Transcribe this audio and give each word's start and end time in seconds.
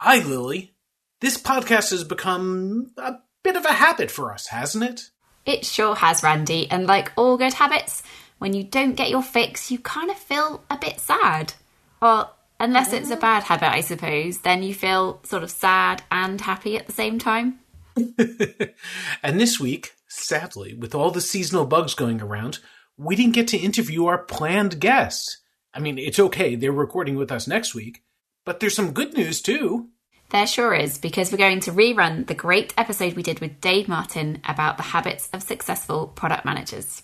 Hi, 0.00 0.20
Lily. 0.20 0.74
This 1.20 1.36
podcast 1.36 1.90
has 1.90 2.04
become 2.04 2.92
a 2.98 3.16
bit 3.42 3.56
of 3.56 3.64
a 3.64 3.72
habit 3.72 4.12
for 4.12 4.32
us, 4.32 4.46
hasn't 4.46 4.84
it? 4.84 5.10
It 5.44 5.66
sure 5.66 5.96
has, 5.96 6.22
Randy. 6.22 6.70
And 6.70 6.86
like 6.86 7.10
all 7.16 7.36
good 7.36 7.54
habits, 7.54 8.04
when 8.38 8.52
you 8.52 8.62
don't 8.62 8.94
get 8.94 9.10
your 9.10 9.24
fix, 9.24 9.72
you 9.72 9.80
kind 9.80 10.08
of 10.08 10.16
feel 10.16 10.62
a 10.70 10.78
bit 10.78 11.00
sad. 11.00 11.54
Or 12.00 12.30
unless 12.60 12.92
it's 12.92 13.10
a 13.10 13.16
mm. 13.16 13.20
bad 13.20 13.42
habit, 13.42 13.72
I 13.72 13.80
suppose, 13.80 14.38
then 14.38 14.62
you 14.62 14.72
feel 14.72 15.18
sort 15.24 15.42
of 15.42 15.50
sad 15.50 16.04
and 16.12 16.40
happy 16.40 16.76
at 16.76 16.86
the 16.86 16.92
same 16.92 17.18
time. 17.18 17.58
and 17.96 19.40
this 19.40 19.58
week, 19.58 19.94
sadly, 20.06 20.74
with 20.74 20.94
all 20.94 21.10
the 21.10 21.20
seasonal 21.20 21.66
bugs 21.66 21.94
going 21.94 22.22
around, 22.22 22.60
we 22.96 23.16
didn't 23.16 23.34
get 23.34 23.48
to 23.48 23.58
interview 23.58 24.06
our 24.06 24.18
planned 24.18 24.78
guests. 24.78 25.38
I 25.74 25.80
mean, 25.80 25.98
it's 25.98 26.20
okay, 26.20 26.54
they're 26.54 26.70
recording 26.70 27.16
with 27.16 27.32
us 27.32 27.48
next 27.48 27.74
week, 27.74 28.04
but 28.48 28.60
there's 28.60 28.74
some 28.74 28.92
good 28.92 29.12
news 29.12 29.42
too. 29.42 29.90
There 30.30 30.46
sure 30.46 30.72
is, 30.72 30.96
because 30.96 31.30
we're 31.30 31.36
going 31.36 31.60
to 31.60 31.70
rerun 31.70 32.26
the 32.26 32.34
great 32.34 32.72
episode 32.78 33.12
we 33.12 33.22
did 33.22 33.40
with 33.40 33.60
Dave 33.60 33.88
Martin 33.88 34.40
about 34.48 34.78
the 34.78 34.84
habits 34.84 35.28
of 35.34 35.42
successful 35.42 36.06
product 36.06 36.46
managers. 36.46 37.02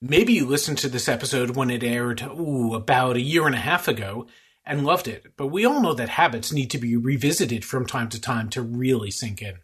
Maybe 0.00 0.34
you 0.34 0.46
listened 0.46 0.78
to 0.78 0.88
this 0.88 1.08
episode 1.08 1.56
when 1.56 1.68
it 1.68 1.82
aired, 1.82 2.22
ooh, 2.22 2.74
about 2.74 3.16
a 3.16 3.20
year 3.20 3.44
and 3.46 3.56
a 3.56 3.58
half 3.58 3.88
ago, 3.88 4.28
and 4.64 4.86
loved 4.86 5.08
it, 5.08 5.32
but 5.36 5.48
we 5.48 5.64
all 5.64 5.82
know 5.82 5.94
that 5.94 6.10
habits 6.10 6.52
need 6.52 6.70
to 6.70 6.78
be 6.78 6.96
revisited 6.96 7.64
from 7.64 7.86
time 7.86 8.08
to 8.10 8.20
time 8.20 8.48
to 8.50 8.62
really 8.62 9.10
sink 9.10 9.42
in. 9.42 9.54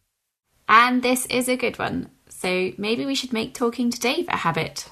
And 0.69 1.01
this 1.01 1.27
is 1.27 1.49
a 1.49 1.57
good 1.57 1.79
one, 1.79 2.11
so 2.29 2.73
maybe 2.77 3.07
we 3.07 3.15
should 3.15 3.33
make 3.33 3.55
talking 3.55 3.93
to 3.93 4.01
Dave 4.01 4.27
a 4.27 4.39
habit. 4.39 4.91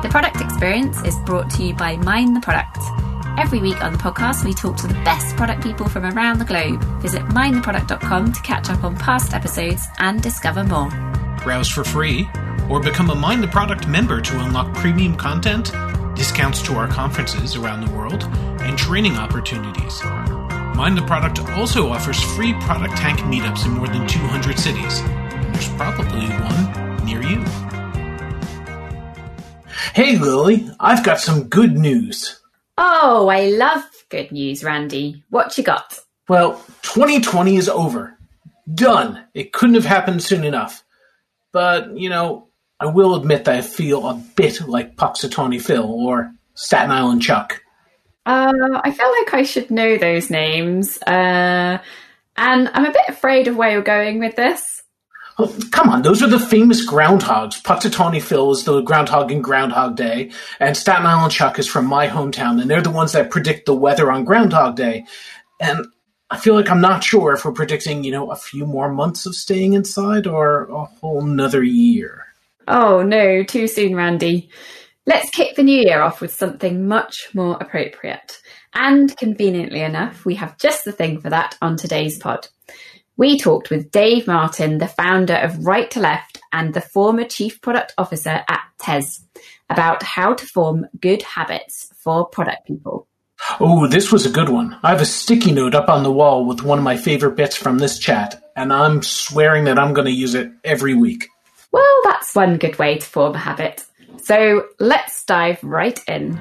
The 0.00 0.08
product 0.10 0.40
experience 0.40 1.02
is 1.02 1.18
brought 1.26 1.50
to 1.50 1.64
you 1.64 1.74
by 1.74 1.96
Mind 1.96 2.36
the 2.36 2.40
Product 2.40 2.78
Every 3.38 3.60
week 3.60 3.82
on 3.82 3.92
the 3.92 3.98
podcast, 3.98 4.44
we 4.44 4.52
talk 4.52 4.76
to 4.78 4.86
the 4.86 4.94
best 5.04 5.36
product 5.36 5.62
people 5.62 5.88
from 5.88 6.04
around 6.04 6.38
the 6.38 6.44
globe. 6.44 6.82
Visit 7.00 7.22
mindtheproduct.com 7.22 8.32
to 8.32 8.42
catch 8.42 8.68
up 8.68 8.84
on 8.84 8.96
past 8.96 9.32
episodes 9.32 9.86
and 9.98 10.22
discover 10.22 10.64
more. 10.64 10.90
Browse 11.42 11.68
for 11.68 11.82
free 11.82 12.28
or 12.68 12.80
become 12.80 13.10
a 13.10 13.14
Mind 13.14 13.42
the 13.42 13.48
Product 13.48 13.88
member 13.88 14.20
to 14.20 14.40
unlock 14.40 14.74
premium 14.74 15.16
content, 15.16 15.72
discounts 16.14 16.62
to 16.62 16.74
our 16.74 16.86
conferences 16.86 17.56
around 17.56 17.86
the 17.86 17.92
world, 17.92 18.24
and 18.60 18.76
training 18.76 19.16
opportunities. 19.16 20.02
Mind 20.76 20.98
the 20.98 21.04
Product 21.06 21.40
also 21.52 21.88
offers 21.88 22.22
free 22.34 22.52
ProductTank 22.52 23.16
meetups 23.32 23.64
in 23.64 23.72
more 23.72 23.88
than 23.88 24.06
200 24.06 24.58
cities. 24.58 25.00
And 25.00 25.54
there's 25.54 25.68
probably 25.70 26.26
one 26.26 27.04
near 27.06 27.22
you. 27.22 27.42
Hey 29.94 30.18
Lily, 30.18 30.70
I've 30.78 31.02
got 31.02 31.18
some 31.18 31.44
good 31.44 31.76
news. 31.78 32.41
Oh, 32.78 33.28
I 33.28 33.48
love 33.50 33.84
good 34.08 34.32
news, 34.32 34.64
Randy. 34.64 35.24
What 35.30 35.56
you 35.58 35.64
got? 35.64 35.98
Well, 36.28 36.54
2020 36.82 37.56
is 37.56 37.68
over. 37.68 38.16
Done. 38.72 39.24
It 39.34 39.52
couldn't 39.52 39.74
have 39.74 39.84
happened 39.84 40.22
soon 40.22 40.44
enough. 40.44 40.82
But, 41.52 41.96
you 41.96 42.08
know, 42.08 42.48
I 42.80 42.86
will 42.86 43.14
admit 43.14 43.44
that 43.44 43.54
I 43.54 43.60
feel 43.60 44.08
a 44.08 44.14
bit 44.14 44.66
like 44.66 44.96
Punxsutawney 44.96 45.60
Phil 45.60 45.84
or 45.84 46.32
Staten 46.54 46.90
Island 46.90 47.22
Chuck. 47.22 47.62
Uh, 48.24 48.80
I 48.82 48.90
feel 48.90 49.10
like 49.10 49.34
I 49.34 49.42
should 49.42 49.70
know 49.70 49.98
those 49.98 50.30
names. 50.30 50.98
Uh, 51.02 51.78
and 52.36 52.70
I'm 52.72 52.86
a 52.86 52.92
bit 52.92 53.08
afraid 53.08 53.48
of 53.48 53.56
where 53.56 53.72
you're 53.72 53.82
going 53.82 54.18
with 54.18 54.36
this. 54.36 54.81
Oh, 55.38 55.56
come 55.70 55.88
on, 55.88 56.02
those 56.02 56.22
are 56.22 56.28
the 56.28 56.38
famous 56.38 56.86
groundhogs. 56.86 57.62
Punxsutawney 57.62 58.20
Phil 58.20 58.50
is 58.52 58.64
the 58.64 58.82
groundhog 58.82 59.32
in 59.32 59.40
Groundhog 59.40 59.96
Day, 59.96 60.30
and 60.60 60.76
Staten 60.76 61.06
Island 61.06 61.32
Chuck 61.32 61.58
is 61.58 61.66
from 61.66 61.86
my 61.86 62.06
hometown, 62.06 62.60
and 62.60 62.70
they're 62.70 62.82
the 62.82 62.90
ones 62.90 63.12
that 63.12 63.30
predict 63.30 63.66
the 63.66 63.74
weather 63.74 64.12
on 64.12 64.24
Groundhog 64.24 64.76
Day. 64.76 65.06
And 65.58 65.86
I 66.30 66.38
feel 66.38 66.54
like 66.54 66.70
I'm 66.70 66.80
not 66.80 67.04
sure 67.04 67.32
if 67.32 67.44
we're 67.44 67.52
predicting, 67.52 68.04
you 68.04 68.10
know, 68.10 68.30
a 68.30 68.36
few 68.36 68.66
more 68.66 68.92
months 68.92 69.26
of 69.26 69.34
staying 69.34 69.72
inside 69.72 70.26
or 70.26 70.64
a 70.64 70.84
whole 70.84 71.22
nother 71.22 71.62
year. 71.62 72.26
Oh 72.68 73.02
no, 73.02 73.42
too 73.42 73.66
soon, 73.66 73.94
Randy. 73.94 74.50
Let's 75.04 75.30
kick 75.30 75.56
the 75.56 75.62
new 75.62 75.80
year 75.80 76.00
off 76.00 76.20
with 76.20 76.34
something 76.34 76.86
much 76.86 77.28
more 77.34 77.56
appropriate. 77.60 78.40
And 78.72 79.14
conveniently 79.16 79.80
enough, 79.80 80.24
we 80.24 80.36
have 80.36 80.58
just 80.58 80.84
the 80.84 80.92
thing 80.92 81.20
for 81.20 81.28
that 81.30 81.58
on 81.60 81.76
today's 81.76 82.18
pod. 82.18 82.48
We 83.16 83.38
talked 83.38 83.70
with 83.70 83.90
Dave 83.90 84.26
Martin, 84.26 84.78
the 84.78 84.88
founder 84.88 85.34
of 85.34 85.66
Right 85.66 85.90
to 85.90 86.00
Left 86.00 86.40
and 86.52 86.72
the 86.72 86.80
former 86.80 87.24
Chief 87.24 87.60
Product 87.60 87.92
Officer 87.98 88.42
at 88.48 88.62
TES, 88.78 89.24
about 89.68 90.02
how 90.02 90.34
to 90.34 90.46
form 90.46 90.86
good 91.00 91.22
habits 91.22 91.92
for 91.96 92.26
product 92.26 92.66
people. 92.66 93.06
Oh, 93.60 93.86
this 93.86 94.10
was 94.10 94.24
a 94.24 94.30
good 94.30 94.48
one. 94.48 94.78
I 94.82 94.90
have 94.90 95.00
a 95.00 95.06
sticky 95.06 95.52
note 95.52 95.74
up 95.74 95.88
on 95.88 96.04
the 96.04 96.12
wall 96.12 96.46
with 96.46 96.62
one 96.62 96.78
of 96.78 96.84
my 96.84 96.96
favorite 96.96 97.36
bits 97.36 97.56
from 97.56 97.78
this 97.78 97.98
chat, 97.98 98.42
and 98.56 98.72
I'm 98.72 99.02
swearing 99.02 99.64
that 99.64 99.78
I'm 99.78 99.92
going 99.92 100.06
to 100.06 100.12
use 100.12 100.34
it 100.34 100.50
every 100.64 100.94
week. 100.94 101.28
Well, 101.70 102.00
that's 102.04 102.34
one 102.34 102.56
good 102.56 102.78
way 102.78 102.98
to 102.98 103.06
form 103.06 103.34
a 103.34 103.38
habit. 103.38 103.84
So 104.22 104.68
let's 104.78 105.24
dive 105.24 105.62
right 105.62 105.98
in. 106.08 106.38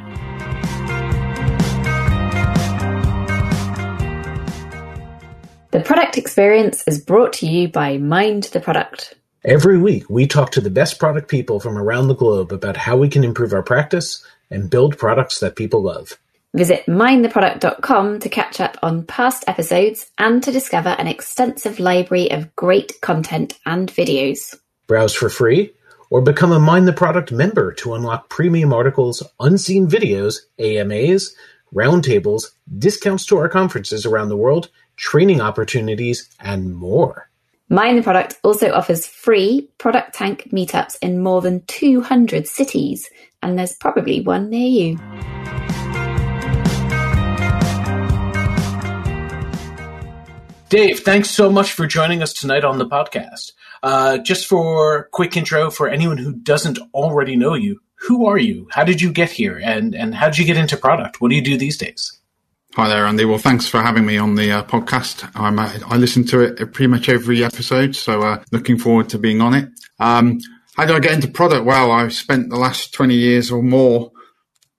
The 5.72 5.80
product 5.80 6.18
experience 6.18 6.84
is 6.86 7.00
brought 7.00 7.32
to 7.34 7.48
you 7.48 7.70
by 7.70 7.98
Mind 7.98 8.44
the 8.44 8.60
Product. 8.60 9.16
Every 9.46 9.78
week, 9.78 10.10
we 10.10 10.28
talk 10.28 10.52
to 10.52 10.60
the 10.60 10.70
best 10.70 11.00
product 11.00 11.30
people 11.30 11.62
from 11.62 11.78
around 11.78 12.10
the 12.10 12.14
globe 12.14 12.52
about 12.52 12.76
how 12.76 12.98
we 12.98 13.08
can 13.08 13.24
improve 13.24 13.54
our 13.54 13.64
practice 13.64 14.22
and 14.50 14.70
build 14.70 14.98
products 14.98 15.40
that 15.40 15.56
people 15.56 15.82
love. 15.82 16.18
Visit 16.54 16.86
mindtheproduct.com 16.88 18.20
to 18.20 18.28
catch 18.28 18.60
up 18.60 18.80
on 18.84 19.06
past 19.06 19.46
episodes 19.48 20.12
and 20.18 20.44
to 20.44 20.52
discover 20.52 20.90
an 20.90 21.08
extensive 21.08 21.80
library 21.80 22.30
of 22.32 22.54
great 22.58 23.00
content 23.00 23.58
and 23.66 23.90
videos. 23.90 24.54
Browse 24.88 25.16
for 25.16 25.30
free 25.30 25.72
or 26.10 26.20
become 26.20 26.52
a 26.52 26.60
Mind 26.60 26.86
the 26.86 26.92
Product 26.92 27.32
member 27.32 27.72
to 27.76 27.94
unlock 27.94 28.28
premium 28.28 28.74
articles, 28.74 29.24
unseen 29.40 29.88
videos, 29.88 30.40
AMAs, 30.60 31.34
roundtables, 31.74 32.48
discounts 32.78 33.26
to 33.28 33.38
our 33.38 33.48
conferences 33.48 34.06
around 34.06 34.28
the 34.28 34.36
world, 34.36 34.70
training 34.96 35.42
opportunities, 35.42 36.30
and 36.40 36.76
more. 36.76 37.30
Mind 37.70 37.98
the 37.98 38.04
Product 38.04 38.38
also 38.44 38.74
offers 38.74 39.08
free 39.08 39.70
ProductTank 39.80 40.52
meetups 40.52 40.98
in 41.02 41.24
more 41.24 41.42
than 41.42 41.64
200 41.68 42.46
cities, 42.46 43.10
and 43.42 43.58
there's 43.58 43.76
probably 43.76 44.20
one 44.20 44.50
near 44.50 44.68
you. 44.68 44.98
Dave, 50.68 51.02
thanks 51.02 51.30
so 51.30 51.52
much 51.52 51.74
for 51.74 51.86
joining 51.86 52.22
us 52.22 52.32
tonight 52.32 52.64
on 52.64 52.78
the 52.78 52.86
podcast. 52.86 53.52
Uh, 53.84 54.18
just 54.20 54.48
for 54.48 55.10
quick 55.12 55.36
intro 55.36 55.70
for 55.70 55.90
anyone 55.90 56.18
who 56.18 56.34
doesn't 56.34 56.80
already 56.94 57.36
know 57.36 57.56
you, 57.56 57.82
who 57.96 58.26
are 58.26 58.38
you? 58.38 58.68
How 58.72 58.84
did 58.84 59.02
you 59.02 59.12
get 59.12 59.30
here? 59.30 59.60
And, 59.62 59.94
and 59.94 60.16
how 60.16 60.28
did 60.28 60.38
you 60.38 60.46
get 60.46 60.56
into 60.58 60.78
product? 60.78 61.20
What 61.20 61.30
do 61.30 61.36
you 61.36 61.42
do 61.42 61.58
these 61.58 61.78
days? 61.78 62.21
Hi 62.76 62.88
there, 62.88 63.06
Andy. 63.06 63.26
Well, 63.26 63.38
thanks 63.38 63.68
for 63.68 63.82
having 63.82 64.06
me 64.06 64.18
on 64.18 64.36
the 64.36 64.50
uh, 64.50 64.64
podcast. 64.64 65.30
I'm, 65.36 65.60
uh, 65.60 65.74
I 65.88 65.98
listen 65.98 66.24
to 66.28 66.40
it 66.40 66.56
pretty 66.72 66.88
much 66.88 67.10
every 67.10 67.44
episode, 67.44 67.98
so 67.98 68.22
uh, 68.22 68.42
looking 68.54 68.78
forward 68.78 69.10
to 69.10 69.18
being 69.18 69.42
on 69.42 69.54
it. 69.54 69.68
Um, 70.00 70.40
how 70.78 70.86
do 70.86 70.94
I 70.94 71.02
get 71.02 71.12
into 71.12 71.28
product? 71.28 71.66
Well, 71.66 71.92
I've 71.92 72.14
spent 72.14 72.50
the 72.50 72.56
last 72.56 72.94
20 72.94 73.14
years 73.14 73.52
or 73.52 73.62
more, 73.62 74.14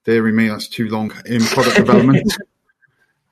dearie 0.06 0.32
me, 0.32 0.48
that's 0.48 0.68
too 0.68 0.88
long, 0.88 1.12
in 1.26 1.42
product 1.44 1.76
development. 1.76 2.32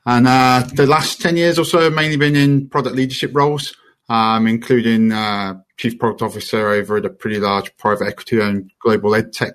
And 0.07 0.27
uh, 0.27 0.67
the 0.73 0.87
last 0.87 1.21
10 1.21 1.37
years 1.37 1.59
or 1.59 1.65
so 1.65 1.81
have 1.81 1.93
mainly 1.93 2.17
been 2.17 2.35
in 2.35 2.69
product 2.71 2.97
leadership 2.97 3.33
roles, 3.35 3.77
um, 4.09 4.47
including 4.47 5.13
uh, 5.13 5.61
chief 5.77 5.99
product 5.99 6.23
officer 6.23 6.71
over 6.71 6.97
at 6.97 7.05
a 7.05 7.11
pretty 7.11 7.39
large 7.39 7.77
private 7.77 8.09
equity 8.09 8.41
owned 8.41 8.73
global 8.81 9.15
ed 9.15 9.33
tech 9.33 9.55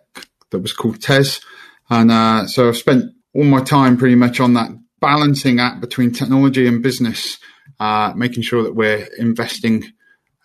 that 0.52 0.60
was 0.60 0.72
called 0.72 1.02
TES. 1.02 1.42
And 1.90 2.12
uh, 2.12 2.46
so 2.46 2.68
I've 2.70 2.78
spent 2.78 3.12
all 3.34 3.44
my 3.44 3.64
time 3.64 3.98
pretty 3.98 4.16
much 4.16 4.40
on 4.40 4.54
that 4.54 4.70
balancing 5.00 5.60
act 5.60 5.82
between 5.82 6.12
technology 6.12 6.68
and 6.68 6.82
business, 6.82 7.38
uh, 7.80 8.14
making 8.16 8.44
sure 8.44 8.64
that 8.64 8.76
we're 8.76 9.08
investing 9.18 9.84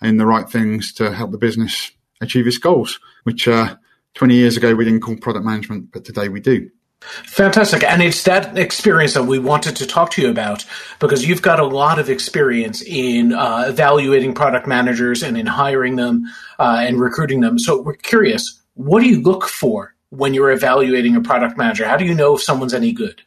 in 0.03 0.17
the 0.17 0.27
right 0.27 0.49
things 0.49 0.93
to 0.95 1.13
help 1.13 1.31
the 1.31 1.39
business 1.39 1.91
achieve 2.21 2.47
its 2.47 2.59
goals, 2.59 2.99
which 3.25 3.47
uh, 3.49 3.77
20 4.15 4.35
years 4.35 4.57
ago 4.57 4.75
we 4.75 4.85
didn't 4.85 5.01
call 5.01 5.17
product 5.17 5.45
management, 5.45 5.93
but 5.93 6.05
today 6.05 6.29
we 6.29 6.41
do. 6.41 6.71
Fantastic. 7.01 7.83
And 7.83 8.03
it's 8.03 8.25
that 8.25 8.59
experience 8.59 9.15
that 9.15 9.25
we 9.25 9.39
wanted 9.39 9.77
to 9.77 9.87
talk 9.87 10.11
to 10.13 10.23
you 10.23 10.31
about 10.31 10.67
because 10.99 11.27
you've 11.27 11.41
got 11.41 11.59
a 11.59 11.65
lot 11.65 11.99
of 11.99 12.11
experience 12.11 12.83
in 12.83 13.33
uh, 13.33 13.65
evaluating 13.69 14.35
product 14.35 14.67
managers 14.67 15.23
and 15.23 15.39
in 15.39 15.47
hiring 15.47 15.97
them 15.97 16.25
uh, 16.59 16.83
and 16.83 17.01
recruiting 17.01 17.41
them. 17.41 17.59
So 17.59 17.81
we're 17.81 17.95
curious, 17.95 18.61
what 18.75 19.01
do 19.01 19.09
you 19.09 19.23
look 19.23 19.45
for 19.45 19.95
when 20.11 20.35
you're 20.35 20.51
evaluating 20.51 21.17
a 21.17 21.23
product 21.23 21.57
manager? 21.57 21.87
How 21.87 21.97
do 21.97 22.05
you 22.05 22.15
know 22.15 22.35
if 22.35 22.43
someone's 22.43 22.75
any 22.75 22.93
good? 22.93 23.23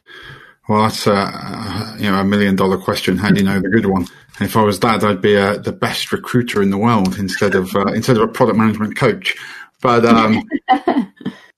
Well, 0.67 0.83
that's 0.83 1.07
a, 1.07 1.95
you 1.99 2.09
know 2.09 2.19
a 2.19 2.23
million 2.23 2.55
dollar 2.55 2.77
question. 2.77 3.17
How 3.17 3.31
do 3.31 3.39
you 3.39 3.45
know 3.45 3.59
the 3.59 3.69
good 3.69 3.85
one? 3.85 4.07
if 4.39 4.57
I 4.57 4.63
was 4.63 4.79
that, 4.79 5.03
I'd 5.03 5.21
be 5.21 5.37
uh, 5.37 5.57
the 5.57 5.71
best 5.71 6.11
recruiter 6.11 6.61
in 6.61 6.71
the 6.71 6.77
world 6.77 7.17
instead 7.19 7.55
of 7.55 7.75
uh, 7.75 7.87
instead 7.87 8.17
of 8.17 8.23
a 8.23 8.27
product 8.27 8.57
management 8.57 8.95
coach. 8.95 9.35
But 9.81 10.05
um, 10.05 10.49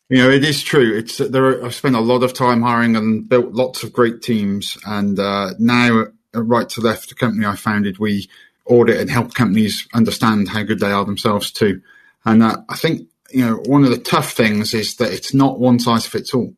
You 0.08 0.20
know, 0.20 0.30
it 0.30 0.44
is 0.44 0.62
true. 0.62 0.96
It's 0.96 1.18
there. 1.18 1.46
Are, 1.46 1.66
I've 1.66 1.74
spent 1.74 1.96
a 1.96 2.00
lot 2.00 2.22
of 2.22 2.34
time 2.34 2.62
hiring 2.62 2.96
and 2.96 3.28
built 3.28 3.54
lots 3.54 3.82
of 3.84 3.92
great 3.92 4.22
teams, 4.22 4.78
and 4.86 5.18
uh, 5.18 5.54
now 5.58 6.06
right 6.34 6.70
to 6.70 6.82
left, 6.82 7.10
the 7.10 7.16
company 7.16 7.46
I 7.46 7.56
founded, 7.56 7.98
we 7.98 8.30
audit 8.66 9.00
and 9.00 9.10
help 9.10 9.34
companies 9.34 9.88
understand 9.94 10.50
how 10.50 10.64
good 10.64 10.80
they 10.80 10.92
are 10.92 11.06
themselves 11.06 11.52
too. 11.52 11.82
And 12.24 12.44
uh, 12.44 12.58
I 12.70 12.76
think 12.76 13.08
you 13.32 13.46
know 13.46 13.56
one 13.66 13.84
of 13.84 13.90
the 13.90 13.98
tough 13.98 14.34
things 14.34 14.76
is 14.76 14.98
that 14.98 15.12
it's 15.12 15.34
not 15.34 15.60
one 15.60 15.80
size 15.80 16.06
fits 16.06 16.36
all. 16.36 16.54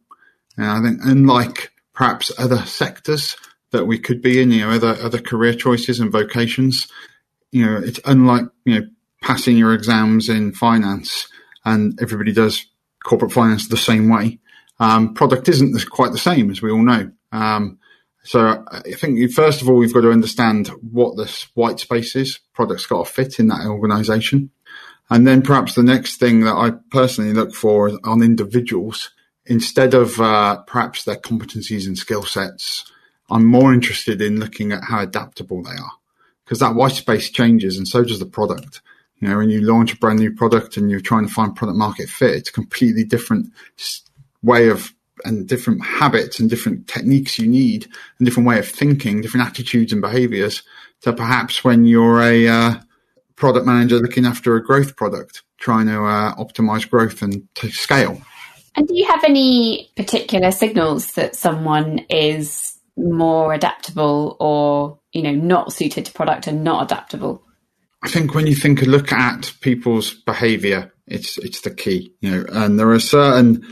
And 0.58 0.66
I 0.66 0.82
think 0.82 1.00
unlike 1.04 1.72
perhaps 1.98 2.32
other 2.38 2.60
sectors 2.60 3.36
that 3.72 3.88
we 3.88 3.98
could 3.98 4.22
be 4.22 4.40
in, 4.40 4.52
you 4.52 4.62
know, 4.62 4.70
other 4.70 4.96
other 5.02 5.20
career 5.20 5.54
choices 5.54 6.00
and 6.00 6.12
vocations, 6.12 6.88
you 7.52 7.66
know, 7.66 7.78
it's 7.78 8.00
unlike 8.06 8.46
you 8.66 8.80
know 8.80 8.88
passing 9.22 9.58
your 9.58 9.74
exams 9.74 10.30
in 10.30 10.54
finance 10.54 11.28
and 11.66 12.00
everybody 12.00 12.32
does 12.32 12.68
corporate 13.04 13.32
finance 13.32 13.68
the 13.68 13.76
same 13.76 14.10
way. 14.10 14.40
Um, 14.80 15.16
product 15.16 15.50
isn't 15.50 15.90
quite 15.90 16.12
the 16.12 16.20
same, 16.20 16.52
as 16.52 16.62
we 16.62 16.72
all 16.72 16.84
know. 16.84 17.12
Um, 17.32 17.80
so 18.24 18.64
I 18.72 18.92
think 18.92 19.32
first 19.32 19.62
of 19.62 19.70
all, 19.70 19.78
we've 19.78 19.94
got 19.94 20.02
to 20.02 20.12
understand 20.12 20.68
what 20.92 21.18
this 21.18 21.48
white 21.56 21.80
space 21.80 22.16
is. 22.16 22.40
Product's 22.54 22.86
got 22.86 23.08
to 23.08 23.12
fit 23.12 23.40
in 23.40 23.48
that 23.48 23.66
organization. 23.66 24.52
And 25.10 25.26
then 25.26 25.42
perhaps 25.42 25.74
the 25.74 25.84
next 25.84 26.18
thing 26.18 26.42
that 26.42 26.54
I 26.54 26.74
personally 26.92 27.34
look 27.34 27.56
for 27.56 27.90
on 28.04 28.22
individuals, 28.22 29.10
instead 29.48 29.94
of 29.94 30.20
uh, 30.20 30.58
perhaps 30.64 31.04
their 31.04 31.16
competencies 31.16 31.88
and 31.88 31.98
skill 31.98 32.24
sets, 32.24 32.92
I'm 33.30 33.46
more 33.46 33.74
interested 33.74 34.22
in 34.22 34.40
looking 34.40 34.72
at 34.72 34.84
how 34.84 35.02
adaptable 35.02 35.64
they 35.64 35.72
are 35.72 35.92
because 36.46 36.60
that 36.60 36.76
white 36.76 36.94
space 36.94 37.30
changes 37.30 37.78
and 37.78 37.88
so 37.88 38.04
does 38.04 38.20
the 38.20 38.26
product. 38.26 38.82
You 39.20 39.28
know, 39.28 39.38
when 39.38 39.50
you 39.50 39.62
launch 39.62 39.94
a 39.94 39.98
brand 39.98 40.20
new 40.20 40.34
product 40.34 40.78
and 40.78 40.92
you're 40.92 41.00
trying 41.00 41.28
to 41.28 41.34
find 41.34 41.56
product 41.56 41.78
market 41.78 42.08
fit, 42.08 42.36
it's 42.36 42.50
a 42.50 42.54
completely 42.54 43.04
different 43.04 43.52
way 44.44 44.70
of 44.70 44.94
and 45.26 45.48
different 45.48 45.84
habits 45.84 46.40
and 46.40 46.48
different 46.48 46.88
techniques 46.88 47.40
you 47.40 47.48
need 47.48 47.88
and 48.20 48.26
different 48.26 48.48
way 48.48 48.60
of 48.60 48.68
thinking, 48.68 49.20
different 49.20 49.48
attitudes 49.48 49.92
and 49.92 50.00
behaviors 50.00 50.62
to 51.02 51.12
perhaps 51.12 51.64
when 51.64 51.86
you're 51.86 52.22
a 52.22 52.48
uh, 52.48 52.76
product 53.36 53.66
manager 53.66 53.98
looking 53.98 54.26
after 54.26 54.56
a 54.56 54.64
growth 54.64 54.96
product, 54.96 55.42
trying 55.58 55.88
to 55.88 56.04
uh, 56.06 56.36
optimize 56.36 56.88
growth 56.88 57.24
and 57.24 57.48
to 57.56 57.72
scale. 57.72 58.22
And 58.78 58.88
do 58.88 58.96
you 58.96 59.08
have 59.08 59.24
any 59.24 59.92
particular 59.96 60.52
signals 60.52 61.14
that 61.14 61.36
someone 61.36 62.06
is 62.10 62.78
more 62.96 63.52
adaptable 63.52 64.38
or, 64.40 65.00
you 65.12 65.24
know, 65.24 65.34
not 65.34 65.74
suited 65.74 66.06
to 66.06 66.14
product 66.14 66.46
and 66.46 66.64
not 66.64 66.84
adaptable? 66.84 67.42
I 68.04 68.10
think 68.10 68.36
when 68.36 68.46
you 68.46 68.56
think 68.56 68.84
look 68.84 69.12
at 69.12 69.52
people's 69.62 70.14
behavior, 70.14 70.94
it's 71.08 71.40
it's 71.40 71.62
the 71.62 71.72
key, 71.72 72.14
you 72.22 72.30
know, 72.30 72.46
and 72.52 72.80
there 72.80 72.92
are 72.92 73.00
certain 73.00 73.66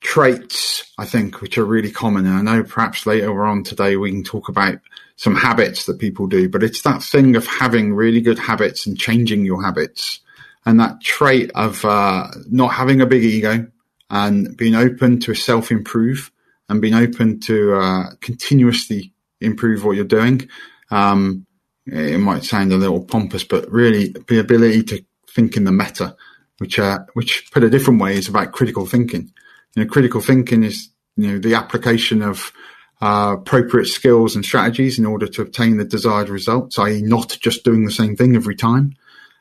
traits 0.00 0.90
I 0.98 1.04
think 1.04 1.42
which 1.42 1.58
are 1.58 1.64
really 1.64 1.90
common. 1.90 2.26
And 2.26 2.48
I 2.48 2.56
know 2.56 2.64
perhaps 2.64 3.04
later 3.04 3.44
on 3.44 3.62
today 3.62 3.96
we 3.96 4.10
can 4.10 4.24
talk 4.24 4.48
about 4.48 4.78
some 5.16 5.34
habits 5.34 5.84
that 5.84 5.98
people 5.98 6.26
do, 6.26 6.48
but 6.48 6.62
it's 6.62 6.82
that 6.82 7.02
thing 7.02 7.36
of 7.36 7.46
having 7.46 7.94
really 7.94 8.22
good 8.22 8.38
habits 8.38 8.86
and 8.86 8.98
changing 8.98 9.44
your 9.44 9.62
habits, 9.62 10.20
and 10.64 10.80
that 10.80 11.02
trait 11.02 11.50
of 11.54 11.84
uh, 11.84 12.28
not 12.50 12.68
having 12.72 13.02
a 13.02 13.06
big 13.06 13.22
ego 13.22 13.66
and 14.10 14.56
being 14.56 14.74
open 14.74 15.20
to 15.20 15.34
self 15.34 15.70
improve 15.70 16.30
and 16.68 16.80
being 16.80 16.94
open 16.94 17.40
to 17.40 17.74
uh, 17.74 18.10
continuously 18.20 19.12
improve 19.40 19.84
what 19.84 19.96
you're 19.96 20.04
doing. 20.04 20.48
Um, 20.90 21.46
it 21.86 22.18
might 22.18 22.44
sound 22.44 22.72
a 22.72 22.76
little 22.76 23.04
pompous, 23.04 23.44
but 23.44 23.70
really 23.70 24.14
the 24.28 24.40
ability 24.40 24.82
to 24.84 25.04
think 25.30 25.56
in 25.56 25.64
the 25.64 25.72
meta, 25.72 26.16
which, 26.58 26.78
uh, 26.78 27.00
which 27.14 27.48
put 27.52 27.62
a 27.62 27.70
different 27.70 28.00
way 28.00 28.16
is 28.16 28.28
about 28.28 28.52
critical 28.52 28.86
thinking. 28.86 29.32
You 29.74 29.84
know, 29.84 29.90
critical 29.90 30.20
thinking 30.20 30.64
is, 30.64 30.88
you 31.16 31.32
know, 31.32 31.38
the 31.38 31.54
application 31.54 32.22
of, 32.22 32.52
uh, 33.00 33.36
appropriate 33.38 33.86
skills 33.86 34.34
and 34.34 34.44
strategies 34.44 34.98
in 34.98 35.06
order 35.06 35.26
to 35.26 35.42
obtain 35.42 35.76
the 35.76 35.84
desired 35.84 36.28
results, 36.28 36.78
i.e. 36.78 37.02
not 37.02 37.36
just 37.40 37.62
doing 37.62 37.84
the 37.84 37.92
same 37.92 38.16
thing 38.16 38.34
every 38.34 38.56
time. 38.56 38.94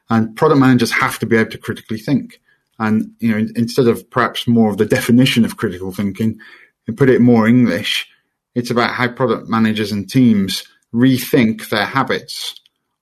And 0.09 0.35
product 0.35 0.59
managers 0.59 0.91
have 0.91 1.17
to 1.19 1.25
be 1.25 1.37
able 1.37 1.51
to 1.51 1.57
critically 1.57 1.97
think. 1.97 2.41
And, 2.79 3.11
you 3.19 3.31
know, 3.31 3.47
instead 3.55 3.87
of 3.87 4.09
perhaps 4.09 4.47
more 4.47 4.69
of 4.69 4.77
the 4.77 4.85
definition 4.85 5.45
of 5.45 5.57
critical 5.57 5.91
thinking 5.91 6.39
and 6.87 6.97
put 6.97 7.09
it 7.09 7.21
more 7.21 7.47
English, 7.47 8.07
it's 8.53 8.71
about 8.71 8.91
how 8.91 9.07
product 9.07 9.49
managers 9.49 9.91
and 9.91 10.09
teams 10.09 10.63
rethink 10.93 11.69
their 11.69 11.85
habits 11.85 12.55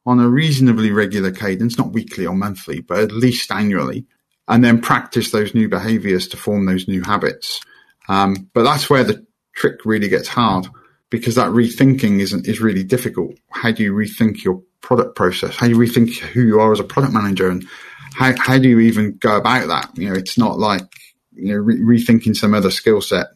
on 0.05 0.19
a 0.19 0.27
reasonably 0.27 0.91
regular 0.91 1.31
cadence, 1.31 1.77
not 1.77 1.93
weekly 1.93 2.25
or 2.25 2.35
monthly, 2.35 2.81
but 2.81 2.99
at 2.99 3.11
least 3.11 3.51
annually, 3.51 4.05
and 4.47 4.63
then 4.63 4.81
practice 4.81 5.31
those 5.31 5.53
new 5.53 5.69
behaviors 5.69 6.27
to 6.27 6.37
form 6.37 6.65
those 6.65 6.87
new 6.87 7.01
habits. 7.01 7.61
Um, 8.09 8.49
but 8.53 8.63
that's 8.63 8.89
where 8.89 9.03
the 9.03 9.25
trick 9.53 9.85
really 9.85 10.09
gets 10.09 10.27
hard 10.27 10.67
because 11.09 11.35
that 11.35 11.49
rethinking 11.51 12.19
isn't 12.19 12.47
is 12.47 12.59
really 12.59 12.83
difficult. 12.83 13.35
How 13.49 13.71
do 13.71 13.83
you 13.83 13.93
rethink 13.93 14.43
your 14.43 14.61
product 14.81 15.15
process? 15.15 15.55
How 15.55 15.67
do 15.67 15.73
you 15.73 15.79
rethink 15.79 16.17
who 16.17 16.41
you 16.41 16.59
are 16.59 16.71
as 16.73 16.79
a 16.79 16.83
product 16.83 17.13
manager, 17.13 17.49
and 17.49 17.65
how 18.13 18.33
how 18.37 18.57
do 18.57 18.69
you 18.69 18.79
even 18.79 19.17
go 19.17 19.37
about 19.37 19.67
that? 19.67 19.97
You 19.97 20.09
know, 20.09 20.15
it's 20.15 20.37
not 20.37 20.59
like 20.59 20.87
you 21.33 21.53
know 21.53 21.57
re- 21.57 21.99
rethinking 21.99 22.35
some 22.35 22.53
other 22.53 22.71
skill 22.71 23.01
set. 23.01 23.27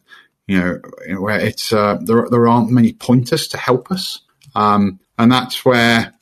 You 0.48 0.60
know, 0.60 1.22
where 1.22 1.40
it's 1.40 1.74
uh, 1.74 1.98
there 2.02 2.28
there 2.30 2.48
aren't 2.48 2.72
many 2.72 2.94
pointers 2.94 3.48
to 3.50 3.58
help 3.58 3.92
us. 3.92 4.22
Um, 4.56 5.00
and 5.18 5.32
that's 5.32 5.66
where 5.66 6.14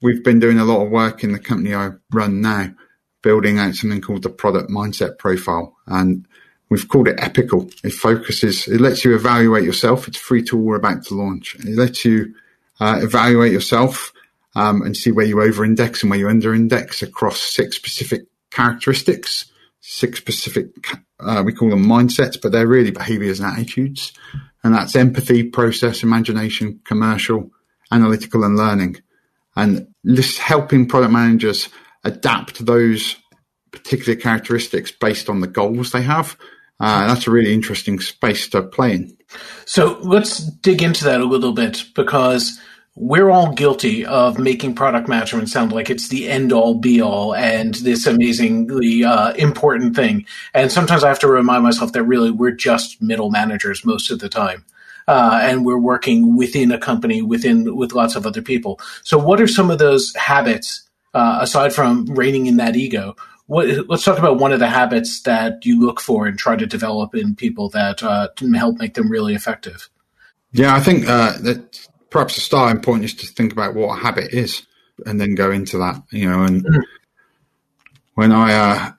we've 0.00 0.22
been 0.22 0.40
doing 0.40 0.58
a 0.58 0.64
lot 0.64 0.84
of 0.84 0.90
work 0.90 1.24
in 1.24 1.32
the 1.32 1.38
company 1.38 1.74
I 1.74 1.90
run 2.12 2.40
now, 2.40 2.70
building 3.22 3.58
out 3.58 3.74
something 3.74 4.00
called 4.00 4.22
the 4.22 4.30
product 4.30 4.70
mindset 4.70 5.18
profile. 5.18 5.76
And 5.86 6.26
we've 6.68 6.88
called 6.88 7.08
it 7.08 7.18
epical. 7.18 7.70
It 7.82 7.92
focuses, 7.92 8.68
it 8.68 8.80
lets 8.80 9.04
you 9.04 9.14
evaluate 9.14 9.64
yourself. 9.64 10.08
It's 10.08 10.18
a 10.18 10.20
free 10.20 10.42
tool 10.42 10.60
we're 10.60 10.76
about 10.76 11.04
to 11.06 11.14
launch. 11.14 11.56
It 11.56 11.76
lets 11.76 12.04
you 12.04 12.34
uh, 12.80 13.00
evaluate 13.02 13.52
yourself 13.52 14.12
um, 14.58 14.82
and 14.82 14.96
see 14.96 15.12
where 15.12 15.24
you 15.24 15.40
over 15.40 15.64
index 15.64 16.02
and 16.02 16.10
where 16.10 16.18
you 16.18 16.28
under 16.28 16.52
index 16.52 17.00
across 17.00 17.40
six 17.40 17.76
specific 17.76 18.22
characteristics, 18.50 19.52
six 19.80 20.18
specific, 20.18 20.66
uh, 21.20 21.44
we 21.46 21.52
call 21.52 21.70
them 21.70 21.86
mindsets, 21.86 22.36
but 22.42 22.50
they're 22.50 22.66
really 22.66 22.90
behaviors 22.90 23.38
and 23.38 23.52
attitudes. 23.52 24.12
And 24.64 24.74
that's 24.74 24.96
empathy, 24.96 25.44
process, 25.44 26.02
imagination, 26.02 26.80
commercial, 26.84 27.52
analytical 27.92 28.42
and 28.42 28.56
learning. 28.56 28.96
And 29.54 29.86
just 30.04 30.38
helping 30.38 30.88
product 30.88 31.12
managers 31.12 31.68
adapt 32.02 32.66
those 32.66 33.14
particular 33.70 34.18
characteristics 34.18 34.90
based 34.90 35.28
on 35.28 35.38
the 35.38 35.46
goals 35.46 35.92
they 35.92 36.02
have. 36.02 36.36
Uh, 36.80 37.06
that's 37.06 37.28
a 37.28 37.30
really 37.30 37.54
interesting 37.54 38.00
space 38.00 38.48
to 38.48 38.62
play 38.62 38.94
in. 38.94 39.16
So 39.66 40.00
let's 40.02 40.38
dig 40.38 40.82
into 40.82 41.04
that 41.04 41.20
a 41.20 41.24
little 41.26 41.52
bit 41.52 41.84
because 41.94 42.58
we're 43.00 43.30
all 43.30 43.52
guilty 43.52 44.04
of 44.04 44.38
making 44.38 44.74
product 44.74 45.08
management 45.08 45.48
sound 45.48 45.72
like 45.72 45.88
it's 45.88 46.08
the 46.08 46.28
end 46.28 46.52
all 46.52 46.74
be 46.74 47.00
all 47.00 47.32
and 47.34 47.74
this 47.76 48.06
amazingly 48.06 49.04
uh, 49.04 49.32
important 49.34 49.94
thing. 49.94 50.26
And 50.52 50.72
sometimes 50.72 51.04
I 51.04 51.08
have 51.08 51.20
to 51.20 51.28
remind 51.28 51.62
myself 51.62 51.92
that 51.92 52.02
really 52.02 52.32
we're 52.32 52.50
just 52.50 53.00
middle 53.00 53.30
managers 53.30 53.84
most 53.84 54.10
of 54.10 54.18
the 54.18 54.28
time 54.28 54.64
uh, 55.06 55.40
and 55.42 55.64
we're 55.64 55.78
working 55.78 56.36
within 56.36 56.72
a 56.72 56.78
company 56.78 57.22
within 57.22 57.76
with 57.76 57.92
lots 57.92 58.16
of 58.16 58.26
other 58.26 58.42
people. 58.42 58.80
So, 59.02 59.16
what 59.18 59.40
are 59.40 59.48
some 59.48 59.70
of 59.70 59.78
those 59.78 60.14
habits 60.14 60.82
uh, 61.14 61.38
aside 61.40 61.72
from 61.72 62.04
reining 62.06 62.46
in 62.46 62.58
that 62.58 62.76
ego? 62.76 63.16
What, 63.46 63.88
let's 63.88 64.04
talk 64.04 64.18
about 64.18 64.38
one 64.38 64.52
of 64.52 64.58
the 64.58 64.68
habits 64.68 65.22
that 65.22 65.64
you 65.64 65.80
look 65.80 66.00
for 66.00 66.26
and 66.26 66.38
try 66.38 66.56
to 66.56 66.66
develop 66.66 67.14
in 67.14 67.34
people 67.34 67.70
that 67.70 68.02
uh, 68.02 68.28
help 68.54 68.76
make 68.76 68.94
them 68.94 69.10
really 69.10 69.34
effective. 69.34 69.88
Yeah, 70.52 70.74
I 70.74 70.80
think 70.80 71.08
uh, 71.08 71.38
that 71.38 71.88
perhaps 72.10 72.34
the 72.34 72.40
starting 72.40 72.82
point 72.82 73.04
is 73.04 73.14
to 73.14 73.26
think 73.26 73.52
about 73.52 73.74
what 73.74 73.98
a 73.98 74.00
habit 74.00 74.32
is, 74.32 74.66
and 75.06 75.20
then 75.20 75.34
go 75.34 75.50
into 75.50 75.78
that. 75.78 76.02
You 76.10 76.30
know, 76.30 76.42
and 76.42 76.64
mm. 76.64 76.82
when 78.14 78.32
I 78.32 78.54
uh, 78.54 78.92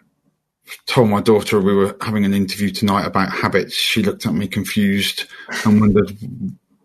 told 0.85 1.09
my 1.09 1.21
daughter 1.21 1.59
we 1.59 1.73
were 1.73 1.95
having 2.01 2.25
an 2.25 2.33
interview 2.33 2.69
tonight 2.71 3.05
about 3.05 3.31
habits, 3.31 3.75
she 3.75 4.03
looked 4.03 4.25
at 4.25 4.33
me 4.33 4.47
confused 4.47 5.25
and 5.65 5.79
wondered 5.79 6.11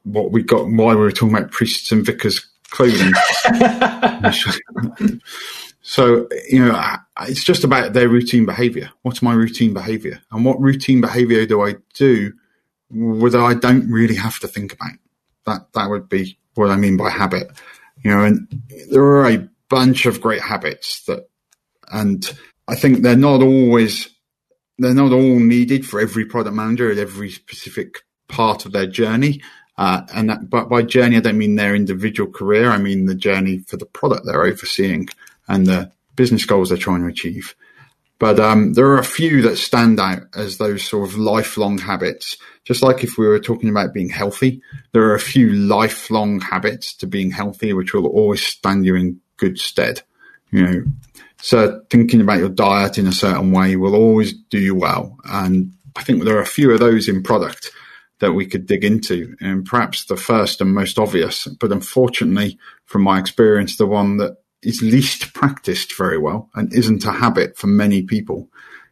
what 0.05 0.31
we 0.31 0.43
got, 0.43 0.67
why 0.67 0.95
we 0.95 1.01
were 1.01 1.13
talking 1.13 1.37
about 1.37 1.51
priests 1.51 1.91
and 1.93 2.05
vicars 2.05 2.47
clothing. 2.71 3.13
so, 5.83 6.29
you 6.49 6.65
know, 6.65 6.97
it's 7.23 7.45
just 7.45 7.65
about 7.65 7.93
their 7.93 8.09
routine 8.09 8.47
behavior. 8.47 8.91
What's 9.03 9.23
my 9.23 9.33
routine 9.33 9.73
behavior? 9.73 10.21
And 10.31 10.45
what 10.45 10.61
routine 10.61 11.01
behavior 11.01 11.47
do 11.47 11.63
I 11.63 11.77
do 11.95 12.33
that 12.91 13.43
I 13.43 13.55
don't 13.55 13.91
really 13.91 14.17
have 14.17 14.39
to 14.41 14.49
think 14.49 14.73
about? 14.73 14.93
That, 15.47 15.73
that 15.75 15.91
would 15.91 16.09
be 16.09 16.39
what 16.55 16.71
I 16.71 16.77
mean 16.77 16.97
by 16.97 17.11
habit. 17.11 17.51
You 18.03 18.11
know, 18.11 18.25
and 18.25 18.63
there 18.91 19.03
are 19.03 19.31
a 19.31 19.49
bunch 19.69 20.07
of 20.07 20.21
great 20.21 20.43
habits 20.43 21.05
that, 21.05 21.29
and 21.91 22.25
I 22.69 22.75
think 22.77 23.03
they're 23.03 23.17
not 23.17 23.43
always 23.43 24.09
they're 24.79 24.95
not 24.95 25.13
all 25.13 25.39
needed 25.39 25.87
for 25.87 26.01
every 26.01 26.25
product 26.25 26.57
manager 26.57 26.91
at 26.91 26.99
every 26.99 27.31
specific 27.31 27.99
part 28.29 28.67
of 28.67 28.73
their 28.73 28.87
journey. 28.87 29.43
Uh, 29.77 30.03
and 30.15 30.31
that, 30.31 30.51
but 30.51 30.69
by 30.69 30.83
journey, 30.83 31.17
I 31.17 31.21
don't 31.21 31.39
mean 31.39 31.57
their 31.57 31.75
individual 31.75 32.31
career. 32.31 32.71
I 32.71 32.79
mean 32.79 33.07
the 33.07 33.15
journey 33.15 33.59
for 33.59 33.77
the 33.77 33.87
product 33.87 34.25
they're 34.25 34.45
overseeing 34.45 35.09
and 35.49 35.67
the 35.67 35.93
business 36.17 36.45
goals 36.45 36.69
they're 36.69 36.79
trying 36.79 37.03
to 37.03 37.09
achieve. 37.09 37.55
But 38.19 38.39
um, 38.39 38.75
there 38.75 38.87
are 38.87 38.99
a 38.99 39.05
few 39.05 39.43
that 39.43 39.57
stand 39.57 39.99
out 39.99 40.23
as 40.35 40.59
those 40.59 40.89
sort 40.89 41.09
of 41.09 41.19
lifelong 41.19 41.79
habits. 41.79 42.37
Just 42.65 42.83
like 42.83 43.03
if 43.03 43.19
we 43.19 43.27
were 43.27 43.41
talking 43.41 43.69
about 43.69 43.93
being 43.93 44.09
healthy, 44.09 44.63
there 44.93 45.03
are 45.05 45.15
a 45.15 45.21
few 45.21 45.53
lifelong 45.53 46.41
habits 46.41 46.95
to 46.97 47.07
being 47.07 47.31
healthy, 47.31 47.73
which 47.73 47.93
will 47.93 48.07
always 48.07 48.47
stand 48.47 48.87
you 48.87 48.95
in 48.95 49.21
good 49.37 49.59
stead. 49.59 50.03
You 50.51 50.67
know, 50.67 50.85
so 51.41 51.83
thinking 51.91 52.21
about 52.21 52.39
your 52.39 52.49
diet 52.49 52.97
in 52.97 53.07
a 53.07 53.13
certain 53.13 53.53
way 53.53 53.77
will 53.77 53.95
always 53.95 54.33
do 54.33 54.59
you 54.59 54.75
well. 54.75 55.19
And 55.25 55.73
I 55.97 56.03
think 56.03 56.23
there 56.23 56.37
are 56.37 56.43
a 56.43 56.47
few 56.47 56.71
of 56.71 56.79
those 56.79 57.09
in 57.09 57.23
product 57.23 57.71
that 58.21 58.33
we 58.33 58.47
could 58.47 58.67
dig 58.67 58.85
into. 58.85 59.37
And 59.41 59.67
perhaps 59.67 60.05
the 60.05 60.17
first 60.17 60.61
and 60.61 60.73
most 60.73 60.99
obvious, 60.99 61.47
but 61.47 61.73
unfortunately, 61.73 62.59
from 62.87 63.03
my 63.03 63.19
experience, 63.19 63.77
the 63.77 63.87
one 63.87 64.19
that 64.19 64.37
is 64.65 64.83
least 64.83 65.35
practiced 65.35 65.97
very 65.97 66.19
well 66.19 66.51
and 66.55 66.73
isn't 66.73 67.05
a 67.05 67.13
habit 67.13 67.57
for 67.57 67.67
many 67.67 68.03
people 68.03 68.49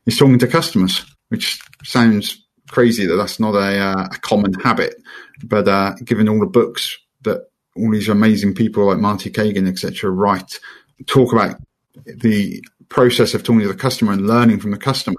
is 0.06 0.18
talking 0.18 0.38
to 0.38 0.46
customers, 0.46 1.04
which 1.28 1.60
sounds 1.84 2.44
crazy 2.70 3.06
that 3.06 3.16
that's 3.16 3.38
not 3.38 3.54
a, 3.54 3.78
uh, 3.78 4.08
a 4.12 4.18
common 4.18 4.54
habit. 4.54 4.94
But 5.44 5.68
uh, 5.68 5.94
given 6.04 6.28
all 6.28 6.40
the 6.40 6.46
books 6.46 6.98
that 7.22 7.48
all 7.76 7.90
these 7.90 8.08
amazing 8.08 8.54
people 8.54 8.86
like 8.86 8.98
Marty 8.98 9.30
Cagan, 9.30 9.66
etc., 9.66 10.10
write, 10.10 10.58
talk 11.06 11.32
about 11.32 11.56
the 12.04 12.62
process 12.88 13.34
of 13.34 13.42
talking 13.42 13.60
to 13.60 13.68
the 13.68 13.74
customer 13.74 14.12
and 14.12 14.26
learning 14.26 14.60
from 14.60 14.70
the 14.70 14.78
customer. 14.78 15.16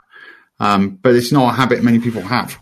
Um, 0.60 0.98
but 1.02 1.16
it's 1.16 1.32
not 1.32 1.54
a 1.54 1.58
habit 1.58 1.84
many 1.84 2.00
people 2.00 2.22
have. 2.22 2.58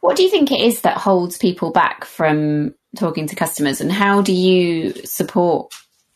What 0.00 0.16
do 0.16 0.22
you 0.22 0.30
think 0.30 0.50
it 0.50 0.60
is 0.60 0.82
that 0.82 0.96
holds 0.96 1.38
people 1.38 1.70
back 1.70 2.04
from 2.04 2.74
talking 2.96 3.26
to 3.28 3.36
customers, 3.36 3.80
and 3.80 3.92
how 3.92 4.22
do 4.22 4.32
you 4.32 4.92
support 5.04 5.72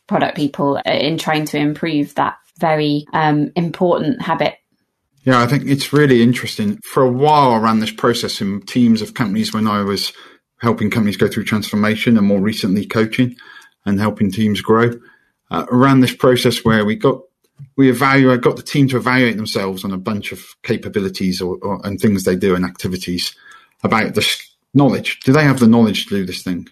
product 0.07 0.37
people 0.37 0.77
in 0.85 1.19
trying 1.19 1.45
to 1.47 1.59
improve 1.59 2.15
that 2.15 2.37
very 2.59 3.07
um, 3.13 3.53
important 3.57 4.23
habit? 4.23 4.57
Yeah, 5.25 5.41
I 5.41 5.47
think 5.47 5.67
it's 5.67 5.93
really 5.93 6.23
interesting. 6.23 6.79
For 6.83 7.03
a 7.03 7.11
while, 7.11 7.53
I 7.53 7.59
ran 7.59 7.79
this 7.79 7.93
process 7.93 8.41
in 8.41 8.63
teams 8.63 9.03
of 9.03 9.15
companies 9.15 9.55
when 9.55 9.69
I 9.69 9.83
was 9.83 10.13
helping 10.61 10.91
companies 10.91 11.17
go 11.17 11.29
through 11.29 11.45
transformation 11.45 12.17
and 12.17 12.27
more 12.27 12.41
recently 12.41 12.87
coaching 12.87 13.37
and 13.85 14.01
helping 14.01 14.31
teams 14.31 14.61
grow. 14.61 14.93
Uh, 15.51 15.67
this 16.01 16.15
process 16.15 16.65
where 16.65 16.85
we 16.85 16.97
got 16.97 17.21
we 17.77 17.91
evaluate 17.91 18.41
got 18.41 18.57
the 18.57 18.63
team 18.63 18.89
to 18.89 18.97
evaluate 18.97 19.37
themselves 19.37 19.85
on 19.85 19.93
a 19.93 19.99
bunch 19.99 20.33
of 20.33 20.45
capabilities 20.63 21.41
or, 21.41 21.59
or 21.63 21.81
and 21.87 22.01
things 22.01 22.25
they 22.25 22.35
do 22.35 22.55
and 22.55 22.65
activities 22.65 23.37
about 23.85 24.15
the 24.15 24.27
knowledge. 24.75 25.21
Do 25.21 25.33
they 25.33 25.45
have 25.45 25.61
the 25.61 25.69
knowledge 25.69 26.07
to 26.07 26.17
do 26.17 26.25
this 26.25 26.43
thing? 26.43 26.69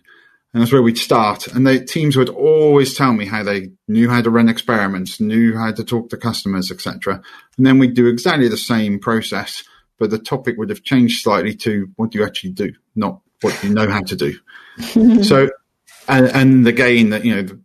And 0.53 0.61
that's 0.61 0.73
where 0.73 0.83
we'd 0.83 0.99
start. 0.99 1.47
And 1.47 1.65
the 1.67 1.85
teams 1.85 2.17
would 2.17 2.29
always 2.29 2.97
tell 2.97 3.13
me 3.13 3.25
how 3.25 3.45
they 3.45 3.71
knew 3.87 4.11
how 4.11 4.21
to 4.21 4.31
run 4.31 4.49
experiments, 4.49 5.21
knew 5.21 5.57
how 5.57 5.71
to 5.71 5.85
talk 5.85 6.11
to 6.11 6.17
customers, 6.17 6.73
etc. 6.73 7.23
And 7.57 7.67
then 7.67 7.79
we'd 7.79 7.95
do 7.95 8.09
exactly 8.09 8.49
the 8.49 8.57
same 8.57 8.99
process, 8.99 9.63
but 9.99 10.11
the 10.11 10.19
topic 10.19 10.57
would 10.59 10.71
have 10.71 10.83
changed 10.83 11.23
slightly 11.23 11.55
to 11.57 11.89
what 11.97 12.11
do 12.11 12.19
you 12.19 12.25
actually 12.25 12.51
do, 12.51 12.73
not 12.97 13.21
what 13.43 13.63
you 13.63 13.71
know 13.71 13.89
how 13.89 14.01
to 14.01 14.17
do. 14.17 14.35
so, 15.23 15.51
and, 16.09 16.27
and 16.27 16.67
the 16.67 16.73
gain 16.73 17.11
that, 17.11 17.25
you 17.25 17.35
know, 17.35 17.59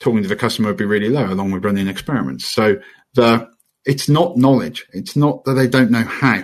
talking 0.00 0.22
to 0.22 0.28
the 0.28 0.34
customer 0.34 0.68
would 0.68 0.76
be 0.76 0.84
really 0.84 1.08
low 1.08 1.26
along 1.32 1.52
with 1.52 1.64
running 1.64 1.86
experiments. 1.86 2.44
So 2.44 2.80
the, 3.14 3.48
it's 3.84 4.08
not 4.08 4.36
knowledge. 4.36 4.84
It's 4.92 5.14
not 5.14 5.44
that 5.44 5.52
they 5.52 5.68
don't 5.68 5.92
know 5.92 6.02
how, 6.02 6.42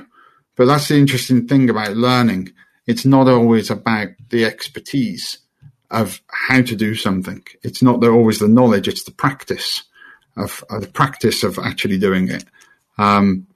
but 0.57 0.67
that's 0.67 0.87
the 0.87 0.97
interesting 0.97 1.49
thing 1.49 1.69
about 1.69 1.97
learning. 1.97 2.53
It's 2.87 3.05
not 3.05 3.27
always 3.29 3.69
about 3.69 4.11
the 4.29 4.45
expertise 4.45 5.39
of 5.91 6.21
how 6.29 6.61
to 6.61 6.77
do 6.77 6.95
something. 6.95 7.43
It's 7.63 7.83
not 7.83 8.05
always 8.05 8.39
the 8.39 8.49
knowledge; 8.49 8.89
it's 8.89 9.05
the 9.05 9.13
practice 9.13 9.85
of, 10.37 10.65
of 10.71 10.83
the 10.83 10.89
practice 10.89 11.43
of 11.43 11.59
actually 11.59 11.99
doing 11.99 12.29
it. 12.29 12.45
Um, 12.99 13.47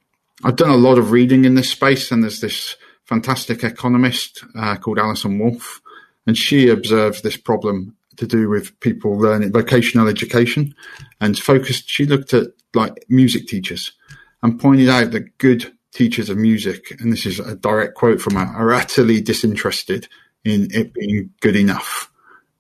I've 0.45 0.57
done 0.57 0.71
a 0.71 0.77
lot 0.77 0.99
of 0.99 1.11
reading 1.13 1.45
in 1.45 1.55
this 1.55 1.71
space, 1.71 2.11
and 2.11 2.23
there's 2.23 2.41
this 2.41 2.77
fantastic 3.05 3.63
economist 3.65 4.45
uh, 4.57 4.77
called 4.77 4.99
Alison 4.99 5.39
Wolf, 5.39 5.81
and 6.27 6.37
she 6.37 6.69
observes 6.69 7.23
this 7.23 7.37
problem 7.37 7.97
to 8.17 8.27
do 8.27 8.49
with 8.49 8.79
people 8.81 9.19
learning 9.19 9.53
vocational 9.53 10.09
education, 10.09 10.75
and 11.21 11.39
focused. 11.39 11.89
She 11.89 12.07
looked 12.07 12.35
at 12.35 12.49
like 12.75 13.05
music 13.09 13.47
teachers 13.47 13.93
and 14.43 14.59
pointed 14.59 14.89
out 14.89 15.13
that 15.13 15.39
good 15.39 15.73
teachers 15.93 16.31
of 16.31 16.39
music, 16.39 17.01
and 17.01 17.13
this 17.13 17.27
is 17.27 17.39
a 17.39 17.55
direct 17.55 17.95
quote 17.95 18.21
from 18.21 18.35
her, 18.35 18.47
are 18.47 18.73
utterly 18.73 19.21
disinterested 19.21 20.09
in 20.45 20.69
it 20.73 20.93
being 20.95 21.31
good 21.41 21.55
enough 21.55 22.12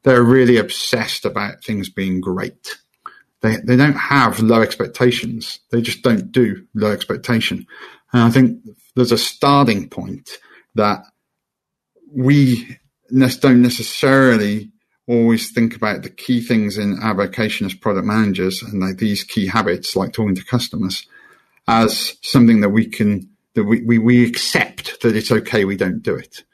they're 0.04 0.22
really 0.22 0.56
obsessed 0.56 1.24
about 1.24 1.64
things 1.64 1.88
being 1.88 2.20
great. 2.20 2.76
They 3.40 3.56
they 3.56 3.76
don't 3.76 3.94
have 3.94 4.40
low 4.40 4.62
expectations. 4.62 5.60
They 5.70 5.80
just 5.80 6.02
don't 6.02 6.32
do 6.32 6.66
low 6.74 6.92
expectation. 6.92 7.66
And 8.12 8.22
I 8.22 8.30
think 8.30 8.62
there's 8.94 9.12
a 9.12 9.18
starting 9.18 9.88
point 9.88 10.38
that 10.74 11.04
we 12.14 12.78
don't 13.10 13.62
necessarily 13.62 14.70
always 15.08 15.50
think 15.50 15.74
about 15.74 16.02
the 16.02 16.10
key 16.10 16.40
things 16.40 16.78
in 16.78 16.98
our 17.02 17.14
vocation 17.14 17.66
as 17.66 17.74
product 17.74 18.06
managers 18.06 18.62
and 18.62 18.80
like 18.80 18.98
these 18.98 19.24
key 19.24 19.46
habits 19.46 19.96
like 19.96 20.12
talking 20.12 20.34
to 20.34 20.44
customers 20.44 21.06
as 21.66 22.16
something 22.22 22.60
that 22.60 22.70
we 22.70 22.86
can 22.86 23.28
that 23.54 23.64
we, 23.64 23.82
we, 23.82 23.98
we 23.98 24.26
accept 24.26 25.02
that 25.02 25.16
it's 25.16 25.32
okay 25.32 25.64
we 25.64 25.76
don't 25.76 26.02
do 26.02 26.14
it. 26.14 26.44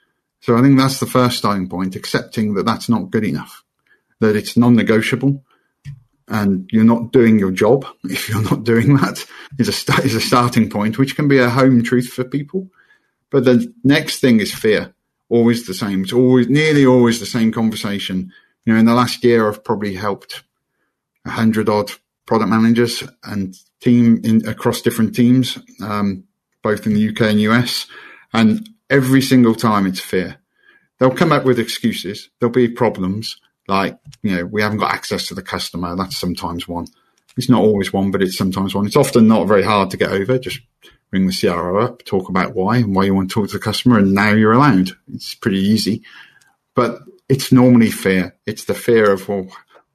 So 0.40 0.56
I 0.56 0.62
think 0.62 0.78
that's 0.78 1.00
the 1.00 1.06
first 1.06 1.38
starting 1.38 1.68
point, 1.68 1.96
accepting 1.96 2.54
that 2.54 2.66
that's 2.66 2.88
not 2.88 3.10
good 3.10 3.24
enough, 3.24 3.64
that 4.20 4.36
it's 4.36 4.56
non-negotiable 4.56 5.42
and 6.28 6.68
you're 6.72 6.84
not 6.84 7.12
doing 7.12 7.38
your 7.38 7.50
job. 7.50 7.86
If 8.04 8.28
you're 8.28 8.42
not 8.42 8.64
doing 8.64 8.96
that 8.96 9.24
is 9.58 9.68
a, 9.68 10.02
is 10.02 10.14
a 10.14 10.20
starting 10.20 10.70
point, 10.70 10.98
which 10.98 11.16
can 11.16 11.28
be 11.28 11.38
a 11.38 11.50
home 11.50 11.82
truth 11.82 12.08
for 12.08 12.24
people. 12.24 12.68
But 13.30 13.44
the 13.44 13.72
next 13.84 14.20
thing 14.20 14.40
is 14.40 14.54
fear. 14.54 14.94
Always 15.28 15.66
the 15.66 15.74
same. 15.74 16.02
It's 16.02 16.12
always, 16.12 16.48
nearly 16.48 16.86
always 16.86 17.20
the 17.20 17.26
same 17.26 17.52
conversation. 17.52 18.32
You 18.64 18.72
know, 18.72 18.78
in 18.78 18.86
the 18.86 18.94
last 18.94 19.22
year, 19.24 19.48
I've 19.48 19.64
probably 19.64 19.94
helped 19.94 20.42
a 21.26 21.30
hundred 21.30 21.68
odd 21.68 21.92
product 22.26 22.50
managers 22.50 23.02
and 23.24 23.54
team 23.80 24.20
in 24.24 24.46
across 24.48 24.80
different 24.80 25.14
teams, 25.14 25.58
um, 25.82 26.24
both 26.62 26.86
in 26.86 26.94
the 26.94 27.08
UK 27.08 27.22
and 27.22 27.40
US. 27.42 27.86
And 28.32 28.68
every 28.90 29.22
single 29.22 29.54
time 29.54 29.86
it's 29.86 30.00
fear. 30.00 30.36
They'll 30.98 31.10
come 31.10 31.32
up 31.32 31.44
with 31.44 31.58
excuses. 31.58 32.30
There'll 32.38 32.52
be 32.52 32.68
problems 32.68 33.40
like, 33.68 33.98
you 34.22 34.34
know, 34.34 34.46
we 34.46 34.62
haven't 34.62 34.78
got 34.78 34.94
access 34.94 35.28
to 35.28 35.34
the 35.34 35.42
customer. 35.42 35.94
That's 35.94 36.16
sometimes 36.16 36.66
one. 36.66 36.86
It's 37.36 37.48
not 37.48 37.62
always 37.62 37.92
one, 37.92 38.10
but 38.10 38.22
it's 38.22 38.36
sometimes 38.36 38.74
one. 38.74 38.86
It's 38.86 38.96
often 38.96 39.28
not 39.28 39.46
very 39.46 39.62
hard 39.62 39.90
to 39.90 39.96
get 39.96 40.10
over. 40.10 40.38
Just 40.38 40.60
ring 41.12 41.26
the 41.26 41.38
CRO 41.38 41.80
up, 41.80 42.04
talk 42.04 42.28
about 42.28 42.54
why 42.54 42.78
and 42.78 42.94
why 42.94 43.04
you 43.04 43.14
want 43.14 43.30
to 43.30 43.34
talk 43.34 43.48
to 43.48 43.58
the 43.58 43.62
customer, 43.62 43.98
and 43.98 44.12
now 44.12 44.32
you're 44.32 44.52
allowed. 44.52 44.90
It's 45.12 45.34
pretty 45.34 45.60
easy. 45.60 46.02
But 46.74 47.00
it's 47.28 47.52
normally 47.52 47.90
fear. 47.90 48.36
It's 48.46 48.64
the 48.64 48.74
fear 48.74 49.12
of, 49.12 49.28
well, 49.28 49.46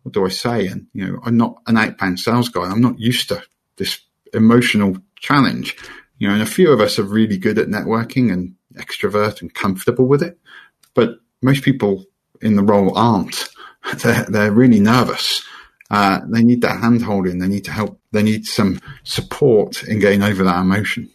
what 0.03 0.13
do 0.13 0.25
I 0.25 0.29
say? 0.29 0.67
And, 0.67 0.87
you 0.93 1.05
know, 1.05 1.19
I'm 1.23 1.37
not 1.37 1.61
an 1.67 1.77
outbound 1.77 2.19
sales 2.19 2.49
guy. 2.49 2.63
I'm 2.63 2.81
not 2.81 2.99
used 2.99 3.29
to 3.29 3.43
this 3.77 3.99
emotional 4.33 4.97
challenge. 5.17 5.75
You 6.23 6.29
know, 6.29 6.35
and 6.35 6.41
a 6.41 6.45
few 6.45 6.71
of 6.71 6.79
us 6.79 6.97
are 6.97 7.03
really 7.03 7.37
good 7.37 7.59
at 7.59 7.67
networking 7.67 8.31
and 8.31 8.55
extrovert 8.75 9.41
and 9.41 9.53
comfortable 9.53 10.05
with 10.05 10.23
it. 10.23 10.39
But 10.93 11.17
most 11.41 11.63
people 11.63 12.05
in 12.41 12.55
the 12.55 12.63
role 12.63 12.97
aren't. 12.97 13.49
They're, 13.97 14.23
they're 14.29 14.51
really 14.53 14.79
nervous. 14.79 15.43
Uh, 15.91 16.21
they 16.29 16.41
need 16.41 16.61
that 16.61 16.79
hand 16.79 17.01
holding. 17.01 17.39
They 17.39 17.49
need 17.49 17.65
to 17.65 17.71
help. 17.71 17.99
They 18.13 18.23
need 18.23 18.45
some 18.45 18.79
support 19.03 19.83
in 19.83 19.99
getting 19.99 20.23
over 20.23 20.45
that 20.45 20.61
emotion. 20.61 21.11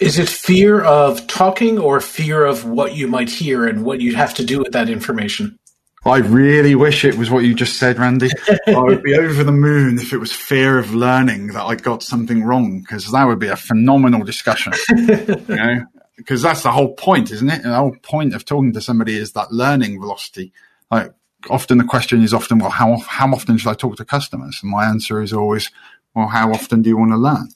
Is 0.00 0.18
it 0.18 0.28
fear 0.28 0.80
of 0.80 1.28
talking 1.28 1.78
or 1.78 2.00
fear 2.00 2.44
of 2.44 2.64
what 2.64 2.96
you 2.96 3.06
might 3.06 3.30
hear 3.30 3.64
and 3.68 3.84
what 3.84 4.00
you'd 4.00 4.16
have 4.16 4.34
to 4.34 4.44
do 4.44 4.58
with 4.58 4.72
that 4.72 4.90
information? 4.90 5.59
I 6.06 6.18
really 6.18 6.74
wish 6.74 7.04
it 7.04 7.16
was 7.16 7.30
what 7.30 7.44
you 7.44 7.54
just 7.54 7.78
said, 7.78 7.98
Randy. 7.98 8.30
I 8.66 8.78
would 8.78 9.02
be 9.02 9.14
over 9.14 9.44
the 9.44 9.52
moon 9.52 9.98
if 9.98 10.14
it 10.14 10.18
was 10.18 10.32
fear 10.32 10.78
of 10.78 10.94
learning 10.94 11.48
that 11.48 11.64
I 11.64 11.74
got 11.74 12.02
something 12.02 12.42
wrong, 12.42 12.80
because 12.80 13.10
that 13.12 13.24
would 13.24 13.38
be 13.38 13.48
a 13.48 13.56
phenomenal 13.56 14.24
discussion. 14.24 14.72
you 14.88 15.44
know, 15.48 15.84
because 16.16 16.40
that's 16.40 16.62
the 16.62 16.72
whole 16.72 16.94
point, 16.94 17.30
isn't 17.30 17.50
it? 17.50 17.64
The 17.64 17.74
whole 17.74 17.94
point 18.02 18.34
of 18.34 18.46
talking 18.46 18.72
to 18.72 18.80
somebody 18.80 19.16
is 19.16 19.32
that 19.32 19.52
learning 19.52 20.00
velocity. 20.00 20.54
Like 20.90 21.12
often 21.50 21.76
the 21.76 21.84
question 21.84 22.22
is 22.22 22.32
often, 22.32 22.58
well, 22.58 22.70
how, 22.70 22.96
how 22.98 23.30
often 23.32 23.58
should 23.58 23.70
I 23.70 23.74
talk 23.74 23.96
to 23.96 24.04
customers? 24.04 24.58
And 24.62 24.70
my 24.70 24.86
answer 24.86 25.20
is 25.20 25.34
always, 25.34 25.70
well, 26.14 26.28
how 26.28 26.50
often 26.50 26.80
do 26.80 26.88
you 26.88 26.96
want 26.96 27.12
to 27.12 27.16
learn? 27.18 27.48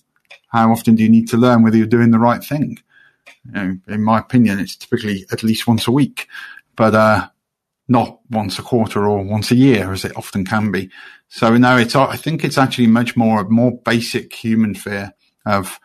How 0.48 0.70
often 0.70 0.96
do 0.96 1.02
you 1.02 1.08
need 1.08 1.28
to 1.28 1.38
learn 1.38 1.62
whether 1.62 1.78
you're 1.78 1.86
doing 1.86 2.10
the 2.10 2.18
right 2.18 2.44
thing? 2.44 2.78
You 3.46 3.52
know, 3.52 3.78
in 3.88 4.02
my 4.02 4.18
opinion, 4.18 4.58
it's 4.58 4.76
typically 4.76 5.24
at 5.32 5.42
least 5.42 5.66
once 5.66 5.86
a 5.86 5.92
week, 5.92 6.28
but, 6.76 6.94
uh, 6.94 7.28
not 7.88 8.20
once 8.30 8.58
a 8.58 8.62
quarter 8.62 9.06
or 9.06 9.22
once 9.22 9.50
a 9.50 9.56
year 9.56 9.92
as 9.92 10.04
it 10.04 10.16
often 10.16 10.44
can 10.44 10.70
be. 10.70 10.90
So 11.28 11.56
no, 11.56 11.76
it's, 11.76 11.94
I 11.94 12.16
think 12.16 12.44
it's 12.44 12.58
actually 12.58 12.86
much 12.86 13.16
more, 13.16 13.40
a 13.40 13.48
more 13.48 13.72
basic 13.84 14.32
human 14.32 14.74
fear 14.74 15.12
of, 15.44 15.78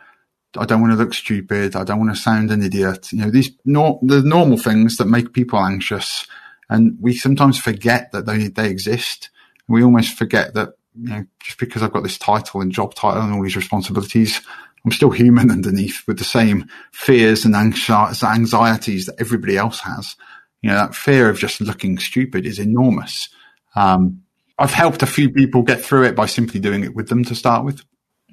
I 0.57 0.65
don't 0.65 0.81
want 0.81 0.93
to 0.93 0.97
look 0.97 1.13
stupid. 1.13 1.75
I 1.75 1.83
don't 1.83 1.99
want 1.99 2.15
to 2.15 2.21
sound 2.21 2.51
an 2.51 2.63
idiot. 2.63 3.11
You 3.11 3.19
know, 3.19 3.29
these 3.29 3.51
nor- 3.65 3.99
the 4.01 4.21
normal 4.23 4.57
things 4.57 4.97
that 4.97 5.05
make 5.05 5.33
people 5.33 5.59
anxious. 5.59 6.25
And 6.69 6.97
we 6.99 7.15
sometimes 7.15 7.59
forget 7.59 8.11
that 8.11 8.25
they, 8.25 8.47
they 8.47 8.69
exist. 8.69 9.29
We 9.67 9.83
almost 9.83 10.17
forget 10.17 10.53
that, 10.55 10.69
you 10.99 11.09
know, 11.09 11.25
just 11.43 11.59
because 11.59 11.83
I've 11.83 11.93
got 11.93 12.03
this 12.03 12.17
title 12.17 12.61
and 12.61 12.71
job 12.71 12.95
title 12.95 13.21
and 13.21 13.33
all 13.33 13.43
these 13.43 13.55
responsibilities, 13.55 14.41
I'm 14.83 14.91
still 14.91 15.11
human 15.11 15.51
underneath 15.51 16.03
with 16.07 16.17
the 16.17 16.23
same 16.23 16.67
fears 16.91 17.45
and 17.45 17.55
anxieties 17.55 19.05
that 19.05 19.19
everybody 19.19 19.57
else 19.57 19.81
has. 19.81 20.15
You 20.61 20.69
know, 20.69 20.75
that 20.75 20.95
fear 20.95 21.29
of 21.29 21.39
just 21.39 21.61
looking 21.61 21.97
stupid 21.97 22.45
is 22.45 22.59
enormous. 22.59 23.29
Um, 23.75 24.23
I've 24.57 24.73
helped 24.73 25.01
a 25.03 25.07
few 25.07 25.29
people 25.29 25.61
get 25.61 25.81
through 25.81 26.03
it 26.03 26.15
by 26.15 26.25
simply 26.25 26.59
doing 26.59 26.83
it 26.83 26.95
with 26.95 27.07
them 27.07 27.23
to 27.25 27.35
start 27.35 27.63
with, 27.63 27.81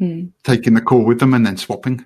mm. 0.00 0.32
taking 0.42 0.74
the 0.74 0.80
call 0.80 1.04
with 1.04 1.20
them 1.20 1.34
and 1.34 1.46
then 1.46 1.56
swapping. 1.56 2.04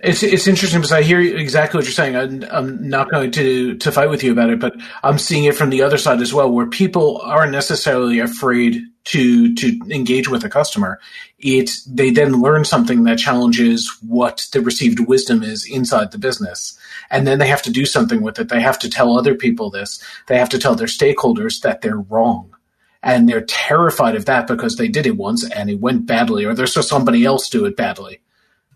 It's 0.00 0.22
it's 0.22 0.46
interesting 0.46 0.78
because 0.78 0.92
I 0.92 1.02
hear 1.02 1.20
exactly 1.20 1.78
what 1.78 1.84
you're 1.84 1.92
saying. 1.92 2.14
I'm, 2.14 2.44
I'm, 2.52 2.88
not 2.88 3.10
going 3.10 3.32
to 3.32 3.76
to 3.78 3.90
fight 3.90 4.08
with 4.08 4.22
you 4.22 4.30
about 4.30 4.50
it, 4.50 4.60
but 4.60 4.76
I'm 5.02 5.18
seeing 5.18 5.44
it 5.44 5.56
from 5.56 5.70
the 5.70 5.82
other 5.82 5.98
side 5.98 6.20
as 6.20 6.32
well, 6.32 6.52
where 6.52 6.66
people 6.66 7.20
aren't 7.24 7.50
necessarily 7.50 8.20
afraid 8.20 8.80
to 9.06 9.54
to 9.56 9.80
engage 9.90 10.28
with 10.28 10.44
a 10.44 10.48
customer. 10.48 11.00
It 11.40 11.72
they 11.88 12.10
then 12.10 12.40
learn 12.40 12.64
something 12.64 13.02
that 13.04 13.18
challenges 13.18 13.90
what 14.06 14.46
the 14.52 14.60
received 14.60 15.00
wisdom 15.00 15.42
is 15.42 15.66
inside 15.66 16.12
the 16.12 16.18
business, 16.18 16.78
and 17.10 17.26
then 17.26 17.40
they 17.40 17.48
have 17.48 17.62
to 17.62 17.72
do 17.72 17.84
something 17.84 18.22
with 18.22 18.38
it. 18.38 18.50
They 18.50 18.60
have 18.60 18.78
to 18.80 18.90
tell 18.90 19.18
other 19.18 19.34
people 19.34 19.68
this. 19.68 20.00
They 20.28 20.38
have 20.38 20.50
to 20.50 20.60
tell 20.60 20.76
their 20.76 20.86
stakeholders 20.86 21.60
that 21.62 21.80
they're 21.80 21.98
wrong 21.98 22.54
and 23.02 23.28
they're 23.28 23.42
terrified 23.42 24.16
of 24.16 24.24
that 24.26 24.46
because 24.46 24.76
they 24.76 24.88
did 24.88 25.06
it 25.06 25.16
once 25.16 25.48
and 25.50 25.70
it 25.70 25.80
went 25.80 26.06
badly, 26.06 26.44
or 26.44 26.54
they 26.54 26.66
saw 26.66 26.82
somebody 26.82 27.24
else 27.24 27.48
do 27.48 27.64
it 27.64 27.76
badly. 27.76 28.20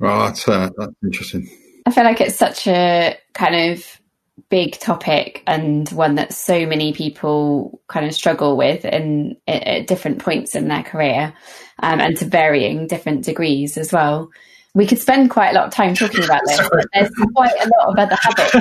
Well, 0.03 0.27
that's 0.27 0.47
uh, 0.49 0.69
that's 0.77 0.93
interesting. 1.05 1.49
I 1.87 1.93
feel 1.93 2.03
like 2.03 2.21
it's 2.21 2.37
such 2.37 2.67
a 2.67 3.17
kind 3.35 3.73
of 3.73 4.01
big 4.51 4.77
topic 4.81 5.45
and 5.47 5.89
one 5.91 6.17
that 6.17 6.33
so 6.33 6.67
many 6.67 6.93
people 6.93 7.81
kind 7.87 8.05
of 8.05 8.13
struggle 8.13 8.57
with 8.57 8.85
in 8.85 9.37
at 9.47 9.87
different 9.87 10.19
points 10.19 10.57
in 10.57 10.67
their 10.67 10.83
career 10.83 11.33
um, 11.85 12.01
and 12.01 12.17
to 12.17 12.25
varying 12.25 12.89
different 12.89 13.25
degrees 13.25 13.79
as 13.79 13.93
well. 13.93 14.29
We 14.75 14.89
could 14.89 14.99
spend 14.99 15.31
quite 15.31 15.51
a 15.51 15.55
lot 15.55 15.67
of 15.67 15.73
time 15.73 15.95
talking 15.95 16.25
about 16.25 16.41
this, 16.47 16.69
but 16.69 16.85
there's 16.93 17.11
quite 17.37 17.55
a 17.61 17.71
lot 17.79 17.91
of 17.91 17.97
other 17.97 18.17
habits. 18.21 18.55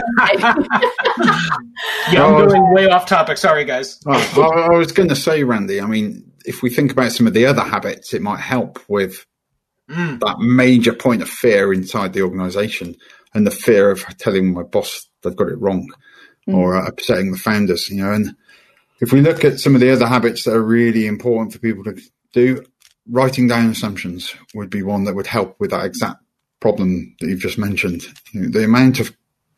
yeah, 2.12 2.24
I'm 2.24 2.48
going 2.48 2.74
way 2.74 2.88
off 2.88 3.08
topic. 3.08 3.38
Sorry, 3.38 3.66
guys. 3.66 4.00
Oh, 4.06 4.68
I 4.72 4.78
was 4.78 4.92
going 4.92 5.10
to 5.10 5.16
say, 5.16 5.44
Randy. 5.44 5.82
I 5.82 5.88
mean, 5.88 6.32
if 6.46 6.62
we 6.62 6.70
think 6.70 6.92
about 6.92 7.14
some 7.14 7.26
of 7.26 7.34
the 7.34 7.48
other 7.48 7.64
habits, 7.64 8.14
it 8.14 8.22
might 8.22 8.42
help 8.42 8.80
with 8.88 9.26
mm. 9.92 10.20
that 10.20 10.40
major 10.40 10.94
point 10.94 11.22
of 11.22 11.30
fear 11.30 11.74
inside 11.74 12.14
the 12.14 12.22
organization 12.22 12.96
and 13.34 13.46
the 13.46 13.52
fear 13.52 13.92
of 13.92 14.06
telling 14.18 14.54
my 14.54 14.64
boss 14.64 15.08
they've 15.22 15.36
got 15.36 15.50
it 15.50 15.60
wrong 15.60 15.90
mm. 16.48 16.56
or 16.56 16.76
uh, 16.76 16.88
upsetting 16.88 17.32
the 17.32 17.38
founders, 17.38 17.90
you 17.90 18.04
know. 18.04 18.12
And 18.12 18.36
if 19.00 19.12
we 19.12 19.22
look 19.22 19.44
at 19.44 19.60
some 19.60 19.76
of 19.76 19.82
the 19.82 19.92
other 19.92 20.08
habits 20.08 20.44
that 20.44 20.56
are 20.56 20.64
really 20.64 21.08
important 21.08 21.54
for 21.54 21.60
people 21.60 21.84
to 21.86 22.00
do, 22.34 22.64
writing 23.10 23.48
down 23.48 23.70
assumptions 23.70 24.34
would 24.54 24.70
be 24.70 24.84
one 24.84 25.04
that 25.06 25.16
would 25.16 25.28
help 25.28 25.56
with 25.60 25.72
that 25.72 25.86
exact 25.86 26.22
problem 26.60 27.16
that 27.20 27.28
you've 27.28 27.40
just 27.40 27.58
mentioned. 27.58 28.04
You 28.32 28.42
know, 28.42 28.50
the 28.50 28.64
amount 28.64 29.00
of 29.00 29.16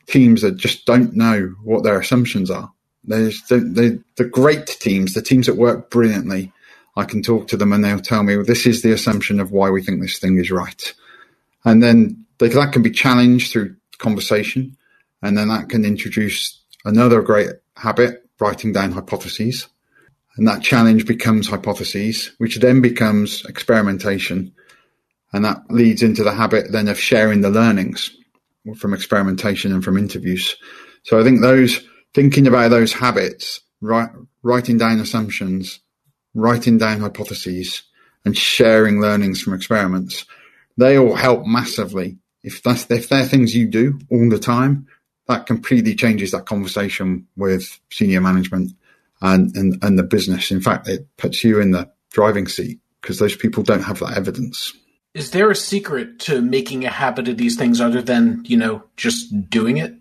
teams 0.07 0.41
that 0.41 0.57
just 0.57 0.85
don't 0.85 1.13
know 1.13 1.53
what 1.63 1.83
their 1.83 1.99
assumptions 1.99 2.49
are. 2.49 2.71
There's 3.03 3.41
the, 3.47 4.01
the 4.15 4.23
great 4.23 4.67
teams, 4.67 5.13
the 5.13 5.21
teams 5.21 5.47
that 5.47 5.57
work 5.57 5.89
brilliantly, 5.89 6.51
I 6.95 7.05
can 7.05 7.23
talk 7.23 7.47
to 7.47 7.57
them 7.57 7.73
and 7.73 7.83
they'll 7.83 7.99
tell 7.99 8.23
me, 8.23 8.35
well, 8.37 8.45
this 8.45 8.65
is 8.65 8.81
the 8.81 8.91
assumption 8.91 9.39
of 9.39 9.51
why 9.51 9.69
we 9.69 9.81
think 9.81 10.01
this 10.01 10.19
thing 10.19 10.37
is 10.37 10.51
right. 10.51 10.93
And 11.65 11.81
then 11.81 12.25
they, 12.37 12.49
that 12.49 12.73
can 12.73 12.83
be 12.83 12.91
challenged 12.91 13.51
through 13.51 13.75
conversation. 13.97 14.77
And 15.21 15.37
then 15.37 15.47
that 15.47 15.69
can 15.69 15.85
introduce 15.85 16.61
another 16.85 17.21
great 17.21 17.49
habit, 17.75 18.25
writing 18.39 18.73
down 18.73 18.91
hypotheses. 18.91 19.67
And 20.35 20.47
that 20.47 20.61
challenge 20.61 21.05
becomes 21.05 21.47
hypotheses, 21.47 22.31
which 22.37 22.57
then 22.57 22.81
becomes 22.81 23.45
experimentation. 23.45 24.53
And 25.31 25.45
that 25.45 25.63
leads 25.69 26.03
into 26.03 26.23
the 26.23 26.33
habit 26.33 26.71
then 26.71 26.87
of 26.87 26.99
sharing 26.99 27.41
the 27.41 27.49
learnings 27.49 28.15
from 28.77 28.93
experimentation 28.93 29.71
and 29.71 29.83
from 29.83 29.97
interviews. 29.97 30.55
So 31.03 31.19
I 31.19 31.23
think 31.23 31.41
those 31.41 31.81
thinking 32.13 32.47
about 32.47 32.69
those 32.69 32.93
habits, 32.93 33.61
writing 33.81 34.77
down 34.77 34.99
assumptions 34.99 35.79
writing 36.33 36.77
down 36.77 36.99
hypotheses, 36.99 37.83
and 38.25 38.37
sharing 38.37 39.01
learnings 39.01 39.41
from 39.41 39.53
experiments. 39.53 40.25
They 40.77 40.97
all 40.97 41.15
help 41.15 41.45
massively. 41.45 42.17
If 42.43 42.63
that's 42.63 42.89
if 42.89 43.09
they're 43.09 43.25
things 43.25 43.55
you 43.55 43.67
do 43.67 43.99
all 44.09 44.29
the 44.29 44.39
time, 44.39 44.87
that 45.27 45.45
completely 45.45 45.95
changes 45.95 46.31
that 46.31 46.45
conversation 46.45 47.27
with 47.35 47.79
senior 47.89 48.21
management 48.21 48.71
and, 49.21 49.55
and, 49.55 49.81
and 49.83 49.97
the 49.97 50.03
business. 50.03 50.51
In 50.51 50.61
fact, 50.61 50.87
it 50.87 51.07
puts 51.17 51.43
you 51.43 51.59
in 51.59 51.71
the 51.71 51.89
driving 52.11 52.47
seat 52.47 52.79
because 53.01 53.19
those 53.19 53.35
people 53.35 53.63
don't 53.63 53.83
have 53.83 53.99
that 53.99 54.17
evidence. 54.17 54.73
Is 55.13 55.31
there 55.31 55.51
a 55.51 55.55
secret 55.55 56.19
to 56.21 56.41
making 56.41 56.85
a 56.85 56.89
habit 56.89 57.27
of 57.27 57.37
these 57.37 57.55
things 57.55 57.79
other 57.79 58.01
than, 58.01 58.41
you 58.45 58.57
know, 58.57 58.83
just 58.97 59.49
doing 59.49 59.77
it? 59.77 59.93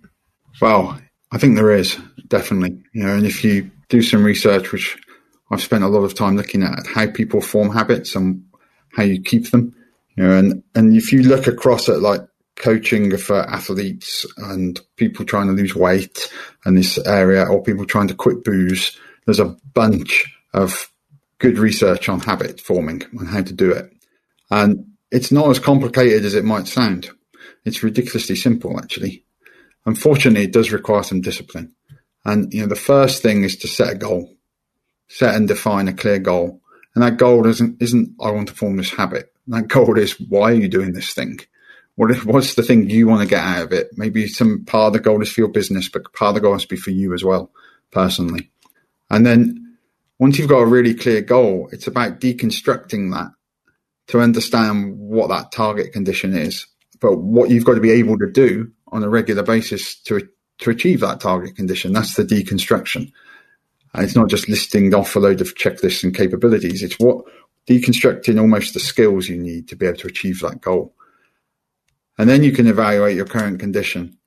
Well, 0.60 0.98
I 1.30 1.38
think 1.38 1.56
there 1.56 1.70
is 1.70 1.96
definitely, 2.28 2.82
you 2.92 3.04
know, 3.04 3.14
and 3.14 3.26
if 3.26 3.44
you 3.44 3.70
do 3.88 4.02
some 4.02 4.24
research, 4.24 4.72
which 4.72 4.98
I've 5.52 5.60
spent 5.60 5.84
a 5.84 5.88
lot 5.88 6.04
of 6.04 6.14
time 6.14 6.34
looking 6.34 6.62
at 6.62 6.86
how 6.86 7.06
people 7.08 7.42
form 7.42 7.70
habits 7.70 8.16
and 8.16 8.42
how 8.96 9.02
you 9.02 9.20
keep 9.20 9.50
them. 9.50 9.76
You 10.16 10.24
know, 10.24 10.38
and, 10.38 10.62
and 10.74 10.96
if 10.96 11.12
you 11.12 11.22
look 11.22 11.46
across 11.46 11.90
at 11.90 12.00
like 12.00 12.22
coaching 12.56 13.14
for 13.18 13.38
athletes 13.38 14.24
and 14.38 14.80
people 14.96 15.26
trying 15.26 15.48
to 15.48 15.52
lose 15.52 15.74
weight 15.74 16.32
in 16.64 16.74
this 16.74 16.96
area 16.98 17.44
or 17.44 17.62
people 17.62 17.84
trying 17.84 18.08
to 18.08 18.14
quit 18.14 18.44
booze, 18.44 18.98
there's 19.26 19.40
a 19.40 19.54
bunch 19.74 20.34
of 20.54 20.90
good 21.38 21.58
research 21.58 22.08
on 22.08 22.20
habit 22.20 22.58
forming 22.58 23.02
and 23.12 23.28
how 23.28 23.42
to 23.42 23.52
do 23.52 23.72
it. 23.72 23.92
And 24.50 24.86
it's 25.10 25.30
not 25.30 25.50
as 25.50 25.58
complicated 25.58 26.24
as 26.24 26.34
it 26.34 26.46
might 26.46 26.66
sound. 26.66 27.10
It's 27.66 27.82
ridiculously 27.82 28.36
simple, 28.36 28.78
actually. 28.78 29.24
Unfortunately, 29.84 30.44
it 30.44 30.52
does 30.52 30.72
require 30.72 31.02
some 31.02 31.20
discipline. 31.20 31.74
And, 32.24 32.54
you 32.54 32.62
know, 32.62 32.68
the 32.68 32.76
first 32.76 33.22
thing 33.22 33.44
is 33.44 33.56
to 33.58 33.68
set 33.68 33.92
a 33.92 33.96
goal 33.96 34.34
set 35.12 35.34
and 35.34 35.46
define 35.46 35.88
a 35.88 35.92
clear 35.92 36.18
goal. 36.18 36.60
And 36.94 37.04
that 37.04 37.18
goal 37.18 37.46
isn't, 37.46 37.82
isn't, 37.82 38.14
I 38.20 38.30
want 38.30 38.48
to 38.48 38.54
form 38.54 38.76
this 38.76 38.90
habit. 38.90 39.32
That 39.48 39.68
goal 39.68 39.98
is, 39.98 40.18
why 40.18 40.52
are 40.52 40.54
you 40.54 40.68
doing 40.68 40.92
this 40.92 41.12
thing? 41.12 41.40
What, 41.96 42.24
what's 42.24 42.54
the 42.54 42.62
thing 42.62 42.88
you 42.88 43.06
want 43.06 43.20
to 43.22 43.28
get 43.28 43.44
out 43.44 43.64
of 43.66 43.72
it? 43.72 43.90
Maybe 43.94 44.26
some 44.26 44.64
part 44.64 44.88
of 44.88 44.92
the 44.94 45.00
goal 45.00 45.20
is 45.20 45.30
for 45.30 45.42
your 45.42 45.50
business, 45.50 45.88
but 45.88 46.12
part 46.14 46.30
of 46.30 46.34
the 46.36 46.40
goal 46.40 46.54
has 46.54 46.62
to 46.62 46.68
be 46.68 46.76
for 46.76 46.90
you 46.90 47.12
as 47.12 47.22
well, 47.22 47.50
personally. 47.90 48.50
And 49.10 49.26
then 49.26 49.76
once 50.18 50.38
you've 50.38 50.48
got 50.48 50.60
a 50.60 50.66
really 50.66 50.94
clear 50.94 51.20
goal, 51.20 51.68
it's 51.72 51.86
about 51.86 52.20
deconstructing 52.20 53.12
that 53.12 53.32
to 54.08 54.20
understand 54.20 54.98
what 54.98 55.28
that 55.28 55.52
target 55.52 55.92
condition 55.92 56.34
is, 56.34 56.66
but 57.00 57.18
what 57.18 57.50
you've 57.50 57.66
got 57.66 57.74
to 57.74 57.80
be 57.80 57.90
able 57.90 58.18
to 58.18 58.30
do 58.30 58.72
on 58.88 59.04
a 59.04 59.10
regular 59.10 59.42
basis 59.42 60.00
to, 60.04 60.26
to 60.58 60.70
achieve 60.70 61.00
that 61.00 61.20
target 61.20 61.56
condition. 61.56 61.92
That's 61.92 62.14
the 62.14 62.24
deconstruction. 62.24 63.12
And 63.94 64.04
it's 64.04 64.16
not 64.16 64.28
just 64.28 64.48
listing 64.48 64.94
off 64.94 65.16
a 65.16 65.20
load 65.20 65.40
of 65.40 65.54
checklists 65.54 66.02
and 66.02 66.14
capabilities. 66.14 66.82
It's 66.82 66.98
what 66.98 67.24
deconstructing 67.68 68.40
almost 68.40 68.74
the 68.74 68.80
skills 68.80 69.28
you 69.28 69.36
need 69.36 69.68
to 69.68 69.76
be 69.76 69.86
able 69.86 69.98
to 69.98 70.08
achieve 70.08 70.40
that 70.40 70.60
goal. 70.60 70.94
And 72.18 72.28
then 72.28 72.42
you 72.42 72.52
can 72.52 72.66
evaluate 72.66 73.16
your 73.16 73.26
current 73.26 73.60
condition. 73.60 74.18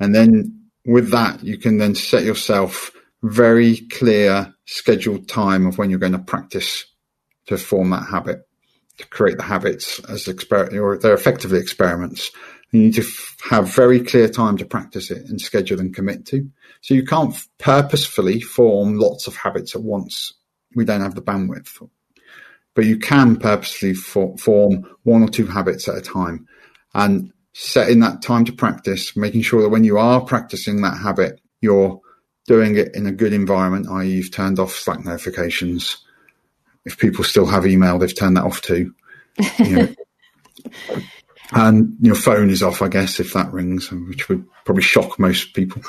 And 0.00 0.14
then 0.14 0.68
with 0.84 1.10
that, 1.10 1.42
you 1.42 1.58
can 1.58 1.78
then 1.78 1.94
set 1.94 2.24
yourself 2.24 2.90
very 3.22 3.78
clear 3.90 4.54
scheduled 4.66 5.28
time 5.28 5.66
of 5.66 5.78
when 5.78 5.90
you're 5.90 5.98
going 5.98 6.12
to 6.12 6.18
practice 6.18 6.84
to 7.46 7.58
form 7.58 7.90
that 7.90 8.06
habit, 8.10 8.46
to 8.98 9.06
create 9.08 9.36
the 9.36 9.42
habits 9.42 10.00
as 10.08 10.24
exper- 10.24 10.72
or 10.80 10.98
they're 10.98 11.14
effectively 11.14 11.58
experiments. 11.58 12.30
You 12.74 12.80
need 12.80 12.94
to 12.94 13.06
have 13.50 13.72
very 13.72 14.00
clear 14.00 14.28
time 14.28 14.56
to 14.56 14.64
practice 14.64 15.12
it 15.12 15.28
and 15.28 15.40
schedule 15.40 15.78
and 15.78 15.94
commit 15.94 16.26
to. 16.26 16.50
So 16.80 16.94
you 16.94 17.04
can't 17.04 17.32
purposefully 17.58 18.40
form 18.40 18.98
lots 18.98 19.28
of 19.28 19.36
habits 19.36 19.76
at 19.76 19.82
once. 19.84 20.32
We 20.74 20.84
don't 20.84 21.00
have 21.00 21.14
the 21.14 21.22
bandwidth. 21.22 21.88
But 22.74 22.86
you 22.86 22.98
can 22.98 23.36
purposely 23.36 23.94
for, 23.94 24.36
form 24.38 24.90
one 25.04 25.22
or 25.22 25.28
two 25.28 25.46
habits 25.46 25.86
at 25.86 25.98
a 25.98 26.00
time 26.00 26.48
and 26.94 27.32
setting 27.52 28.00
that 28.00 28.22
time 28.22 28.44
to 28.46 28.52
practice, 28.52 29.16
making 29.16 29.42
sure 29.42 29.62
that 29.62 29.68
when 29.68 29.84
you 29.84 29.96
are 29.96 30.20
practicing 30.20 30.82
that 30.82 30.98
habit, 30.98 31.40
you're 31.60 32.00
doing 32.48 32.74
it 32.76 32.92
in 32.96 33.06
a 33.06 33.12
good 33.12 33.32
environment, 33.32 33.86
i.e., 33.88 34.10
you've 34.10 34.32
turned 34.32 34.58
off 34.58 34.74
Slack 34.74 35.04
notifications. 35.04 35.98
If 36.84 36.98
people 36.98 37.22
still 37.22 37.46
have 37.46 37.68
email, 37.68 38.00
they've 38.00 38.12
turned 38.12 38.36
that 38.36 38.44
off 38.44 38.62
too. 38.62 38.92
You 39.60 39.76
know, 39.76 39.94
and 41.52 41.96
your 42.00 42.14
phone 42.14 42.50
is 42.50 42.62
off, 42.62 42.82
I 42.82 42.88
guess, 42.88 43.20
if 43.20 43.32
that 43.34 43.52
rings, 43.52 43.90
which 43.90 44.28
would 44.28 44.44
probably 44.64 44.82
shock 44.82 45.18
most 45.18 45.54
people. 45.54 45.82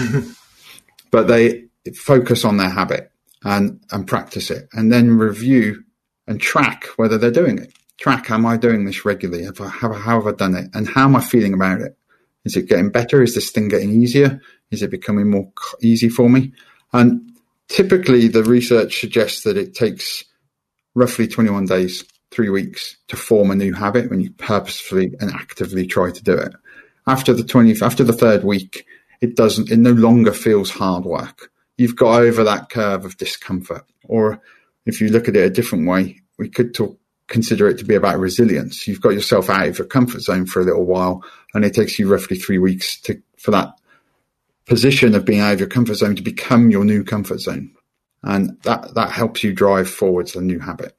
but 1.10 1.26
they 1.26 1.64
focus 1.96 2.44
on 2.44 2.56
their 2.56 2.70
habit 2.70 3.10
and, 3.44 3.80
and 3.90 4.06
practice 4.06 4.50
it 4.50 4.68
and 4.72 4.92
then 4.92 5.18
review 5.18 5.84
and 6.26 6.40
track 6.40 6.86
whether 6.96 7.18
they're 7.18 7.30
doing 7.30 7.58
it. 7.58 7.72
Track, 7.98 8.30
am 8.30 8.46
I 8.46 8.56
doing 8.56 8.84
this 8.84 9.04
regularly? 9.04 9.44
Have 9.44 9.60
I, 9.60 9.68
have, 9.68 9.94
how 9.94 10.20
have 10.20 10.26
I 10.26 10.36
done 10.36 10.54
it? 10.54 10.70
And 10.74 10.88
how 10.88 11.04
am 11.04 11.16
I 11.16 11.20
feeling 11.20 11.54
about 11.54 11.80
it? 11.80 11.96
Is 12.44 12.56
it 12.56 12.68
getting 12.68 12.90
better? 12.90 13.22
Is 13.22 13.34
this 13.34 13.50
thing 13.50 13.68
getting 13.68 13.90
easier? 14.02 14.40
Is 14.70 14.82
it 14.82 14.90
becoming 14.90 15.30
more 15.30 15.52
easy 15.80 16.08
for 16.08 16.28
me? 16.28 16.52
And 16.92 17.32
typically 17.68 18.28
the 18.28 18.42
research 18.42 19.00
suggests 19.00 19.42
that 19.42 19.56
it 19.56 19.74
takes 19.74 20.24
roughly 20.94 21.26
21 21.26 21.66
days 21.66 22.04
three 22.34 22.48
weeks 22.48 22.96
to 23.08 23.16
form 23.16 23.50
a 23.50 23.54
new 23.54 23.72
habit 23.72 24.10
when 24.10 24.20
you 24.20 24.30
purposefully 24.32 25.14
and 25.20 25.30
actively 25.30 25.86
try 25.86 26.10
to 26.10 26.22
do 26.22 26.32
it. 26.32 26.52
After 27.06 27.32
the 27.32 27.44
20, 27.44 27.80
after 27.80 28.02
the 28.02 28.12
third 28.12 28.42
week, 28.44 28.86
it 29.20 29.36
doesn't, 29.36 29.70
it 29.70 29.78
no 29.78 29.92
longer 29.92 30.32
feels 30.32 30.70
hard 30.70 31.04
work. 31.04 31.50
You've 31.78 31.96
got 31.96 32.20
over 32.20 32.42
that 32.44 32.70
curve 32.70 33.04
of 33.04 33.16
discomfort. 33.16 33.84
Or 34.04 34.40
if 34.84 35.00
you 35.00 35.08
look 35.08 35.28
at 35.28 35.36
it 35.36 35.46
a 35.46 35.50
different 35.50 35.86
way, 35.86 36.22
we 36.38 36.48
could 36.48 36.74
talk, 36.74 36.98
consider 37.28 37.68
it 37.68 37.78
to 37.78 37.84
be 37.84 37.94
about 37.94 38.18
resilience. 38.18 38.88
You've 38.88 39.00
got 39.00 39.10
yourself 39.10 39.48
out 39.48 39.68
of 39.68 39.78
your 39.78 39.86
comfort 39.86 40.20
zone 40.20 40.46
for 40.46 40.60
a 40.60 40.64
little 40.64 40.84
while 40.84 41.22
and 41.54 41.64
it 41.64 41.74
takes 41.74 41.98
you 41.98 42.10
roughly 42.10 42.36
three 42.36 42.58
weeks 42.58 43.00
to, 43.02 43.22
for 43.38 43.52
that 43.52 43.74
position 44.66 45.14
of 45.14 45.24
being 45.24 45.40
out 45.40 45.54
of 45.54 45.60
your 45.60 45.68
comfort 45.68 45.94
zone 45.94 46.16
to 46.16 46.22
become 46.22 46.70
your 46.70 46.84
new 46.84 47.04
comfort 47.04 47.40
zone. 47.40 47.70
And 48.22 48.60
that, 48.62 48.94
that 48.94 49.10
helps 49.10 49.44
you 49.44 49.52
drive 49.52 49.88
forwards 49.88 50.34
a 50.34 50.40
new 50.40 50.58
habit. 50.58 50.96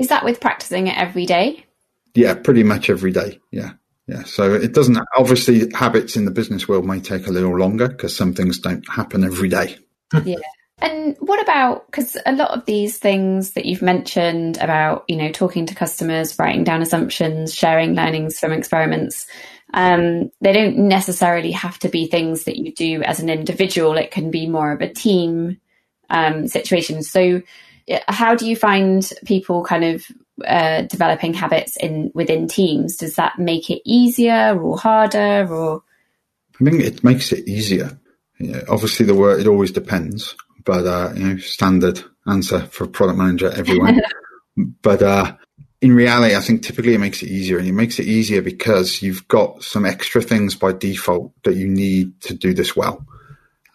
Is 0.00 0.08
that 0.08 0.24
with 0.24 0.40
practicing 0.40 0.86
it 0.86 0.96
every 0.96 1.26
day? 1.26 1.66
Yeah, 2.14 2.34
pretty 2.34 2.62
much 2.62 2.88
every 2.88 3.12
day. 3.12 3.38
Yeah. 3.50 3.72
Yeah. 4.06 4.24
So 4.24 4.54
it 4.54 4.72
doesn't, 4.72 4.98
obviously, 5.16 5.70
habits 5.72 6.16
in 6.16 6.24
the 6.24 6.30
business 6.30 6.66
world 6.66 6.86
may 6.86 7.00
take 7.00 7.26
a 7.26 7.30
little 7.30 7.56
longer 7.56 7.86
because 7.86 8.16
some 8.16 8.32
things 8.32 8.58
don't 8.58 8.88
happen 8.88 9.22
every 9.22 9.50
day. 9.50 9.76
yeah. 10.24 10.38
And 10.78 11.16
what 11.20 11.42
about 11.42 11.84
because 11.86 12.16
a 12.24 12.32
lot 12.32 12.50
of 12.52 12.64
these 12.64 12.96
things 12.96 13.52
that 13.52 13.66
you've 13.66 13.82
mentioned 13.82 14.56
about, 14.56 15.04
you 15.06 15.16
know, 15.16 15.30
talking 15.30 15.66
to 15.66 15.74
customers, 15.74 16.38
writing 16.38 16.64
down 16.64 16.80
assumptions, 16.80 17.54
sharing 17.54 17.94
learnings 17.94 18.38
from 18.38 18.52
experiments, 18.52 19.26
um, 19.74 20.30
they 20.40 20.54
don't 20.54 20.78
necessarily 20.78 21.52
have 21.52 21.78
to 21.80 21.90
be 21.90 22.06
things 22.06 22.44
that 22.44 22.56
you 22.56 22.72
do 22.72 23.02
as 23.02 23.20
an 23.20 23.28
individual. 23.28 23.98
It 23.98 24.10
can 24.10 24.30
be 24.30 24.48
more 24.48 24.72
of 24.72 24.80
a 24.80 24.92
team 24.92 25.60
um, 26.08 26.48
situation. 26.48 27.02
So, 27.02 27.42
how 28.08 28.34
do 28.34 28.46
you 28.46 28.56
find 28.56 29.10
people 29.24 29.64
kind 29.64 29.84
of 29.84 30.04
uh, 30.46 30.82
developing 30.82 31.34
habits 31.34 31.76
in 31.76 32.10
within 32.14 32.48
teams? 32.48 32.96
Does 32.96 33.16
that 33.16 33.38
make 33.38 33.70
it 33.70 33.82
easier 33.84 34.58
or 34.60 34.78
harder? 34.78 35.46
Or 35.52 35.82
I 36.60 36.64
think 36.64 36.82
it 36.82 37.04
makes 37.04 37.32
it 37.32 37.48
easier. 37.48 37.98
You 38.38 38.52
know, 38.52 38.62
obviously, 38.68 39.06
the 39.06 39.14
word 39.14 39.40
it 39.40 39.46
always 39.46 39.72
depends, 39.72 40.34
but 40.64 40.86
uh, 40.86 41.12
you 41.14 41.24
know, 41.24 41.36
standard 41.38 42.02
answer 42.26 42.60
for 42.60 42.86
product 42.86 43.18
manager 43.18 43.50
everywhere. 43.50 43.96
but 44.82 45.02
uh, 45.02 45.36
in 45.80 45.94
reality, 45.94 46.34
I 46.34 46.40
think 46.40 46.62
typically 46.62 46.94
it 46.94 47.00
makes 47.00 47.22
it 47.22 47.28
easier, 47.28 47.58
and 47.58 47.68
it 47.68 47.72
makes 47.72 47.98
it 47.98 48.06
easier 48.06 48.40
because 48.40 49.02
you've 49.02 49.26
got 49.28 49.62
some 49.62 49.84
extra 49.84 50.22
things 50.22 50.54
by 50.54 50.72
default 50.72 51.32
that 51.44 51.56
you 51.56 51.68
need 51.68 52.20
to 52.22 52.34
do 52.34 52.54
this 52.54 52.76
well. 52.76 53.04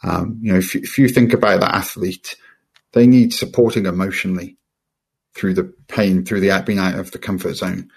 Um, 0.03 0.39
you 0.41 0.51
know, 0.51 0.59
if, 0.59 0.75
if 0.75 0.97
you 0.97 1.09
think 1.09 1.33
about 1.33 1.61
that 1.61 1.73
athlete 1.73 2.35
they 2.95 3.05
need 3.05 3.33
supporting 3.33 3.85
emotionally 3.85 4.57
through 5.35 5.53
the 5.53 5.71
pain, 5.87 6.25
through 6.25 6.39
the 6.39 6.63
being 6.65 6.79
out 6.79 6.97
of 6.97 7.11
the 7.11 7.19
comfort 7.19 7.53
zone. 7.55 7.91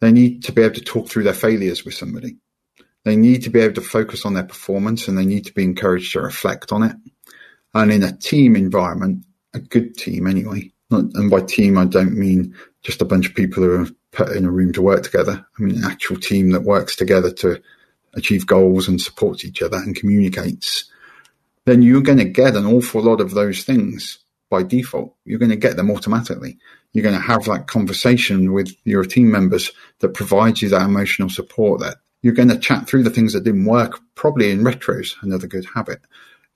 They 0.00 0.10
need 0.10 0.42
to 0.44 0.52
be 0.52 0.62
able 0.62 0.74
to 0.74 0.80
talk 0.80 1.08
through 1.08 1.22
their 1.22 1.32
failures 1.32 1.84
with 1.84 1.94
somebody. 1.94 2.36
They 3.04 3.16
need 3.16 3.44
to 3.44 3.50
be 3.50 3.60
able 3.60 3.76
to 3.76 3.80
focus 3.80 4.26
on 4.26 4.34
their 4.34 4.44
performance 4.44 5.06
and 5.06 5.16
they 5.16 5.24
need 5.24 5.46
to 5.46 5.54
be 5.54 5.62
encouraged 5.62 6.12
to 6.12 6.20
reflect 6.20 6.72
on 6.72 6.82
it. 6.82 6.96
And 7.74 7.92
in 7.92 8.02
a 8.02 8.16
team 8.16 8.56
environment, 8.56 9.24
a 9.54 9.60
good 9.60 9.96
team 9.96 10.26
anyway, 10.26 10.72
and 10.90 11.30
by 11.30 11.42
team, 11.42 11.78
I 11.78 11.84
don't 11.84 12.16
mean 12.16 12.56
just 12.82 13.00
a 13.00 13.04
bunch 13.06 13.28
of 13.28 13.36
people 13.36 13.62
who 13.62 13.84
are 13.84 13.88
put 14.10 14.36
in 14.36 14.44
a 14.44 14.50
room 14.50 14.72
to 14.72 14.82
work 14.82 15.04
together. 15.04 15.46
I 15.58 15.62
mean, 15.62 15.76
an 15.76 15.84
actual 15.84 16.16
team 16.16 16.50
that 16.50 16.62
works 16.62 16.96
together 16.96 17.30
to 17.34 17.62
achieve 18.14 18.46
goals 18.46 18.88
and 18.88 19.00
supports 19.00 19.44
each 19.44 19.62
other 19.62 19.76
and 19.76 19.94
communicates. 19.94 20.90
Then 21.66 21.82
you're 21.82 22.02
going 22.02 22.18
to 22.18 22.24
get 22.24 22.56
an 22.56 22.66
awful 22.66 23.02
lot 23.02 23.20
of 23.20 23.30
those 23.30 23.62
things 23.62 24.18
by 24.50 24.62
default. 24.62 25.14
You're 25.24 25.38
going 25.38 25.50
to 25.50 25.56
get 25.56 25.76
them 25.76 25.90
automatically. 25.90 26.58
You're 26.92 27.04
going 27.04 27.14
to 27.14 27.20
have 27.20 27.44
that 27.44 27.68
conversation 27.68 28.52
with 28.52 28.74
your 28.84 29.04
team 29.04 29.30
members 29.30 29.70
that 30.00 30.14
provides 30.14 30.60
you 30.60 30.68
that 30.70 30.82
emotional 30.82 31.30
support 31.30 31.80
that 31.80 31.98
you're 32.22 32.34
going 32.34 32.48
to 32.48 32.58
chat 32.58 32.86
through 32.86 33.02
the 33.02 33.10
things 33.10 33.32
that 33.32 33.44
didn't 33.44 33.64
work, 33.64 33.98
probably 34.14 34.50
in 34.50 34.62
retros, 34.62 35.14
another 35.22 35.46
good 35.46 35.66
habit, 35.74 36.00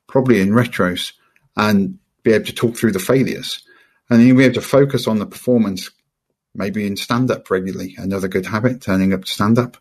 probably 0.06 0.40
in 0.40 0.50
retros 0.50 1.12
and 1.56 1.98
be 2.22 2.32
able 2.32 2.44
to 2.46 2.52
talk 2.52 2.76
through 2.76 2.92
the 2.92 2.98
failures. 2.98 3.62
And 4.10 4.20
then 4.20 4.26
you'll 4.26 4.36
be 4.36 4.44
able 4.44 4.54
to 4.54 4.60
focus 4.60 5.06
on 5.06 5.18
the 5.18 5.26
performance, 5.26 5.90
maybe 6.54 6.86
in 6.86 6.96
stand 6.96 7.30
up 7.30 7.50
regularly, 7.50 7.94
another 7.96 8.28
good 8.28 8.46
habit, 8.46 8.82
turning 8.82 9.12
up 9.12 9.24
to 9.24 9.30
stand 9.30 9.58
up, 9.58 9.76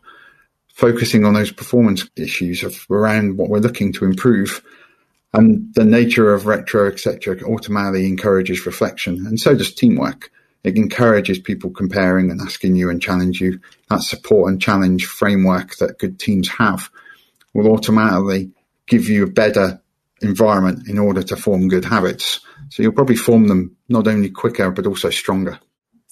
focusing 0.68 1.24
on 1.24 1.34
those 1.34 1.52
performance 1.52 2.08
issues 2.16 2.62
of 2.62 2.86
around 2.90 3.36
what 3.36 3.50
we're 3.50 3.58
looking 3.58 3.92
to 3.94 4.04
improve 4.04 4.62
and 5.34 5.74
the 5.74 5.84
nature 5.84 6.32
of 6.32 6.46
retro, 6.46 6.86
etc., 6.86 7.42
automatically 7.42 8.06
encourages 8.06 8.66
reflection, 8.66 9.26
and 9.26 9.38
so 9.38 9.54
does 9.54 9.74
teamwork. 9.74 10.30
It 10.62 10.76
encourages 10.76 11.38
people 11.38 11.70
comparing 11.70 12.30
and 12.30 12.40
asking 12.40 12.76
you 12.76 12.88
and 12.88 13.02
challenge 13.02 13.40
you. 13.40 13.60
That 13.90 14.02
support 14.02 14.50
and 14.50 14.62
challenge 14.62 15.06
framework 15.06 15.76
that 15.76 15.98
good 15.98 16.18
teams 16.18 16.48
have 16.48 16.88
will 17.52 17.72
automatically 17.72 18.52
give 18.86 19.08
you 19.08 19.24
a 19.24 19.30
better 19.30 19.82
environment 20.22 20.88
in 20.88 20.98
order 20.98 21.22
to 21.22 21.36
form 21.36 21.68
good 21.68 21.84
habits. 21.84 22.40
So 22.70 22.82
you'll 22.82 22.92
probably 22.92 23.16
form 23.16 23.48
them 23.48 23.76
not 23.88 24.06
only 24.06 24.30
quicker, 24.30 24.70
but 24.70 24.86
also 24.86 25.10
stronger. 25.10 25.58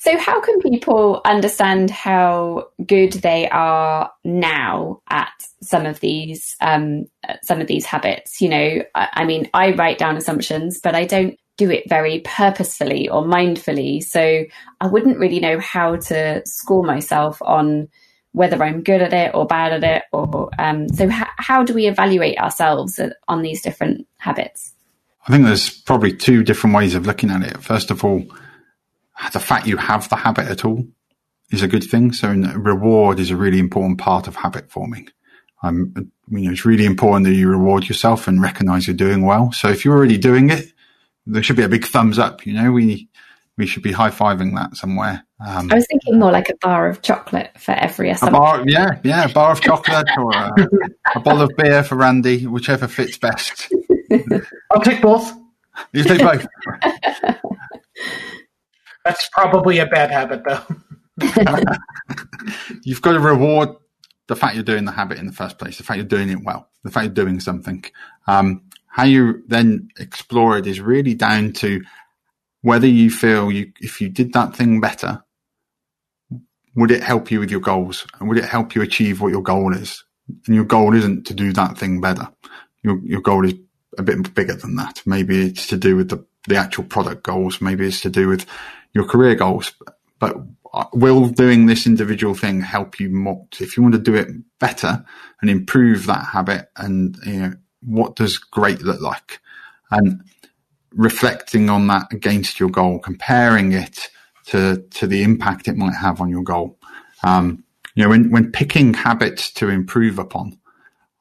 So, 0.02 0.18
how 0.18 0.40
can 0.40 0.58
people 0.58 1.20
understand 1.24 1.88
how 1.88 2.70
good 2.84 3.12
they 3.12 3.48
are 3.48 4.10
now 4.24 5.00
at 5.08 5.30
some 5.62 5.86
of 5.86 6.00
these 6.00 6.56
um, 6.60 7.04
some 7.44 7.60
of 7.60 7.68
these 7.68 7.86
habits? 7.86 8.40
You 8.40 8.48
know, 8.48 8.82
I, 8.96 9.08
I 9.12 9.24
mean, 9.24 9.48
I 9.54 9.70
write 9.76 9.98
down 9.98 10.16
assumptions, 10.16 10.80
but 10.82 10.96
I 10.96 11.04
don't 11.04 11.38
do 11.56 11.70
it 11.70 11.88
very 11.88 12.18
purposefully 12.24 13.08
or 13.08 13.22
mindfully. 13.22 14.02
So, 14.02 14.44
I 14.80 14.86
wouldn't 14.88 15.20
really 15.20 15.38
know 15.38 15.60
how 15.60 15.94
to 15.94 16.42
score 16.46 16.82
myself 16.82 17.40
on 17.40 17.86
whether 18.32 18.60
I'm 18.60 18.82
good 18.82 19.02
at 19.02 19.12
it 19.12 19.36
or 19.36 19.46
bad 19.46 19.72
at 19.72 19.84
it. 19.84 20.02
Or 20.12 20.50
um, 20.58 20.88
so, 20.88 21.08
how 21.10 21.62
do 21.62 21.74
we 21.74 21.86
evaluate 21.86 22.38
ourselves 22.38 22.98
on 23.28 23.42
these 23.42 23.62
different 23.62 24.08
habits? 24.18 24.72
I 25.28 25.30
think 25.30 25.44
there's 25.44 25.70
probably 25.70 26.12
two 26.12 26.42
different 26.42 26.74
ways 26.74 26.96
of 26.96 27.06
looking 27.06 27.30
at 27.30 27.42
it. 27.42 27.62
First 27.62 27.92
of 27.92 28.04
all 28.04 28.24
the 29.32 29.40
fact 29.40 29.66
you 29.66 29.76
have 29.76 30.08
the 30.08 30.16
habit 30.16 30.48
at 30.48 30.64
all 30.64 30.86
is 31.50 31.62
a 31.62 31.68
good 31.68 31.84
thing. 31.84 32.12
So 32.12 32.30
reward 32.30 33.20
is 33.20 33.30
a 33.30 33.36
really 33.36 33.58
important 33.58 33.98
part 33.98 34.26
of 34.26 34.36
habit 34.36 34.70
forming. 34.70 35.08
Um, 35.62 35.92
you 36.28 36.40
know, 36.40 36.50
it's 36.50 36.64
really 36.64 36.86
important 36.86 37.26
that 37.26 37.34
you 37.34 37.48
reward 37.48 37.88
yourself 37.88 38.26
and 38.26 38.42
recognize 38.42 38.86
you're 38.86 38.96
doing 38.96 39.22
well. 39.22 39.52
So 39.52 39.68
if 39.68 39.84
you're 39.84 39.96
already 39.96 40.18
doing 40.18 40.50
it, 40.50 40.72
there 41.26 41.42
should 41.42 41.56
be 41.56 41.62
a 41.62 41.68
big 41.68 41.84
thumbs 41.84 42.18
up. 42.18 42.46
You 42.46 42.54
know, 42.54 42.72
we 42.72 43.08
we 43.58 43.66
should 43.66 43.82
be 43.82 43.92
high 43.92 44.10
fiving 44.10 44.54
that 44.56 44.76
somewhere. 44.76 45.24
Um, 45.46 45.70
I 45.70 45.76
was 45.76 45.86
thinking 45.86 46.18
more 46.18 46.32
like 46.32 46.48
a 46.48 46.56
bar 46.56 46.88
of 46.88 47.02
chocolate 47.02 47.50
for 47.58 47.72
every 47.72 48.10
assumption. 48.10 48.34
A 48.34 48.38
bar, 48.38 48.64
yeah, 48.66 48.98
yeah, 49.04 49.24
a 49.24 49.28
bar 49.28 49.52
of 49.52 49.60
chocolate 49.60 50.08
or 50.16 50.32
a, 50.32 50.54
a 51.14 51.20
bottle 51.20 51.42
of 51.42 51.50
beer 51.56 51.84
for 51.84 51.96
Randy, 51.96 52.46
whichever 52.46 52.88
fits 52.88 53.18
best. 53.18 53.72
I'll 54.70 54.80
take 54.82 55.02
both. 55.02 55.32
You 55.92 56.04
take 56.04 56.20
both. 56.20 56.46
That's 59.04 59.28
probably 59.32 59.78
a 59.78 59.86
bad 59.86 60.10
habit, 60.10 60.42
though. 60.44 60.64
You've 62.84 63.02
got 63.02 63.12
to 63.12 63.20
reward 63.20 63.70
the 64.28 64.36
fact 64.36 64.54
you're 64.54 64.64
doing 64.64 64.84
the 64.84 64.92
habit 64.92 65.18
in 65.18 65.26
the 65.26 65.32
first 65.32 65.58
place, 65.58 65.76
the 65.78 65.84
fact 65.84 65.98
you're 65.98 66.06
doing 66.06 66.30
it 66.30 66.42
well, 66.44 66.68
the 66.84 66.90
fact 66.90 67.04
you're 67.04 67.14
doing 67.26 67.40
something. 67.40 67.84
Um, 68.26 68.62
how 68.86 69.04
you 69.04 69.42
then 69.48 69.88
explore 69.98 70.58
it 70.58 70.66
is 70.66 70.80
really 70.80 71.14
down 71.14 71.52
to 71.54 71.82
whether 72.62 72.86
you 72.86 73.10
feel 73.10 73.50
you, 73.50 73.72
if 73.80 74.00
you 74.00 74.08
did 74.08 74.32
that 74.32 74.54
thing 74.54 74.80
better, 74.80 75.22
would 76.74 76.90
it 76.90 77.02
help 77.02 77.30
you 77.30 77.40
with 77.40 77.50
your 77.50 77.60
goals? 77.60 78.06
And 78.18 78.28
would 78.28 78.38
it 78.38 78.44
help 78.44 78.74
you 78.74 78.82
achieve 78.82 79.20
what 79.20 79.32
your 79.32 79.42
goal 79.42 79.74
is? 79.74 80.04
And 80.46 80.54
your 80.54 80.64
goal 80.64 80.94
isn't 80.94 81.26
to 81.26 81.34
do 81.34 81.52
that 81.52 81.76
thing 81.76 82.00
better. 82.00 82.28
Your, 82.82 83.00
your 83.04 83.20
goal 83.20 83.44
is 83.44 83.54
a 83.98 84.02
bit 84.02 84.34
bigger 84.34 84.54
than 84.54 84.76
that. 84.76 85.02
Maybe 85.04 85.46
it's 85.46 85.66
to 85.68 85.76
do 85.76 85.96
with 85.96 86.08
the, 86.08 86.24
the 86.48 86.56
actual 86.56 86.84
product 86.84 87.22
goals. 87.22 87.60
Maybe 87.60 87.86
it's 87.86 88.00
to 88.02 88.10
do 88.10 88.28
with 88.28 88.46
your 88.94 89.04
career 89.04 89.34
goals. 89.34 89.72
But 90.18 90.36
will 90.92 91.28
doing 91.28 91.66
this 91.66 91.86
individual 91.86 92.34
thing 92.34 92.60
help 92.60 93.00
you 93.00 93.10
more? 93.10 93.46
If 93.58 93.76
you 93.76 93.82
want 93.82 93.94
to 93.94 94.00
do 94.00 94.14
it 94.14 94.28
better 94.58 95.04
and 95.40 95.50
improve 95.50 96.06
that 96.06 96.26
habit 96.26 96.70
and, 96.76 97.16
you 97.26 97.40
know, 97.40 97.54
what 97.82 98.16
does 98.16 98.38
great 98.38 98.82
look 98.82 99.00
like? 99.00 99.40
And 99.90 100.22
reflecting 100.94 101.68
on 101.68 101.88
that 101.88 102.06
against 102.12 102.60
your 102.60 102.70
goal, 102.70 102.98
comparing 102.98 103.72
it 103.72 104.10
to, 104.46 104.84
to 104.90 105.06
the 105.06 105.22
impact 105.22 105.68
it 105.68 105.76
might 105.76 105.94
have 105.94 106.20
on 106.20 106.28
your 106.28 106.44
goal. 106.44 106.78
Um, 107.24 107.64
you 107.94 108.02
know, 108.02 108.08
when, 108.08 108.30
when 108.30 108.52
picking 108.52 108.94
habits 108.94 109.50
to 109.54 109.68
improve 109.68 110.18
upon, 110.18 110.58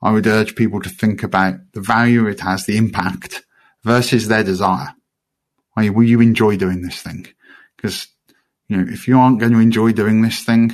I 0.02 0.12
would 0.12 0.28
urge 0.28 0.56
people 0.56 0.82
to 0.82 0.90
think 0.90 1.24
about 1.24 1.56
the 1.74 1.82
value 1.82 2.28
it 2.28 2.40
has, 2.40 2.66
the 2.66 2.78
impact 2.78 3.44
versus 3.84 4.28
their 4.28 4.44
desire. 4.44 4.94
Will 5.76 6.04
you 6.04 6.22
enjoy 6.22 6.58
doing 6.58 6.82
this 6.82 7.02
thing? 7.02 7.28
Because, 7.82 8.08
you 8.68 8.78
know, 8.78 8.92
if 8.92 9.08
you 9.08 9.18
aren't 9.18 9.40
going 9.40 9.54
to 9.54 9.60
enjoy 9.60 9.92
doing 9.92 10.22
this 10.22 10.44
thing, 10.44 10.72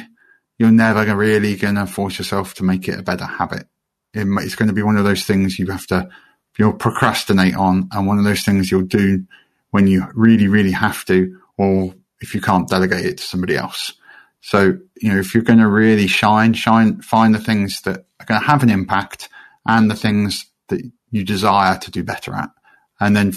you're 0.57 0.71
never 0.71 1.15
really 1.15 1.55
going 1.55 1.75
to 1.75 1.85
force 1.85 2.17
yourself 2.17 2.55
to 2.55 2.63
make 2.63 2.87
it 2.87 2.99
a 2.99 3.03
better 3.03 3.25
habit. 3.25 3.67
It's 4.13 4.55
going 4.55 4.67
to 4.67 4.73
be 4.73 4.83
one 4.83 4.97
of 4.97 5.05
those 5.05 5.23
things 5.23 5.59
you 5.59 5.67
have 5.67 5.87
to, 5.87 6.09
you'll 6.57 6.73
procrastinate 6.73 7.55
on 7.55 7.87
and 7.91 8.07
one 8.07 8.17
of 8.17 8.23
those 8.23 8.43
things 8.43 8.71
you'll 8.71 8.81
do 8.81 9.23
when 9.69 9.87
you 9.87 10.05
really, 10.15 10.47
really 10.47 10.71
have 10.71 11.05
to, 11.05 11.39
or 11.57 11.93
if 12.19 12.33
you 12.33 12.41
can't 12.41 12.67
delegate 12.67 13.05
it 13.05 13.17
to 13.19 13.23
somebody 13.23 13.55
else. 13.55 13.93
So, 14.41 14.77
you 14.95 15.13
know, 15.13 15.19
if 15.19 15.33
you're 15.33 15.43
going 15.43 15.59
to 15.59 15.67
really 15.67 16.07
shine, 16.07 16.53
shine, 16.53 17.01
find 17.01 17.33
the 17.33 17.39
things 17.39 17.81
that 17.81 18.05
are 18.19 18.25
going 18.25 18.41
to 18.41 18.47
have 18.47 18.63
an 18.63 18.69
impact 18.69 19.29
and 19.65 19.91
the 19.91 19.95
things 19.95 20.45
that 20.69 20.81
you 21.11 21.23
desire 21.23 21.77
to 21.77 21.91
do 21.91 22.03
better 22.03 22.33
at. 22.33 22.49
And 22.99 23.15
then 23.15 23.33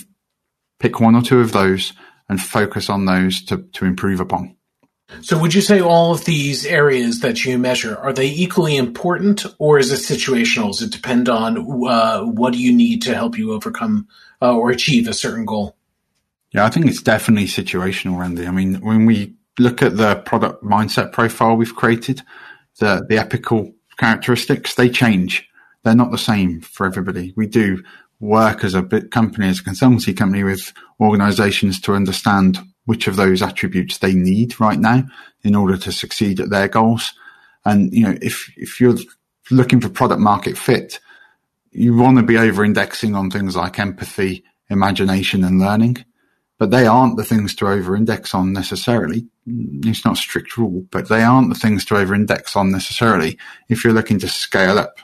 pick 0.78 1.00
one 1.00 1.14
or 1.14 1.22
two 1.22 1.40
of 1.40 1.52
those 1.52 1.92
and 2.30 2.40
focus 2.40 2.88
on 2.88 3.04
those 3.06 3.42
to, 3.42 3.58
to 3.72 3.84
improve 3.84 4.20
upon. 4.20 4.56
So 5.20 5.36
would 5.40 5.52
you 5.52 5.60
say 5.60 5.80
all 5.80 6.12
of 6.12 6.24
these 6.24 6.64
areas 6.64 7.20
that 7.20 7.44
you 7.44 7.58
measure, 7.58 7.96
are 7.96 8.12
they 8.12 8.28
equally 8.28 8.76
important 8.76 9.44
or 9.58 9.80
is 9.80 9.90
it 9.90 9.96
situational? 9.96 10.68
Does 10.68 10.82
it 10.82 10.92
depend 10.92 11.28
on 11.28 11.58
uh, 11.58 12.22
what 12.22 12.52
do 12.52 12.60
you 12.60 12.72
need 12.72 13.02
to 13.02 13.14
help 13.16 13.36
you 13.36 13.52
overcome 13.52 14.06
uh, 14.40 14.56
or 14.56 14.70
achieve 14.70 15.08
a 15.08 15.12
certain 15.12 15.44
goal? 15.44 15.76
Yeah, 16.52 16.64
I 16.64 16.70
think 16.70 16.86
it's 16.86 17.02
definitely 17.02 17.46
situational, 17.46 18.16
Randy. 18.18 18.46
I 18.46 18.52
mean, 18.52 18.76
when 18.76 19.04
we 19.04 19.34
look 19.58 19.82
at 19.82 19.96
the 19.96 20.14
product 20.14 20.62
mindset 20.62 21.10
profile 21.10 21.56
we've 21.56 21.74
created, 21.74 22.22
the, 22.78 23.04
the 23.08 23.18
epical 23.18 23.72
characteristics, 23.98 24.76
they 24.76 24.88
change. 24.88 25.48
They're 25.82 25.96
not 25.96 26.12
the 26.12 26.18
same 26.18 26.60
for 26.60 26.86
everybody. 26.86 27.32
We 27.36 27.48
do 27.48 27.82
work 28.20 28.64
as 28.64 28.74
a 28.74 28.82
company, 28.82 29.48
as 29.48 29.60
a 29.60 29.64
consultancy 29.64 30.16
company 30.16 30.44
with 30.44 30.72
organizations 31.00 31.80
to 31.80 31.94
understand 31.94 32.58
which 32.84 33.06
of 33.08 33.16
those 33.16 33.42
attributes 33.42 33.98
they 33.98 34.14
need 34.14 34.60
right 34.60 34.78
now 34.78 35.04
in 35.42 35.54
order 35.54 35.76
to 35.76 35.92
succeed 35.92 36.40
at 36.40 36.50
their 36.50 36.68
goals. 36.68 37.12
And, 37.64 37.92
you 37.92 38.04
know, 38.04 38.16
if, 38.20 38.52
if 38.56 38.80
you're 38.80 38.96
looking 39.50 39.80
for 39.80 39.88
product 39.88 40.20
market 40.20 40.56
fit, 40.56 41.00
you 41.72 41.96
want 41.96 42.18
to 42.18 42.22
be 42.22 42.36
over 42.36 42.64
indexing 42.64 43.14
on 43.14 43.30
things 43.30 43.56
like 43.56 43.78
empathy, 43.78 44.44
imagination 44.68 45.44
and 45.44 45.60
learning 45.60 46.04
but 46.60 46.70
they 46.70 46.86
aren't 46.86 47.16
the 47.16 47.24
things 47.24 47.54
to 47.54 47.66
over 47.66 47.96
index 47.96 48.34
on 48.34 48.52
necessarily. 48.52 49.26
It's 49.46 50.04
not 50.04 50.18
a 50.18 50.20
strict 50.20 50.58
rule, 50.58 50.84
but 50.90 51.08
they 51.08 51.22
aren't 51.22 51.48
the 51.48 51.58
things 51.58 51.86
to 51.86 51.96
over 51.96 52.14
index 52.14 52.54
on 52.54 52.70
necessarily. 52.70 53.38
If 53.70 53.82
you're 53.82 53.94
looking 53.94 54.18
to 54.18 54.28
scale 54.28 54.78
up 54.78 54.98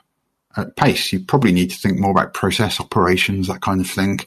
at 0.56 0.76
pace, 0.76 1.12
you 1.12 1.20
probably 1.20 1.52
need 1.52 1.70
to 1.70 1.76
think 1.76 1.98
more 1.98 2.10
about 2.10 2.34
process 2.34 2.80
operations, 2.80 3.48
that 3.48 3.60
kind 3.60 3.80
of 3.80 3.88
thing. 3.88 4.20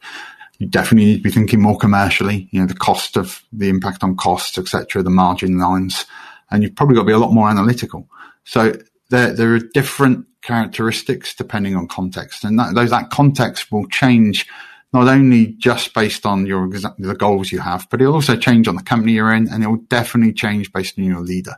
You 0.59 0.67
definitely 0.67 1.05
need 1.05 1.17
to 1.17 1.23
be 1.23 1.31
thinking 1.31 1.61
more 1.61 1.77
commercially, 1.77 2.47
you 2.51 2.59
know, 2.59 2.67
the 2.67 2.73
cost 2.73 3.17
of 3.17 3.43
the 3.51 3.69
impact 3.69 4.03
on 4.03 4.15
costs, 4.15 4.57
etc., 4.57 5.01
the 5.01 5.09
margin 5.09 5.57
lines, 5.57 6.05
and 6.51 6.63
you've 6.63 6.75
probably 6.75 6.95
got 6.95 7.01
to 7.01 7.07
be 7.07 7.13
a 7.13 7.19
lot 7.19 7.33
more 7.33 7.49
analytical. 7.49 8.07
So 8.43 8.73
there, 9.09 9.33
there 9.33 9.53
are 9.53 9.59
different 9.59 10.25
characteristics 10.41 11.33
depending 11.33 11.75
on 11.75 11.87
context, 11.87 12.43
and 12.43 12.59
that, 12.59 12.75
those, 12.75 12.89
that 12.89 13.09
context 13.09 13.71
will 13.71 13.87
change 13.87 14.47
not 14.91 15.07
only 15.07 15.47
just 15.53 15.93
based 15.93 16.25
on 16.25 16.45
your 16.45 16.67
the 16.67 17.15
goals 17.15 17.51
you 17.51 17.59
have, 17.59 17.87
but 17.89 18.01
it'll 18.01 18.15
also 18.15 18.35
change 18.35 18.67
on 18.67 18.75
the 18.75 18.83
company 18.83 19.13
you're 19.13 19.33
in, 19.33 19.47
and 19.47 19.63
it 19.63 19.67
will 19.67 19.77
definitely 19.87 20.33
change 20.33 20.73
based 20.73 20.97
on 20.97 21.05
your 21.05 21.21
leader. 21.21 21.55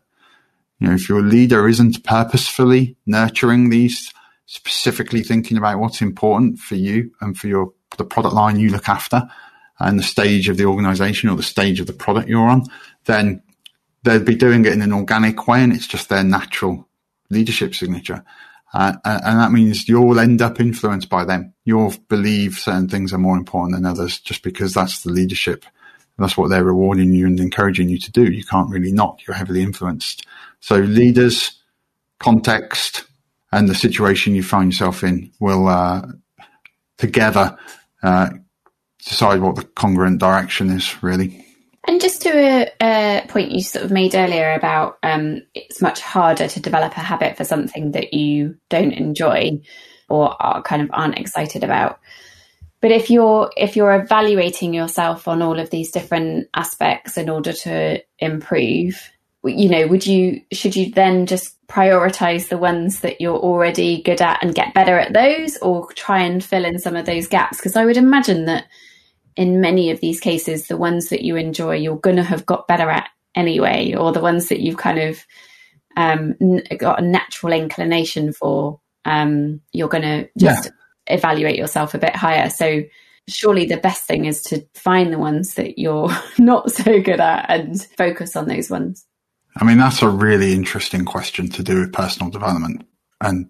You 0.80 0.88
know, 0.88 0.94
if 0.94 1.08
your 1.08 1.22
leader 1.22 1.68
isn't 1.68 2.04
purposefully 2.04 2.98
nurturing 3.06 3.70
these, 3.70 4.12
specifically 4.52 5.24
thinking 5.24 5.58
about 5.58 5.80
what's 5.80 6.02
important 6.02 6.60
for 6.60 6.76
you 6.76 7.10
and 7.22 7.38
for 7.38 7.48
your 7.48 7.72
the 7.98 8.04
product 8.04 8.36
line 8.36 8.60
you 8.60 8.70
look 8.70 8.90
after, 8.90 9.24
and 9.80 9.98
the 9.98 10.04
stage 10.04 10.50
of 10.50 10.58
the 10.58 10.66
organization 10.66 11.30
or 11.30 11.38
the 11.38 11.44
stage 11.44 11.80
of 11.80 11.88
the 11.88 11.94
product 11.94 12.28
you're 12.28 12.50
on, 12.50 12.64
then 13.06 13.42
they'll 14.04 14.24
be 14.24 14.36
doing 14.36 14.66
it 14.66 14.74
in 14.74 14.82
an 14.82 14.92
organic 14.92 15.48
way, 15.48 15.64
and 15.64 15.72
it's 15.72 15.88
just 15.88 16.10
their 16.10 16.24
natural 16.24 16.88
leadership 17.30 17.74
signature. 17.74 18.26
Uh, 18.74 18.94
and 19.06 19.40
that 19.40 19.52
means 19.54 19.88
you'll 19.88 20.20
end 20.20 20.42
up 20.42 20.60
influenced 20.60 21.10
by 21.10 21.24
them. 21.24 21.54
You'll 21.64 21.94
believe 22.10 22.56
certain 22.56 22.90
things 22.90 23.14
are 23.14 23.18
more 23.18 23.38
important 23.38 23.76
than 23.76 23.86
others 23.86 24.20
just 24.20 24.44
because 24.44 24.74
that's 24.74 25.02
the 25.02 25.12
leadership. 25.12 25.66
That's 26.18 26.38
what 26.38 26.50
they're 26.50 26.64
rewarding 26.64 27.14
you 27.14 27.26
and 27.26 27.40
encouraging 27.40 27.90
you 27.90 27.98
to 28.00 28.12
do. 28.12 28.30
You 28.30 28.44
can't 28.44 28.70
really 28.70 28.92
not. 28.92 29.22
You're 29.26 29.36
heavily 29.36 29.64
influenced. 29.64 30.26
So 30.60 30.76
leaders, 30.78 31.60
context, 32.20 33.06
and 33.52 33.68
the 33.68 33.76
situation 33.76 34.36
you 34.36 34.44
find 34.44 34.72
yourself 34.72 35.04
in 35.04 35.32
will 35.40 35.68
uh, 35.68 36.08
together 36.98 37.58
uh, 38.04 38.30
decide 39.06 39.42
what 39.42 39.56
the 39.56 39.64
congruent 39.64 40.20
direction 40.20 40.70
is, 40.70 41.02
really. 41.04 41.46
And 41.88 42.00
just 42.00 42.22
to 42.22 42.30
a, 42.30 42.72
a, 42.82 43.28
point 43.28 43.52
you 43.52 43.62
sort 43.62 43.86
of 43.86 43.92
made 43.92 44.14
earlier 44.14 44.54
about 44.54 45.00
um, 45.02 45.42
it's 45.56 45.82
much 45.82 46.00
harder 46.00 46.48
to 46.48 46.60
develop 46.60 46.96
a 46.96 47.02
habit 47.02 47.38
for 47.38 47.44
something 47.44 47.92
that 47.92 48.14
you 48.14 48.58
don't 48.70 48.94
enjoy 48.94 49.62
or 50.08 50.36
are 50.42 50.62
kind 50.62 50.84
of 50.84 50.90
aren't 50.94 51.18
excited 51.18 51.64
about. 51.64 52.00
But 52.82 52.92
if 52.92 53.10
you're 53.10 53.52
if 53.58 53.76
you're 53.76 53.96
evaluating 53.96 54.74
yourself 54.74 55.28
on 55.28 55.42
all 55.42 55.60
of 55.60 55.70
these 55.70 55.92
different 55.92 56.50
aspects 56.54 57.18
in 57.18 57.30
order 57.30 57.54
to 57.54 58.04
improve, 58.20 59.12
you 59.44 59.70
know, 59.70 59.88
would 59.88 60.06
you 60.06 60.42
should 60.52 60.76
you 60.76 60.92
then 60.92 61.26
just 61.26 61.56
prioritize 61.68 62.50
the 62.50 62.58
ones 62.58 63.00
that 63.00 63.20
you're 63.20 63.38
already 63.38 64.02
good 64.04 64.22
at 64.22 64.44
and 64.44 64.54
get 64.54 64.74
better 64.74 65.00
at 65.00 65.14
those, 65.14 65.58
or 65.58 65.92
try 65.94 66.22
and 66.22 66.44
fill 66.44 66.66
in 66.66 66.80
some 66.80 66.96
of 66.96 67.06
those 67.06 67.28
gaps? 67.28 67.58
Because 67.58 67.76
I 67.76 67.86
would 67.86 67.98
imagine 67.98 68.46
that 68.46 68.66
in 69.36 69.62
many 69.62 69.90
of 69.90 70.00
these 70.00 70.20
cases, 70.20 70.68
the 70.68 70.78
ones 70.78 71.10
that 71.10 71.24
you 71.24 71.36
enjoy, 71.36 71.76
you're 71.76 71.98
going 71.98 72.18
to 72.18 72.24
have 72.24 72.46
got 72.46 72.68
better 72.68 72.90
at 72.90 73.10
anyway, 73.36 73.94
or 73.94 74.12
the 74.12 74.22
ones 74.22 74.50
that 74.50 74.62
you've 74.62 74.78
kind 74.78 75.00
of 75.00 75.26
um, 75.98 76.36
n- 76.42 76.64
got 76.78 77.00
a 77.00 77.06
natural 77.06 77.54
inclination 77.54 78.34
for, 78.34 78.80
um, 79.06 79.62
you're 79.72 79.90
going 79.90 80.04
to 80.04 80.30
just 80.38 80.66
yeah. 80.66 81.16
evaluate 81.16 81.58
yourself 81.58 81.94
a 81.94 82.00
bit 82.00 82.16
higher. 82.16 82.50
So, 82.50 82.84
surely 83.28 83.66
the 83.66 83.78
best 83.78 84.06
thing 84.06 84.26
is 84.26 84.42
to 84.44 84.66
find 84.74 85.14
the 85.14 85.20
ones 85.20 85.54
that 85.54 85.80
you're 85.80 86.10
not 86.38 86.72
so 86.72 87.02
good 87.02 87.20
at 87.20 87.50
and 87.50 87.82
focus 87.98 88.36
on 88.36 88.48
those 88.48 88.70
ones. 88.70 89.06
I 89.56 89.66
mean, 89.66 89.78
that's 89.78 90.02
a 90.02 90.10
really 90.10 90.54
interesting 90.54 91.06
question 91.06 91.50
to 91.50 91.64
do 91.64 91.82
with 91.82 91.94
personal 91.94 92.32
development 92.32 92.88
and 93.20 93.50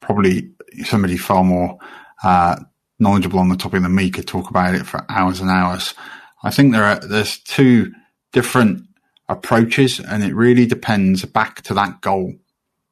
probably 0.00 0.50
somebody 0.84 1.16
far 1.16 1.44
more 1.44 1.78
uh, 2.22 2.56
knowledgeable 2.98 3.38
on 3.38 3.48
the 3.48 3.56
topic 3.56 3.82
than 3.82 3.94
me 3.94 4.10
could 4.10 4.28
talk 4.28 4.50
about 4.50 4.74
it 4.74 4.86
for 4.86 5.04
hours 5.08 5.40
and 5.40 5.50
hours. 5.50 5.94
I 6.42 6.50
think 6.50 6.72
there 6.72 6.84
are 6.84 6.98
there's 7.00 7.38
two 7.38 7.92
different 8.32 8.86
approaches, 9.28 10.00
and 10.00 10.22
it 10.22 10.34
really 10.34 10.66
depends 10.66 11.24
back 11.24 11.62
to 11.62 11.74
that 11.74 12.00
goal. 12.00 12.34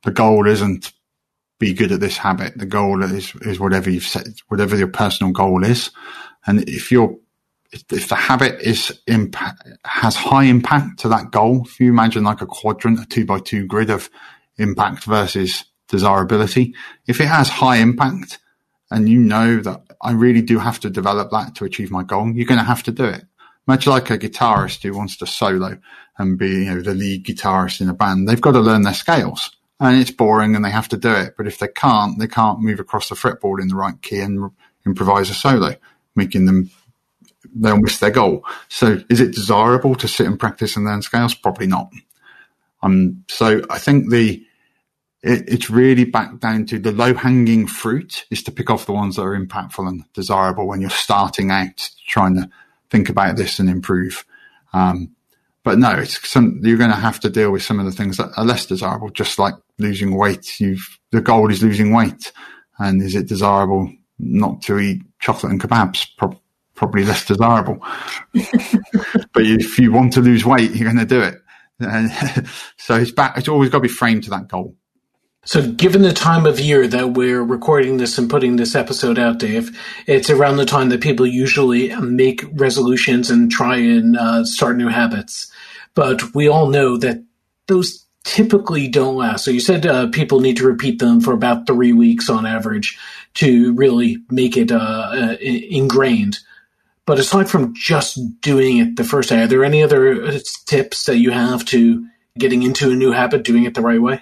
The 0.05 0.11
goal 0.11 0.47
isn't 0.47 0.93
be 1.59 1.75
good 1.75 1.93
at 1.93 2.01
this 2.01 2.17
habit. 2.17 2.59
The 2.59 2.67
goal 2.67 3.03
is 3.03 3.35
is 3.43 3.61
whatever 3.61 3.91
you've 3.91 4.05
set, 4.05 4.27
whatever 4.49 4.77
your 4.77 4.89
personal 4.89 5.33
goal 5.33 5.65
is, 5.65 5.91
and 6.47 6.69
if 6.69 6.91
you're 6.91 7.17
if 7.73 8.09
the 8.09 8.15
habit 8.15 8.61
is 8.61 8.99
impact 9.07 9.69
has 9.85 10.17
high 10.17 10.45
impact 10.45 11.01
to 11.01 11.09
that 11.09 11.31
goal, 11.31 11.63
if 11.67 11.79
you 11.81 11.91
imagine 11.91 12.25
like 12.25 12.41
a 12.41 12.47
quadrant, 12.47 13.01
a 13.01 13.07
two 13.07 13.27
by 13.27 13.39
two 13.39 13.67
grid 13.67 13.91
of 13.91 14.11
impact 14.57 15.05
versus 15.05 15.65
desirability, 15.89 16.75
if 17.07 17.21
it 17.21 17.27
has 17.27 17.49
high 17.49 17.77
impact 17.77 18.39
and 18.91 19.09
you 19.09 19.19
know 19.19 19.61
that 19.61 19.83
I 20.01 20.13
really 20.13 20.43
do 20.43 20.59
have 20.59 20.81
to 20.81 20.91
develop 20.91 21.31
that 21.31 21.55
to 21.57 21.65
achieve 21.65 21.91
my 21.91 22.03
goal, 22.03 22.31
you're 22.33 22.47
going 22.47 22.61
to 22.61 22.65
have 22.65 22.83
to 22.85 22.93
do 22.93 23.05
it. 23.05 23.25
Much 23.67 23.87
like 23.87 24.11
a 24.11 24.19
guitarist 24.19 24.83
who 24.83 24.97
wants 24.97 25.17
to 25.19 25.27
solo 25.27 25.79
and 26.17 26.39
be, 26.39 26.49
you 26.49 26.65
know, 26.65 26.81
the 26.81 26.95
lead 26.95 27.27
guitarist 27.27 27.81
in 27.81 27.89
a 27.89 27.95
band, 27.95 28.27
they've 28.27 28.41
got 28.41 28.53
to 28.53 28.61
learn 28.61 28.83
their 28.83 28.95
scales 28.95 29.51
and 29.81 30.01
it's 30.01 30.11
boring 30.11 30.57
and 30.57 30.65
they 30.65 30.71
have 30.71 30.89
to 30.89 30.97
do 30.97 31.13
it. 31.13 31.35
But 31.37 31.47
if 31.47 31.59
they 31.59 31.69
can't, 31.69 32.19
they 32.19 32.27
can't 32.27 32.61
move 32.61 32.81
across 32.81 33.09
the 33.09 33.15
fretboard 33.15 33.61
in 33.61 33.69
the 33.69 33.77
right 33.77 34.01
key 34.01 34.21
and 34.21 34.51
improvise 34.87 35.31
a 35.31 35.35
solo, 35.35 35.77
making 36.17 36.47
them, 36.47 36.71
they'll 37.55 37.79
miss 37.81 37.99
their 37.99 38.11
goal. 38.11 38.45
So 38.69 39.01
is 39.09 39.21
it 39.21 39.35
desirable 39.35 39.95
to 39.97 40.09
sit 40.09 40.27
and 40.27 40.39
practice 40.39 40.77
and 40.77 40.85
learn 40.85 41.03
scales? 41.03 41.35
Probably 41.35 41.67
not. 41.67 41.91
Um, 42.83 43.25
so 43.29 43.63
I 43.71 43.79
think 43.79 44.11
the, 44.11 44.45
it, 45.23 45.49
it's 45.49 45.69
really 45.69 46.05
back 46.05 46.39
down 46.39 46.67
to 46.67 46.79
the 46.79 46.93
low 46.93 47.15
hanging 47.15 47.67
fruit 47.67 48.25
is 48.31 48.43
to 48.45 48.53
pick 48.53 48.71
off 48.71 48.87
the 48.87 48.93
ones 48.93 49.17
that 49.17 49.23
are 49.23 49.39
impactful 49.39 49.87
and 49.87 50.05
desirable 50.13 50.67
when 50.67 50.81
you're 50.81 50.91
starting 50.91 51.51
out 51.51 51.91
trying 52.07 52.37
to 52.37 52.49
think 52.91 53.09
about 53.09 53.37
this 53.37 53.59
and 53.59 53.69
improve. 53.69 54.25
Um, 54.73 55.11
but 55.65 55.79
no, 55.79 55.91
it's 55.91 56.27
some, 56.27 56.61
you're 56.63 56.79
going 56.79 56.91
to 56.91 56.97
have 56.97 57.21
to 57.21 57.31
deal 57.31 57.51
with 57.51 57.63
some 57.63 57.79
of 57.79 57.85
the 57.85 57.93
things 57.93 58.17
that 58.17 58.31
are 58.37 58.45
less 58.45 58.65
desirable, 58.65 59.11
just 59.11 59.39
like 59.39 59.55
losing 59.79 60.17
weight. 60.17 60.61
You've, 60.61 60.99
the 61.11 61.21
goal 61.21 61.51
is 61.51 61.63
losing 61.63 61.93
weight. 61.93 62.33
And 62.79 63.03
is 63.03 63.17
it 63.17 63.27
desirable 63.27 63.93
not 64.21 64.63
to 64.63 64.79
eat 64.79 65.03
chocolate 65.19 65.53
and 65.53 65.61
kebabs? 65.61 66.07
Probably 66.79 67.05
less 67.05 67.25
desirable. 67.27 67.79
but 68.33 69.45
if 69.45 69.79
you 69.79 69.93
want 69.93 70.13
to 70.15 70.21
lose 70.21 70.45
weight, 70.45 70.71
you're 70.71 70.91
going 70.91 70.97
to 70.97 71.05
do 71.05 71.21
it. 71.21 71.43
And 71.81 72.11
so 72.77 72.97
it's 72.97 73.11
back, 73.11 73.37
it's 73.37 73.49
always 73.49 73.71
got 73.71 73.79
to 73.79 73.83
be 73.83 73.89
framed 73.89 74.25
to 74.25 74.31
that 74.31 74.49
goal. 74.49 74.75
So, 75.45 75.63
given 75.63 76.03
the 76.03 76.13
time 76.13 76.45
of 76.47 76.61
year 76.61 76.87
that 76.89 77.13
we're 77.13 77.43
recording 77.43 77.97
this 77.97 78.19
and 78.19 78.29
putting 78.29 78.57
this 78.57 78.75
episode 78.75 79.19
out, 79.19 79.39
Dave, 79.39 79.79
it's 80.07 80.29
around 80.29 80.57
the 80.57 80.67
time 80.67 80.91
that 80.91 81.01
people 81.01 81.27
usually 81.27 81.95
make 82.01 82.45
resolutions 82.53 83.31
and 83.31 83.51
try 83.51 83.77
and 83.77 84.17
uh, 84.17 84.45
start 84.45 84.77
new 84.77 84.89
habits. 84.89 85.51
But 85.95 86.35
we 86.35 86.49
all 86.49 86.69
know 86.69 86.99
that 86.99 87.25
those 87.67 88.05
typically 88.25 88.89
don't 88.89 89.17
last. 89.17 89.45
So, 89.45 89.51
you 89.51 89.61
said 89.61 89.87
uh, 89.87 90.09
people 90.09 90.41
need 90.41 90.59
to 90.59 90.67
repeat 90.67 90.99
them 90.99 91.21
for 91.21 91.33
about 91.33 91.67
three 91.67 91.95
weeks 91.95 92.29
on 92.29 92.45
average 92.45 92.99
to 93.35 93.73
really 93.75 94.19
make 94.31 94.57
it 94.57 94.71
uh, 94.71 94.77
uh 94.77 95.37
ingrained. 95.41 96.41
But 97.09 97.19
aside 97.19 97.49
from 97.49 97.73
just 97.75 98.19
doing 98.43 98.77
it 98.77 98.97
the 98.97 99.03
first 99.03 99.31
day, 99.31 99.41
are 99.41 99.47
there 99.47 99.65
any 99.65 99.83
other 99.83 100.23
uh, 100.23 100.39
tips 100.67 101.05
that 101.05 101.17
you 101.17 101.31
have 101.31 101.65
to 101.65 102.07
getting 102.37 102.63
into 102.63 102.91
a 102.91 102.95
new 102.95 103.13
habit, 103.13 103.45
doing 103.45 103.65
it 103.65 103.73
the 103.73 103.81
right 103.81 104.03
way? 104.03 104.21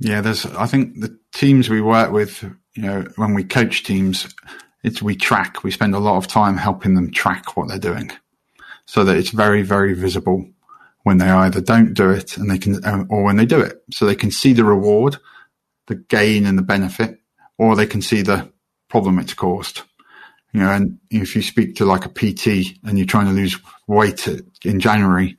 Yeah, 0.00 0.22
there's. 0.22 0.44
I 0.44 0.66
think 0.66 0.98
the 0.98 1.16
teams 1.32 1.68
we 1.68 1.80
work 1.80 2.10
with, 2.10 2.42
you 2.74 2.82
know, 2.82 3.06
when 3.14 3.32
we 3.32 3.44
coach 3.44 3.84
teams, 3.84 4.26
it's 4.82 5.00
we 5.00 5.14
track. 5.14 5.62
We 5.62 5.70
spend 5.70 5.94
a 5.94 6.00
lot 6.00 6.16
of 6.16 6.26
time 6.26 6.56
helping 6.56 6.94
them 6.94 7.12
track 7.12 7.56
what 7.56 7.68
they're 7.68 7.78
doing, 7.78 8.10
so 8.86 9.04
that 9.04 9.16
it's 9.16 9.30
very, 9.30 9.62
very 9.62 9.94
visible 9.94 10.50
when 11.04 11.18
they 11.18 11.30
either 11.30 11.60
don't 11.60 11.94
do 11.94 12.10
it 12.10 12.36
and 12.36 12.50
they 12.50 12.58
can, 12.58 12.84
uh, 12.84 13.04
or 13.08 13.22
when 13.22 13.36
they 13.36 13.46
do 13.46 13.60
it, 13.60 13.84
so 13.92 14.04
they 14.04 14.16
can 14.16 14.32
see 14.32 14.52
the 14.52 14.64
reward, 14.64 15.16
the 15.86 15.94
gain, 15.94 16.44
and 16.44 16.58
the 16.58 16.62
benefit, 16.62 17.20
or 17.56 17.76
they 17.76 17.86
can 17.86 18.02
see 18.02 18.22
the 18.22 18.50
problem 18.88 19.20
it's 19.20 19.32
caused. 19.32 19.82
You 20.52 20.60
know, 20.60 20.70
and 20.70 20.98
if 21.10 21.36
you 21.36 21.42
speak 21.42 21.76
to 21.76 21.84
like 21.84 22.06
a 22.06 22.08
PT 22.08 22.78
and 22.84 22.98
you're 22.98 23.06
trying 23.06 23.26
to 23.26 23.32
lose 23.32 23.58
weight 23.86 24.26
in 24.64 24.80
January, 24.80 25.36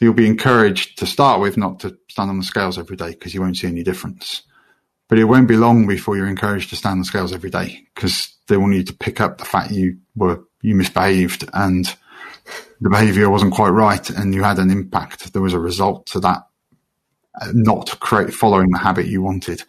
you'll 0.00 0.14
be 0.14 0.26
encouraged 0.26 0.98
to 0.98 1.06
start 1.06 1.40
with 1.40 1.56
not 1.56 1.80
to 1.80 1.96
stand 2.08 2.30
on 2.30 2.38
the 2.38 2.44
scales 2.44 2.78
every 2.78 2.96
day 2.96 3.10
because 3.10 3.34
you 3.34 3.40
won't 3.40 3.56
see 3.56 3.68
any 3.68 3.82
difference. 3.82 4.42
But 5.08 5.18
it 5.18 5.24
won't 5.24 5.48
be 5.48 5.56
long 5.56 5.86
before 5.86 6.16
you're 6.16 6.26
encouraged 6.26 6.70
to 6.70 6.76
stand 6.76 6.94
on 6.94 6.98
the 7.00 7.04
scales 7.04 7.32
every 7.32 7.50
day 7.50 7.86
because 7.94 8.34
they 8.48 8.56
want 8.56 8.74
you 8.74 8.82
to 8.82 8.94
pick 8.94 9.20
up 9.20 9.38
the 9.38 9.44
fact 9.44 9.70
you 9.70 9.98
were 10.16 10.42
you 10.62 10.74
misbehaved 10.74 11.48
and 11.52 11.94
the 12.80 12.90
behavior 12.90 13.30
wasn't 13.30 13.54
quite 13.54 13.70
right 13.70 14.08
and 14.10 14.34
you 14.34 14.42
had 14.42 14.58
an 14.58 14.70
impact. 14.70 15.32
There 15.32 15.42
was 15.42 15.52
a 15.52 15.58
result 15.58 16.06
to 16.06 16.20
that 16.20 16.42
uh, 17.40 17.48
not 17.52 17.98
create 18.00 18.32
following 18.32 18.70
the 18.70 18.78
habit 18.78 19.06
you 19.06 19.22
wanted. 19.22 19.62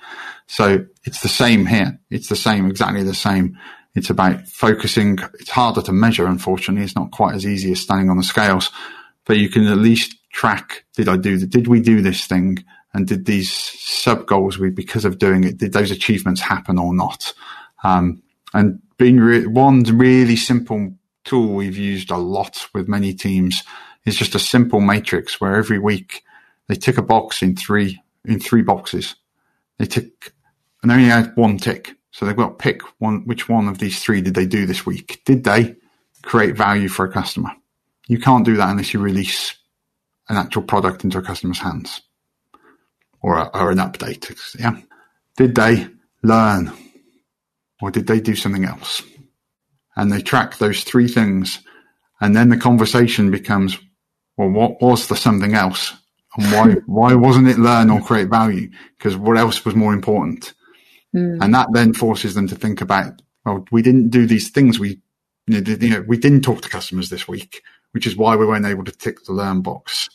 So 0.48 0.86
it's 1.04 1.22
the 1.22 1.28
same 1.28 1.66
here. 1.66 2.00
It's 2.10 2.30
the 2.30 2.36
same, 2.36 2.68
exactly 2.68 3.04
the 3.04 3.16
same. 3.16 3.58
It's 3.96 4.10
about 4.10 4.48
focusing. 4.48 5.18
It's 5.40 5.50
harder 5.50 5.82
to 5.84 5.94
measure, 5.94 6.28
unfortunately. 6.28 6.84
It's 6.84 6.96
not 6.96 7.12
quite 7.12 7.36
as 7.36 7.46
easy 7.46 7.72
as 7.72 7.82
standing 7.82 8.10
on 8.10 8.18
the 8.18 8.24
scales, 8.24 8.70
but 9.26 9.38
you 9.38 9.50
can 9.50 9.66
at 9.68 9.78
least 9.78 10.16
track, 10.32 10.84
did 10.96 11.08
I 11.08 11.18
do 11.18 11.38
the, 11.38 11.48
did 11.48 11.68
we 11.68 11.80
do 11.80 12.02
this 12.02 12.28
thing? 12.28 12.64
And 12.94 13.08
did 13.08 13.26
these 13.26 13.52
sub 13.52 14.26
goals 14.26 14.58
we, 14.58 14.70
because 14.70 15.06
of 15.06 15.18
doing 15.18 15.44
it, 15.44 15.58
did 15.58 15.74
those 15.74 15.92
achievements 15.92 16.42
happen 16.42 16.78
or 16.78 16.94
not? 16.94 17.34
Um, 17.84 18.22
and 18.54 18.82
being 18.98 19.20
re- 19.20 19.46
one 19.46 19.84
really 19.84 20.36
simple 20.36 20.94
tool 21.24 21.54
we've 21.54 21.78
used 21.78 22.12
a 22.12 22.18
lot 22.18 22.68
with 22.74 22.88
many 22.88 23.14
teams 23.14 23.64
is 24.06 24.16
just 24.16 24.36
a 24.36 24.40
simple 24.40 24.80
matrix 24.80 25.42
where 25.42 25.56
every 25.56 25.80
week 25.80 26.24
they 26.68 26.76
tick 26.76 26.98
a 26.98 27.02
box 27.02 27.42
in 27.42 27.56
three, 27.56 28.02
in 28.24 28.40
three 28.40 28.62
boxes. 28.62 29.16
They 29.78 29.86
tick 29.86 30.34
and 30.82 30.92
only 30.92 31.06
had 31.06 31.36
one 31.36 31.58
tick. 31.58 31.95
So 32.16 32.26
they've 32.26 32.34
got 32.34 32.48
to 32.48 32.64
pick 32.64 32.82
one, 33.02 33.26
which 33.26 33.50
one 33.50 33.68
of 33.68 33.80
these 33.80 34.02
three 34.02 34.22
did 34.22 34.36
they 34.36 34.46
do 34.46 34.66
this 34.66 34.86
week? 34.86 35.22
Did 35.26 35.44
they 35.44 35.76
create 36.24 36.56
value 36.56 36.88
for 36.88 37.04
a 37.04 37.12
customer? 37.12 37.52
You 38.08 38.20
can't 38.20 38.46
do 38.46 38.56
that 38.56 38.70
unless 38.70 38.94
you 38.94 39.02
release 39.02 39.54
an 40.30 40.38
actual 40.38 40.62
product 40.62 41.04
into 41.04 41.18
a 41.18 41.22
customer's 41.22 41.60
hands 41.60 42.02
or, 43.22 43.38
a, 43.38 43.48
or 43.54 43.70
an 43.70 43.80
update. 43.80 44.34
Yeah. 44.58 44.78
Did 45.36 45.56
they 45.56 45.90
learn 46.24 46.72
or 47.82 47.92
did 47.92 48.08
they 48.08 48.22
do 48.22 48.38
something 48.38 48.64
else? 48.64 49.02
And 49.98 50.10
they 50.10 50.22
track 50.22 50.58
those 50.58 50.86
three 50.86 51.10
things. 51.10 51.60
And 52.22 52.34
then 52.34 52.48
the 52.48 52.56
conversation 52.56 53.30
becomes, 53.30 53.78
well, 54.38 54.52
what 54.52 54.82
was 54.82 55.10
the 55.10 55.18
something 55.18 55.54
else? 55.54 55.94
And 56.38 56.50
why, 56.54 56.76
why 56.86 57.14
wasn't 57.14 57.50
it 57.50 57.60
learn 57.60 57.90
or 57.90 58.00
create 58.00 58.30
value? 58.30 58.72
Because 58.98 59.18
what 59.18 59.38
else 59.38 59.66
was 59.66 59.76
more 59.76 59.94
important? 59.94 60.54
Mm. 61.16 61.42
And 61.42 61.54
that 61.54 61.70
then 61.72 61.94
forces 61.94 62.36
them 62.36 62.48
to 62.48 62.56
think 62.56 62.82
about, 62.82 63.22
well, 63.46 63.66
we 63.72 63.82
didn't 63.82 64.10
do 64.10 64.28
these 64.28 64.50
things. 64.50 64.80
We, 64.80 65.00
you 65.48 65.62
know, 65.62 65.76
you 65.80 65.90
know, 65.90 66.06
we 66.08 66.18
didn't 66.18 66.42
talk 66.42 66.62
to 66.62 66.70
customers 66.70 67.10
this 67.10 67.28
week, 67.28 67.64
which 67.92 68.06
is 68.06 68.18
why 68.18 68.36
we 68.36 68.46
weren't 68.46 68.66
able 68.66 68.84
to 68.84 68.92
tick 68.92 69.24
the 69.24 69.34
learn 69.34 69.62
box. 69.62 70.10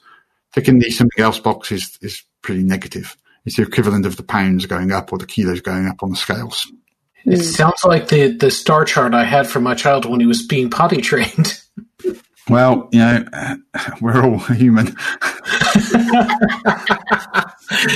Ticking 0.53 0.79
the 0.79 0.91
something 0.91 1.23
else 1.23 1.39
box 1.39 1.73
is, 1.73 1.99
is 2.03 2.23
pretty 2.43 2.63
negative. 2.63 3.17
It's 3.47 3.57
the 3.57 3.63
equivalent 3.63 4.05
of 4.05 4.17
the 4.17 4.23
pounds 4.23 4.67
going 4.67 4.93
up 4.93 5.13
or 5.13 5.19
the 5.19 5.27
kilos 5.27 5.61
going 5.61 5.87
up 5.87 6.03
on 6.03 6.11
the 6.11 6.17
scales. 6.17 6.71
It 7.25 7.39
mm. 7.39 7.43
sounds 7.43 7.85
like 7.85 8.09
the, 8.09 8.37
the 8.37 8.51
star 8.51 8.85
chart 8.85 9.15
I 9.15 9.25
had 9.25 9.47
for 9.47 9.61
my 9.61 9.75
child 9.75 10.05
when 10.05 10.21
he 10.21 10.27
was 10.27 10.47
being 10.47 10.69
potty 10.71 11.01
trained. 11.01 11.61
Well, 12.51 12.89
you 12.91 12.99
know, 12.99 13.25
we're 14.01 14.25
all 14.25 14.39
human. 14.39 14.97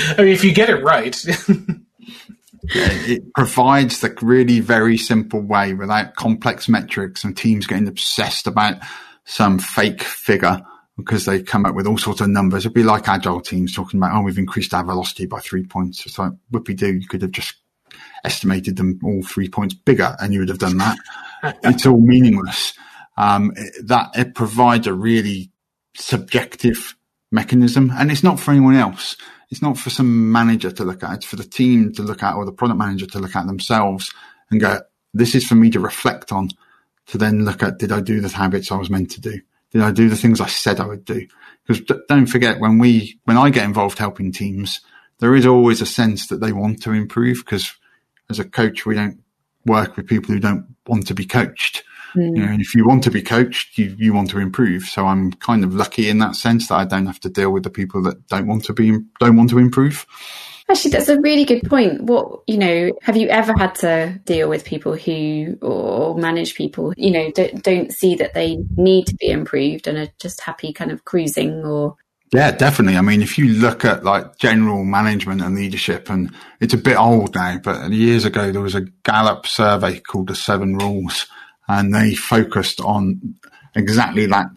I 0.06 0.14
mean, 0.18 0.28
if 0.28 0.44
you 0.44 0.54
get 0.54 0.70
it 0.70 0.84
right. 0.84 1.20
it 2.70 3.32
provides 3.34 4.00
the 4.00 4.14
really 4.22 4.60
very 4.60 4.96
simple 4.96 5.40
way 5.40 5.74
without 5.74 6.14
complex 6.14 6.68
metrics 6.68 7.24
and 7.24 7.36
teams 7.36 7.66
getting 7.66 7.88
obsessed 7.88 8.46
about 8.46 8.76
some 9.24 9.58
fake 9.58 10.02
figure 10.02 10.60
because 10.96 11.24
they 11.24 11.42
come 11.42 11.66
up 11.66 11.74
with 11.74 11.86
all 11.86 11.98
sorts 11.98 12.20
of 12.20 12.28
numbers. 12.28 12.64
It'd 12.64 12.74
be 12.74 12.82
like 12.82 13.08
agile 13.08 13.40
teams 13.40 13.74
talking 13.74 13.98
about, 13.98 14.14
oh, 14.14 14.22
we've 14.22 14.38
increased 14.38 14.72
our 14.74 14.84
velocity 14.84 15.26
by 15.26 15.40
three 15.40 15.64
points. 15.64 16.06
It's 16.06 16.18
like, 16.18 16.32
whoopie 16.52 16.76
do, 16.76 16.94
you 16.94 17.08
could 17.08 17.22
have 17.22 17.32
just 17.32 17.54
estimated 18.24 18.76
them 18.76 18.98
all 19.04 19.22
three 19.22 19.48
points 19.48 19.74
bigger 19.74 20.16
and 20.20 20.32
you 20.32 20.40
would 20.40 20.48
have 20.48 20.58
done 20.58 20.78
that. 20.78 20.98
it's 21.64 21.86
all 21.86 22.00
meaningless. 22.00 22.74
Um, 23.16 23.52
that 23.84 24.10
it 24.14 24.34
provides 24.34 24.86
a 24.86 24.92
really 24.92 25.50
subjective 25.96 26.96
mechanism 27.30 27.92
and 27.94 28.10
it's 28.10 28.22
not 28.22 28.40
for 28.40 28.50
anyone 28.52 28.76
else. 28.76 29.16
It's 29.50 29.62
not 29.62 29.78
for 29.78 29.90
some 29.90 30.32
manager 30.32 30.70
to 30.70 30.84
look 30.84 31.02
at. 31.02 31.14
It's 31.14 31.26
for 31.26 31.36
the 31.36 31.44
team 31.44 31.92
to 31.94 32.02
look 32.02 32.22
at 32.22 32.34
or 32.34 32.44
the 32.44 32.52
product 32.52 32.78
manager 32.78 33.06
to 33.06 33.18
look 33.18 33.36
at 33.36 33.46
themselves 33.46 34.12
and 34.50 34.60
go, 34.60 34.80
this 35.12 35.34
is 35.34 35.46
for 35.46 35.54
me 35.54 35.70
to 35.70 35.80
reflect 35.80 36.32
on 36.32 36.48
to 37.06 37.18
then 37.18 37.44
look 37.44 37.62
at, 37.62 37.78
did 37.78 37.92
I 37.92 38.00
do 38.00 38.20
the 38.20 38.28
habits 38.28 38.72
I 38.72 38.76
was 38.76 38.90
meant 38.90 39.10
to 39.12 39.20
do? 39.20 39.40
Did 39.70 39.82
I 39.82 39.90
do 39.90 40.08
the 40.08 40.16
things 40.16 40.40
I 40.40 40.46
said 40.46 40.80
I 40.80 40.86
would 40.86 41.04
do? 41.04 41.26
Because 41.66 41.84
don't 42.08 42.26
forget 42.26 42.60
when 42.60 42.78
we, 42.78 43.18
when 43.24 43.36
I 43.36 43.50
get 43.50 43.64
involved 43.64 43.98
helping 43.98 44.32
teams, 44.32 44.80
there 45.18 45.34
is 45.34 45.46
always 45.46 45.80
a 45.80 45.86
sense 45.86 46.26
that 46.28 46.40
they 46.40 46.52
want 46.52 46.82
to 46.82 46.92
improve 46.92 47.38
because 47.38 47.74
as 48.30 48.38
a 48.38 48.44
coach, 48.44 48.86
we 48.86 48.94
don't 48.94 49.22
work 49.66 49.96
with 49.96 50.08
people 50.08 50.34
who 50.34 50.40
don't 50.40 50.74
want 50.86 51.06
to 51.08 51.14
be 51.14 51.26
coached. 51.26 51.84
Mm. 52.16 52.36
You 52.36 52.42
know, 52.46 52.52
and 52.52 52.60
if 52.60 52.74
you 52.74 52.86
want 52.86 53.02
to 53.04 53.10
be 53.10 53.22
coached, 53.22 53.78
you, 53.78 53.94
you 53.98 54.12
want 54.12 54.30
to 54.30 54.38
improve. 54.38 54.84
So 54.84 55.06
I'm 55.06 55.32
kind 55.32 55.64
of 55.64 55.74
lucky 55.74 56.08
in 56.08 56.18
that 56.18 56.36
sense 56.36 56.68
that 56.68 56.76
I 56.76 56.84
don't 56.84 57.06
have 57.06 57.20
to 57.20 57.28
deal 57.28 57.50
with 57.50 57.64
the 57.64 57.70
people 57.70 58.02
that 58.02 58.26
don't 58.28 58.46
want 58.46 58.64
to 58.64 58.72
be, 58.72 58.98
don't 59.20 59.36
want 59.36 59.50
to 59.50 59.58
improve. 59.58 60.06
Actually, 60.70 60.92
that's 60.92 61.08
a 61.08 61.20
really 61.20 61.44
good 61.44 61.62
point. 61.64 62.02
What, 62.04 62.40
you 62.46 62.56
know, 62.56 62.90
have 63.02 63.18
you 63.18 63.28
ever 63.28 63.52
had 63.58 63.74
to 63.76 64.18
deal 64.24 64.48
with 64.48 64.64
people 64.64 64.96
who, 64.96 65.58
or 65.60 66.16
manage 66.16 66.54
people, 66.54 66.94
you 66.96 67.10
know, 67.10 67.30
don't, 67.32 67.62
don't 67.62 67.92
see 67.92 68.14
that 68.14 68.32
they 68.32 68.56
need 68.76 69.06
to 69.08 69.14
be 69.16 69.28
improved 69.28 69.86
and 69.86 69.98
are 69.98 70.12
just 70.18 70.40
happy 70.40 70.72
kind 70.72 70.90
of 70.90 71.04
cruising 71.04 71.64
or 71.66 71.96
yeah, 72.32 72.50
definitely. 72.50 72.98
I 72.98 73.00
mean, 73.00 73.22
if 73.22 73.38
you 73.38 73.46
look 73.46 73.84
at 73.84 74.02
like 74.02 74.38
general 74.38 74.84
management 74.84 75.40
and 75.40 75.54
leadership, 75.54 76.10
and 76.10 76.34
it's 76.60 76.74
a 76.74 76.78
bit 76.78 76.96
old 76.96 77.36
now, 77.36 77.58
but 77.62 77.92
years 77.92 78.24
ago 78.24 78.50
there 78.50 78.60
was 78.60 78.74
a 78.74 78.80
Gallup 79.04 79.46
survey 79.46 80.00
called 80.00 80.26
the 80.26 80.34
Seven 80.34 80.76
Rules, 80.76 81.26
and 81.68 81.94
they 81.94 82.14
focused 82.14 82.80
on 82.80 83.34
exactly 83.74 84.26
that. 84.26 84.48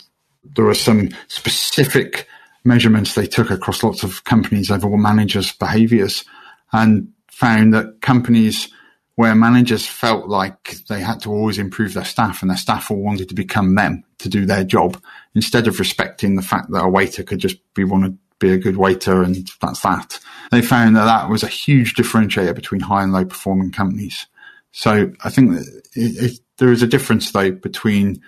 There 0.55 0.65
were 0.65 0.73
some 0.73 1.09
specific 1.27 2.27
measurements 2.63 3.15
they 3.15 3.27
took 3.27 3.49
across 3.49 3.83
lots 3.83 4.03
of 4.03 4.23
companies 4.23 4.69
over 4.71 4.95
managers' 4.97 5.51
behaviors 5.51 6.25
and 6.71 7.11
found 7.31 7.73
that 7.73 8.01
companies 8.01 8.69
where 9.15 9.33
managers 9.33 9.87
felt 9.87 10.27
like 10.27 10.75
they 10.89 11.01
had 11.01 11.19
to 11.21 11.31
always 11.31 11.57
improve 11.57 11.93
their 11.93 12.05
staff 12.05 12.41
and 12.41 12.51
their 12.51 12.57
staff 12.57 12.91
all 12.91 13.01
wanted 13.01 13.27
to 13.27 13.35
become 13.35 13.73
them 13.73 14.03
to 14.19 14.29
do 14.29 14.45
their 14.45 14.63
job 14.63 15.01
instead 15.33 15.67
of 15.67 15.79
respecting 15.79 16.35
the 16.35 16.41
fact 16.41 16.69
that 16.71 16.83
a 16.83 16.89
waiter 16.89 17.23
could 17.23 17.39
just 17.39 17.57
be 17.73 17.83
want 17.83 18.05
to 18.05 18.15
be 18.39 18.51
a 18.51 18.57
good 18.57 18.77
waiter 18.77 19.23
and 19.23 19.49
that's 19.59 19.79
that. 19.79 20.19
They 20.51 20.61
found 20.61 20.95
that 20.95 21.05
that 21.05 21.29
was 21.29 21.41
a 21.41 21.47
huge 21.47 21.95
differentiator 21.95 22.53
between 22.53 22.81
high 22.81 23.01
and 23.01 23.11
low 23.11 23.25
performing 23.25 23.71
companies. 23.71 24.27
So 24.71 25.11
I 25.23 25.29
think 25.31 25.59
it, 25.59 25.67
it, 25.95 26.39
there 26.57 26.71
is 26.71 26.83
a 26.83 26.87
difference 26.87 27.31
though 27.31 27.51
between 27.51 28.21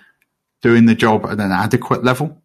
doing 0.62 0.86
the 0.86 0.94
job 0.94 1.24
at 1.24 1.32
an 1.32 1.52
adequate 1.52 2.04
level 2.04 2.42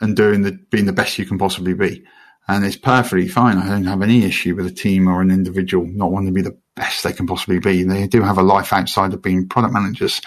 and 0.00 0.16
doing 0.16 0.42
the 0.42 0.52
being 0.70 0.86
the 0.86 0.92
best 0.92 1.18
you 1.18 1.26
can 1.26 1.38
possibly 1.38 1.74
be. 1.74 2.04
And 2.48 2.64
it's 2.64 2.76
perfectly 2.76 3.28
fine. 3.28 3.56
I 3.56 3.68
don't 3.68 3.84
have 3.84 4.02
any 4.02 4.24
issue 4.24 4.56
with 4.56 4.66
a 4.66 4.72
team 4.72 5.06
or 5.06 5.20
an 5.20 5.30
individual 5.30 5.86
not 5.86 6.10
wanting 6.10 6.30
to 6.30 6.34
be 6.34 6.42
the 6.42 6.58
best 6.74 7.04
they 7.04 7.12
can 7.12 7.26
possibly 7.26 7.60
be. 7.60 7.84
They 7.84 8.08
do 8.08 8.22
have 8.22 8.36
a 8.38 8.42
life 8.42 8.72
outside 8.72 9.14
of 9.14 9.22
being 9.22 9.48
product 9.48 9.72
managers, 9.72 10.20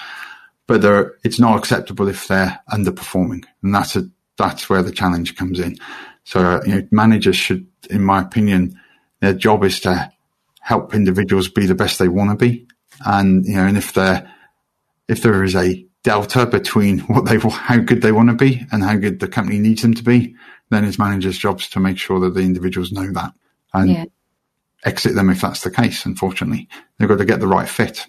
but 0.66 0.84
it's 1.26 1.40
not 1.40 1.58
acceptable 1.58 2.08
if 2.08 2.28
they're 2.28 2.58
underperforming. 2.72 3.44
And 3.62 3.76
that's 3.76 3.98
a, 3.98 4.10
that's 4.38 4.70
where 4.70 4.82
the 4.82 4.94
challenge 4.94 5.36
comes 5.36 5.60
in. 5.60 5.78
So, 6.24 6.62
you 6.66 6.76
know, 6.76 6.88
managers 6.92 7.36
should, 7.36 7.68
in 7.90 8.02
my 8.02 8.22
opinion, 8.22 8.80
their 9.20 9.34
job 9.34 9.66
is 9.66 9.82
to 9.82 10.10
help 10.62 10.96
individuals 10.96 11.50
be 11.50 11.66
the 11.66 11.76
best 11.76 12.00
they 12.00 12.08
want 12.08 12.32
to 12.32 12.38
be. 12.38 12.66
And, 13.06 13.46
you 13.46 13.56
know, 13.56 13.66
and 13.66 13.78
if 13.78 13.94
they're, 13.94 14.32
if 15.08 15.22
there 15.22 15.44
is 15.44 15.56
a 15.56 15.86
delta 16.04 16.46
between 16.46 17.00
what 17.00 17.26
they, 17.26 17.38
how 17.38 17.78
good 17.78 18.02
they 18.02 18.12
want 18.12 18.30
to 18.30 18.36
be 18.36 18.66
and 18.72 18.84
how 18.84 18.96
good 18.96 19.20
the 19.20 19.28
company 19.28 19.60
needs 19.60 19.82
them 19.82 19.94
to 19.94 20.04
be, 20.04 20.36
then 20.70 20.86
it's 20.86 21.00
managers' 21.00 21.38
jobs 21.38 21.68
to 21.70 21.80
make 21.80 21.98
sure 21.98 22.20
that 22.20 22.34
the 22.34 22.42
individuals 22.42 22.92
know 22.92 23.12
that 23.12 23.34
and 23.74 23.92
yeah. 23.92 24.06
exit 24.84 25.16
them 25.16 25.30
if 25.30 25.42
that's 25.42 25.62
the 25.62 25.72
case. 25.72 26.06
Unfortunately, 26.06 26.68
they've 26.98 27.10
got 27.10 27.18
to 27.18 27.26
get 27.26 27.40
the 27.40 27.48
right 27.48 27.70
fit. 27.70 28.06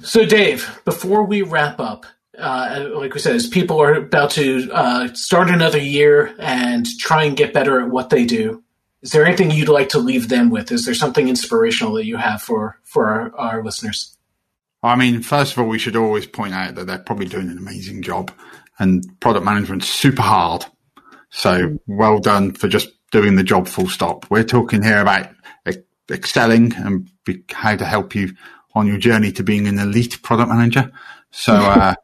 So, 0.00 0.24
Dave, 0.24 0.80
before 0.84 1.24
we 1.24 1.42
wrap 1.42 1.78
up, 1.78 2.06
uh, 2.38 2.88
like 2.94 3.12
we 3.12 3.20
said, 3.20 3.36
as 3.36 3.46
people 3.46 3.80
are 3.80 3.94
about 3.94 4.30
to 4.30 4.70
uh, 4.72 5.12
start 5.12 5.50
another 5.50 5.78
year 5.78 6.34
and 6.38 6.86
try 6.98 7.24
and 7.24 7.36
get 7.36 7.52
better 7.52 7.80
at 7.80 7.90
what 7.90 8.08
they 8.08 8.24
do, 8.24 8.64
is 9.02 9.10
there 9.10 9.24
anything 9.24 9.50
you'd 9.50 9.68
like 9.68 9.90
to 9.90 9.98
leave 9.98 10.28
them 10.28 10.50
with? 10.50 10.72
Is 10.72 10.84
there 10.84 10.94
something 10.94 11.28
inspirational 11.28 11.94
that 11.94 12.06
you 12.06 12.16
have 12.16 12.42
for 12.42 12.78
for 12.84 13.06
our, 13.06 13.36
our 13.36 13.64
listeners? 13.64 14.16
I 14.82 14.96
mean, 14.96 15.22
first 15.22 15.52
of 15.52 15.58
all, 15.58 15.68
we 15.68 15.78
should 15.78 15.96
always 15.96 16.26
point 16.26 16.54
out 16.54 16.74
that 16.74 16.86
they're 16.86 16.98
probably 16.98 17.26
doing 17.26 17.48
an 17.48 17.58
amazing 17.58 18.02
job, 18.02 18.32
and 18.78 19.04
product 19.20 19.44
management's 19.44 19.88
super 19.88 20.22
hard. 20.22 20.64
So 21.30 21.78
well 21.86 22.18
done 22.18 22.52
for 22.52 22.68
just 22.68 22.88
doing 23.10 23.36
the 23.36 23.44
job. 23.44 23.68
Full 23.68 23.88
stop. 23.88 24.30
We're 24.30 24.44
talking 24.44 24.82
here 24.82 25.00
about 25.00 25.28
excelling 26.10 26.74
and 26.74 27.08
how 27.50 27.76
to 27.76 27.84
help 27.84 28.14
you 28.14 28.34
on 28.74 28.86
your 28.86 28.98
journey 28.98 29.30
to 29.32 29.44
being 29.44 29.68
an 29.68 29.78
elite 29.78 30.22
product 30.22 30.50
manager. 30.50 30.90
So. 31.30 31.54
Uh, 31.54 31.94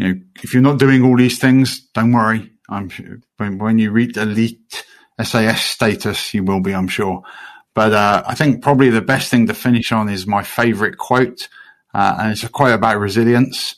you 0.00 0.08
know, 0.08 0.20
if 0.42 0.54
you're 0.54 0.62
not 0.62 0.78
doing 0.78 1.04
all 1.04 1.14
these 1.14 1.38
things, 1.38 1.80
don't 1.92 2.12
worry. 2.12 2.50
I'm 2.70 2.88
sure 2.88 3.18
when, 3.36 3.58
when 3.58 3.78
you 3.78 3.90
reach 3.90 4.16
elite 4.16 4.82
SAS 5.22 5.62
status, 5.62 6.32
you 6.32 6.42
will 6.42 6.62
be, 6.62 6.74
I'm 6.74 6.88
sure. 6.88 7.22
But 7.74 7.92
uh, 7.92 8.22
I 8.26 8.34
think 8.34 8.62
probably 8.62 8.88
the 8.88 9.02
best 9.02 9.30
thing 9.30 9.46
to 9.48 9.54
finish 9.54 9.92
on 9.92 10.08
is 10.08 10.26
my 10.26 10.42
favorite 10.42 10.96
quote, 10.96 11.50
uh, 11.94 12.16
and 12.20 12.32
it's 12.32 12.44
a 12.44 12.48
quote 12.48 12.74
about 12.74 12.98
resilience 12.98 13.76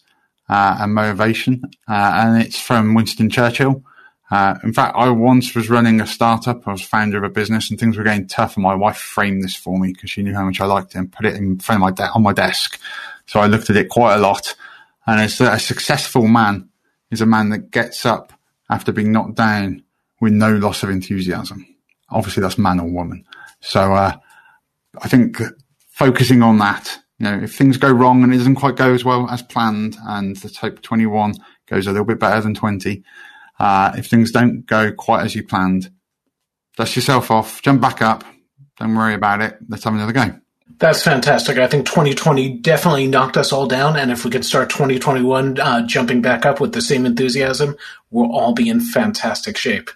uh, 0.49 0.79
and 0.81 0.95
motivation, 0.95 1.63
uh, 1.89 2.13
and 2.15 2.43
it's 2.43 2.61
from 2.61 2.95
Winston 2.95 3.31
Churchill. 3.31 3.85
Uh, 4.31 4.59
in 4.65 4.73
fact, 4.73 4.97
I 4.97 5.11
once 5.11 5.55
was 5.55 5.69
running 5.69 6.01
a 6.01 6.07
startup. 6.07 6.67
I 6.67 6.73
was 6.73 6.83
founder 6.83 7.19
of 7.19 7.25
a 7.25 7.29
business, 7.29 7.71
and 7.71 7.79
things 7.79 7.97
were 7.97 8.05
getting 8.05 8.27
tough. 8.27 8.57
And 8.57 8.63
my 8.63 8.75
wife 8.75 8.97
framed 8.97 9.45
this 9.45 9.55
for 9.55 9.79
me 9.79 9.93
because 9.93 10.11
she 10.11 10.23
knew 10.23 10.35
how 10.35 10.45
much 10.45 10.61
I 10.61 10.65
liked 10.65 10.95
it, 10.95 10.99
and 10.99 11.13
put 11.13 11.27
it 11.27 11.37
in 11.37 11.59
front 11.59 11.83
of 11.83 11.83
my 11.83 11.91
de- 11.91 12.13
on 12.13 12.23
my 12.23 12.33
desk. 12.33 12.81
So 13.27 13.41
I 13.41 13.47
looked 13.47 13.71
at 13.71 13.77
it 13.77 13.89
quite 13.89 14.17
a 14.17 14.19
lot 14.19 14.55
and 15.07 15.21
it's 15.21 15.39
that 15.39 15.55
a 15.55 15.61
successful 15.61 16.27
man 16.29 16.69
is 17.11 17.21
a 17.21 17.27
man 17.27 17.51
that 17.51 17.71
gets 17.71 18.07
up 18.07 18.33
after 18.71 18.93
being 18.93 19.13
knocked 19.13 19.35
down 19.35 19.83
with 20.21 20.33
no 20.33 20.55
loss 20.57 20.83
of 20.83 20.91
enthusiasm. 20.91 21.67
Obviously, 22.11 22.43
that's 22.43 22.59
man 22.59 22.81
or 22.81 22.89
woman. 22.89 23.25
So, 23.61 23.95
uh, 23.95 24.17
I 25.01 25.09
think 25.09 25.41
focusing 25.89 26.43
on 26.43 26.59
that, 26.59 26.99
you 27.23 27.31
know, 27.31 27.45
if 27.45 27.55
things 27.55 27.77
go 27.77 27.89
wrong 27.89 28.25
and 28.25 28.35
it 28.35 28.39
doesn't 28.39 28.57
quite 28.57 28.75
go 28.75 28.93
as 28.93 29.05
well 29.05 29.31
as 29.31 29.43
planned 29.43 29.97
and 30.09 30.35
the 30.39 30.49
type 30.49 30.83
21 30.83 31.35
goes 31.68 31.87
a 31.87 31.93
little 31.93 32.05
bit 32.05 32.18
better 32.18 32.41
than 32.41 32.53
20, 32.53 33.05
uh, 33.61 33.93
if 33.97 34.09
things 34.09 34.33
don't 34.33 34.66
go 34.66 34.91
quite 34.91 35.25
as 35.25 35.37
you 35.37 35.47
planned, 35.47 35.93
dust 36.77 36.97
yourself 36.97 37.31
off, 37.31 37.62
jump 37.62 37.81
back 37.81 38.03
up. 38.03 38.25
Don't 38.77 38.97
worry 38.97 39.14
about 39.14 39.41
it. 39.41 39.57
Let's 39.68 39.85
have 39.85 39.95
another 39.95 40.12
go. 40.12 40.35
That's 40.79 41.05
fantastic. 41.05 41.59
I 41.59 41.68
think 41.68 41.87
2020 41.87 42.59
definitely 42.59 43.07
knocked 43.07 43.37
us 43.37 43.53
all 43.53 43.68
down. 43.68 43.97
And 43.97 44.11
if 44.11 44.25
we 44.25 44.31
could 44.33 44.45
start 44.45 44.68
2021 44.70 45.61
uh, 45.61 45.87
jumping 45.87 46.23
back 46.23 46.45
up 46.45 46.61
with 46.61 46.73
the 46.73 46.83
same 46.83 47.07
enthusiasm, 47.07 47.77
we'll 48.11 48.33
all 48.33 48.53
be 48.53 48.68
in 48.68 48.81
fantastic 48.81 49.57
shape. 49.57 49.91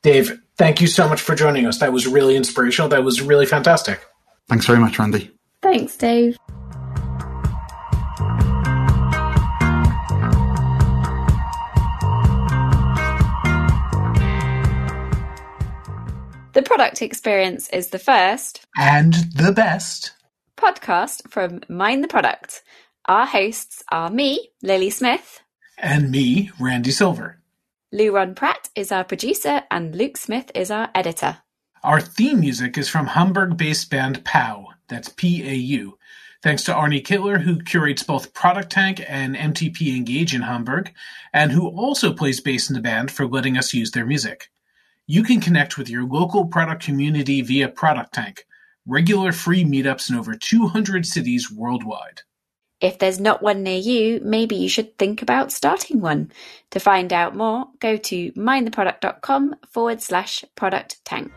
Dave, 0.00 0.40
thank 0.56 0.80
you 0.80 0.86
so 0.86 1.10
much 1.10 1.20
for 1.20 1.34
joining 1.34 1.66
us. 1.66 1.80
That 1.80 1.92
was 1.92 2.06
really 2.06 2.36
inspirational. 2.36 2.88
That 2.88 3.04
was 3.04 3.20
really 3.20 3.44
fantastic. 3.44 4.00
Thanks 4.48 4.64
very 4.64 4.78
much, 4.78 4.98
Randy. 4.98 5.33
Thanks, 5.64 5.96
Dave. 5.96 6.36
The 16.52 16.60
product 16.62 17.00
experience 17.00 17.70
is 17.70 17.88
the 17.88 17.98
first 17.98 18.66
and 18.76 19.14
the 19.34 19.52
best 19.56 20.12
podcast 20.58 21.30
from 21.30 21.62
Mind 21.70 22.04
the 22.04 22.08
Product. 22.08 22.62
Our 23.06 23.24
hosts 23.24 23.82
are 23.90 24.10
me, 24.10 24.50
Lily 24.62 24.90
Smith, 24.90 25.40
and 25.78 26.10
me, 26.10 26.50
Randy 26.60 26.90
Silver. 26.90 27.40
Louron 27.90 28.36
Pratt 28.36 28.68
is 28.76 28.92
our 28.92 29.02
producer, 29.02 29.62
and 29.70 29.96
Luke 29.96 30.18
Smith 30.18 30.50
is 30.54 30.70
our 30.70 30.90
editor. 30.94 31.38
Our 31.82 32.02
theme 32.02 32.40
music 32.40 32.76
is 32.76 32.90
from 32.90 33.06
Hamburg 33.06 33.56
based 33.56 33.88
band 33.88 34.26
PAU. 34.26 34.73
That's 34.88 35.08
P 35.08 35.42
A 35.48 35.54
U. 35.54 35.98
Thanks 36.42 36.64
to 36.64 36.74
Arne 36.74 36.92
Kittler, 36.92 37.40
who 37.40 37.62
curates 37.62 38.02
both 38.02 38.34
ProductTank 38.34 39.02
and 39.08 39.34
MTP 39.34 39.96
Engage 39.96 40.34
in 40.34 40.42
Hamburg, 40.42 40.92
and 41.32 41.50
who 41.50 41.68
also 41.68 42.12
plays 42.12 42.40
bass 42.42 42.68
in 42.68 42.74
the 42.74 42.82
band 42.82 43.10
for 43.10 43.26
letting 43.26 43.56
us 43.56 43.72
use 43.72 43.92
their 43.92 44.04
music. 44.04 44.50
You 45.06 45.22
can 45.22 45.40
connect 45.40 45.78
with 45.78 45.88
your 45.88 46.04
local 46.04 46.46
product 46.46 46.82
community 46.82 47.40
via 47.40 47.68
ProductTank, 47.68 48.40
regular 48.86 49.32
free 49.32 49.64
meetups 49.64 50.10
in 50.10 50.16
over 50.16 50.34
200 50.34 51.06
cities 51.06 51.50
worldwide. 51.50 52.20
If 52.80 52.98
there's 52.98 53.20
not 53.20 53.42
one 53.42 53.62
near 53.62 53.78
you, 53.78 54.20
maybe 54.22 54.56
you 54.56 54.68
should 54.68 54.98
think 54.98 55.22
about 55.22 55.50
starting 55.50 56.02
one. 56.02 56.30
To 56.72 56.78
find 56.78 57.10
out 57.12 57.34
more, 57.34 57.68
go 57.80 57.96
to 57.96 58.32
mindtheproduct.com 58.32 59.56
forward 59.70 60.02
slash 60.02 60.44
product 60.56 61.02
tank. 61.06 61.32